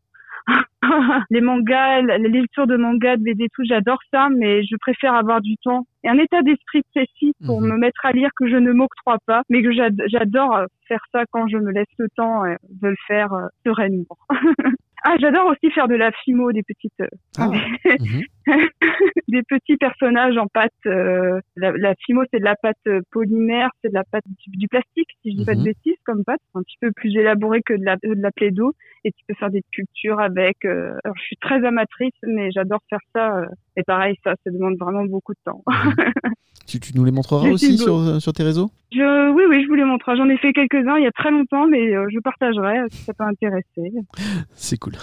[1.30, 5.14] les mangas, la- les lectures de mangas, de BD, tout, j'adore ça, mais je préfère
[5.16, 7.70] avoir du temps et un état d'esprit précis pour Mhm.
[7.74, 11.02] me mettre à lire que je ne m'octroie pas, mais que j'ad- j'adore euh, faire
[11.12, 14.06] ça quand je me laisse le temps de le faire euh, sereinement.
[15.04, 17.08] ah, j'adore aussi faire de la fimo, des petites, euh,
[17.38, 17.50] Ah,
[18.00, 18.24] mhm.
[19.28, 20.72] des petits personnages en pâte.
[20.86, 22.78] euh, la, la fimo, c'est de la pâte
[23.12, 25.66] polymère, c'est de la pâte du, du plastique, si je dis pas de Mhm.
[25.66, 29.12] bêtises, comme pâte, un petit peu plus élaboré que de la, de la plaido, et
[29.12, 30.64] tu peux faire des sculptures avec.
[30.66, 33.38] euh, alors, je suis très amatrice, mais j'adore faire ça.
[33.38, 33.46] euh,
[33.76, 35.64] et pareil, ça, ça demande vraiment beaucoup de temps.
[36.68, 38.70] tu, tu nous les montreras aussi sur, sur tes réseaux?
[38.92, 40.18] Je, oui, oui, je vous les montrerai.
[40.18, 43.24] J'en ai fait quelques-uns il y a très longtemps, mais je partagerai si ça peut
[43.26, 43.92] intéresser.
[44.54, 44.94] C'est cool.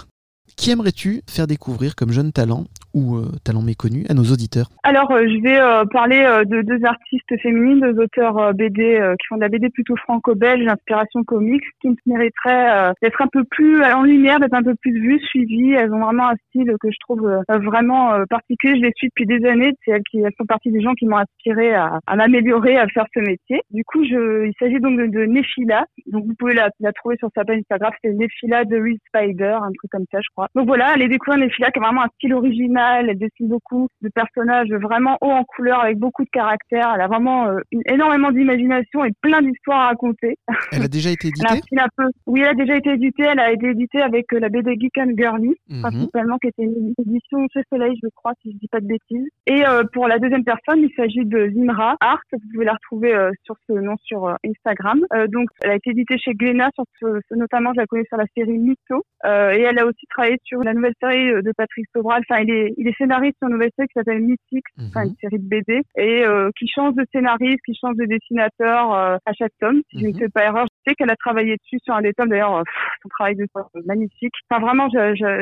[0.57, 2.63] Qui aimerais-tu faire découvrir comme jeune talent
[2.93, 4.69] ou euh, talent méconnu à nos auditeurs?
[4.83, 9.35] Alors, euh, je vais euh, parler de deux artistes féminines, deux auteurs BD qui font
[9.35, 14.39] de la BD plutôt franco-belge, d'inspiration comique, qui mériteraient d'être un peu plus en lumière,
[14.39, 15.73] d'être un peu plus vues, suivies.
[15.73, 18.77] Elles ont vraiment un style que je trouve vraiment particulier.
[18.77, 19.73] Je les suis depuis des années.
[19.83, 23.19] C'est elles qui font partie des gens qui m'ont inspiré à, m'améliorer, à faire ce
[23.19, 23.61] métier.
[23.71, 25.85] Du coup, il s'agit donc de, Nefila.
[26.07, 27.91] Donc, vous pouvez la, trouver sur sa page Instagram.
[28.03, 30.44] C'est Nefila de Real Spider, un truc comme ça, je crois.
[30.53, 33.09] Donc voilà, allez découvrir Nefila qui a vraiment un style original.
[33.09, 36.91] Elle dessine beaucoup de personnages vraiment haut en couleur avec beaucoup de caractère.
[36.95, 40.37] Elle a vraiment euh, une- énormément d'imagination et plein d'histoires à raconter.
[40.71, 42.05] Elle a déjà été Elle a un éditée peu.
[42.27, 43.23] Oui, elle a déjà été éditée.
[43.23, 45.81] Elle a été éditée avec euh, la BD Geek and Girly Mhm.
[45.81, 49.27] principalement, qui était une édition chez Soleil, je crois, si je dis pas de bêtises.
[49.47, 52.19] Et euh, pour la deuxième personne, il s'agit de Zimra Art.
[52.31, 53.13] Vous pouvez la retrouver
[53.43, 55.01] sur ce nom sur Instagram.
[55.29, 58.25] Donc, elle a été éditée chez Glénat, sur ce, notamment, je la connais sur la
[58.37, 59.03] série Mytho.
[59.25, 62.21] Et elle a aussi travaillé sur la nouvelle série euh, de Patrick Sobral.
[62.29, 65.09] Enfin, il est, il est scénariste sur une nouvelle série qui s'appelle Mythique, enfin Mhm.
[65.09, 69.17] une série de BD, et euh, qui change de scénariste, qui change de dessinateur euh,
[69.25, 70.19] à chaque tome, si je ne Mhm.
[70.19, 70.65] fais pas erreur.
[70.85, 72.63] Je sais qu'elle a travaillé dessus sur un des tomes, d'ailleurs,
[73.01, 73.45] son travail de
[73.85, 74.33] magnifique.
[74.49, 74.87] Enfin, vraiment,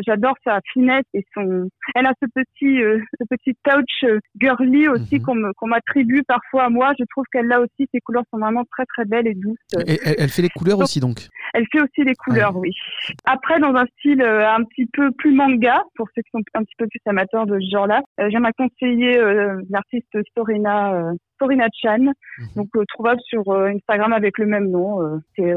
[0.05, 1.67] j'adore sa finesse et son...
[1.95, 5.53] Elle a ce petit, euh, ce petit touch girly aussi Mhm.
[5.57, 6.93] qu'on m'attribue parfois à moi.
[6.99, 7.87] Je trouve qu'elle l'a aussi.
[7.93, 9.57] Ses couleurs sont vraiment très, très belles et douces.
[9.87, 12.71] Et elle, elle fait les couleurs Donc- aussi donc Elle fait aussi les couleurs, oui.
[13.25, 16.63] Après, dans un style euh, un petit peu plus manga, pour ceux qui sont un
[16.63, 21.13] petit peu plus amateurs de ce genre-là, euh, j'aime conseiller euh, l'artiste Sorina, euh,
[21.43, 21.97] Sorina Chan,
[22.39, 22.47] Mhm.
[22.55, 25.53] donc euh, trouvable sur euh, Instagram avec le même nom, euh, c'est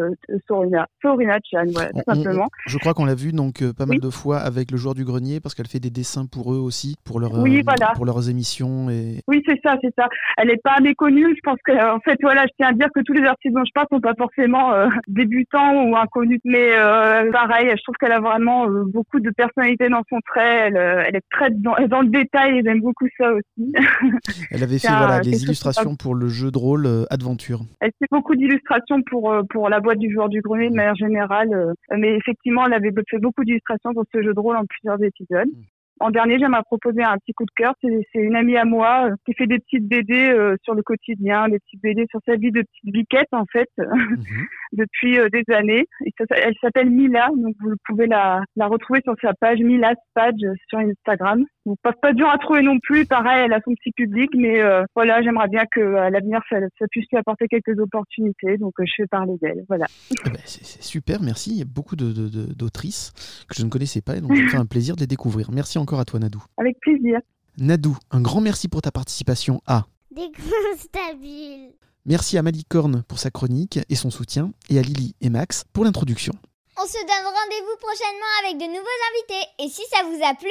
[0.49, 2.49] Sorina, Sorina Chan, voilà, tout on- simplement.
[2.67, 4.01] Je crois qu'on l'a vu donc pas mal Oui.
[4.01, 6.97] de fois avec le joueur du grenier parce qu'elle fait des dessins pour eux aussi,
[7.05, 7.93] pour, leur, Oui, voilà.
[7.95, 8.91] pour leurs émissions.
[8.91, 9.21] Et...
[9.29, 10.09] Oui, c'est ça, c'est ça.
[10.37, 11.35] Elle n'est pas méconnue.
[11.35, 13.65] Je pense que, en fait, voilà, je tiens à dire que tous les artistes dont
[13.65, 16.41] je parle sont pas forcément euh, débutants ou inconnus.
[16.45, 20.69] Mais euh, pareil, je trouve qu'elle a vraiment euh, beaucoup de personnalité dans son trait.
[20.69, 23.73] Elle, elle est très dans, dans le détail et j'aime beaucoup ça aussi.
[24.51, 25.47] Elle avait fait voilà, quelque les
[25.77, 27.61] chose illustrations pour le jeu de rôle euh, Adventure.
[27.81, 30.97] Elle fait beaucoup d'illustrations pour euh, pour la boîte du joueur du grenier de manière
[30.97, 34.65] générale, euh, mais effectivement, elle avait fait beaucoup d'illustrations pour ce jeu de rôle en
[34.65, 35.49] plusieurs épisodes.
[35.99, 37.75] En dernier, j'aimerais proposer un petit coup de cœur.
[37.81, 41.59] C'est une amie à moi euh, qui fait des petites BD sur le quotidien, des
[41.59, 44.47] petites BD sur sa vie de petite biquette en fait Mhm.
[44.77, 45.87] depuis euh, des années.
[46.05, 49.95] Et ça- elle s'appelle Mila, donc vous pouvez la, la retrouver sur sa page Mila
[50.11, 51.45] Spadge sur Instagram.
[51.65, 53.07] Donc pas, pas dur à trouver non plus.
[53.07, 56.59] Pareil, elle a son petit public, mais euh, voilà, j'aimerais bien que à l'avenir ça,
[56.79, 58.57] ça puisse lui apporter quelques opportunités.
[58.59, 59.65] Donc euh, je fais parler d'elle.
[59.69, 59.87] Voilà.
[60.13, 61.51] Eh ben, c'est c'est super, merci.
[61.51, 63.13] Il y a beaucoup de- de- de- d'autrices
[63.49, 65.51] que je ne connaissais pas et donc fait un plaisir de les découvrir.
[65.53, 66.43] Merci encore à toi Nadou.
[66.59, 67.19] Avec plaisir.
[67.59, 70.31] Nadou, un grand merci pour ta participation à Des.
[72.09, 75.85] Merci à Malicorne pour sa chronique et son soutien, et à Lily et Max pour
[75.85, 76.33] l'introduction.
[76.81, 79.49] On se donne rendez-vous prochainement avec de nouveaux invités.
[79.59, 80.49] Et si ça vous a plu,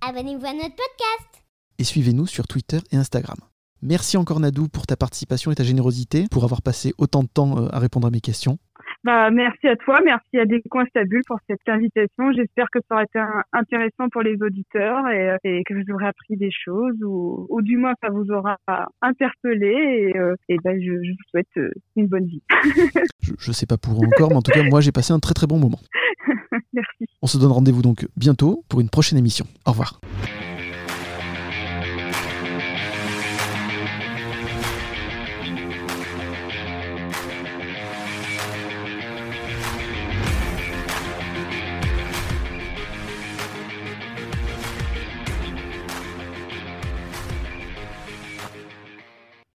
[0.00, 1.44] abonnez-vous à notre podcast.
[1.78, 3.36] Et suivez-nous sur Twitter et Instagram.
[3.80, 7.58] Merci encore Nadou pour ta participation et ta générosité, pour avoir passé autant de temps
[7.58, 8.58] euh, à répondre à mes questions.
[9.04, 12.30] Bah, merci à toi, merci à Descoinstabule pour cette invitation.
[12.32, 16.06] J'espère que ça aura été un- intéressant pour les auditeurs et, et que vous aurez
[16.06, 18.56] appris des choses ou, ou du moins ça vous aura
[19.00, 22.42] interpellé et, euh, et ben, je, je vous souhaite euh, une bonne vie.
[23.20, 25.32] Je, je sais pas pour encore, mais en tout cas, moi j'ai passé un très
[25.34, 25.78] très bon moment.
[26.72, 27.06] merci.
[27.22, 29.46] On se donne rendez-vous donc bientôt pour une prochaine émission.
[29.64, 30.00] Au revoir.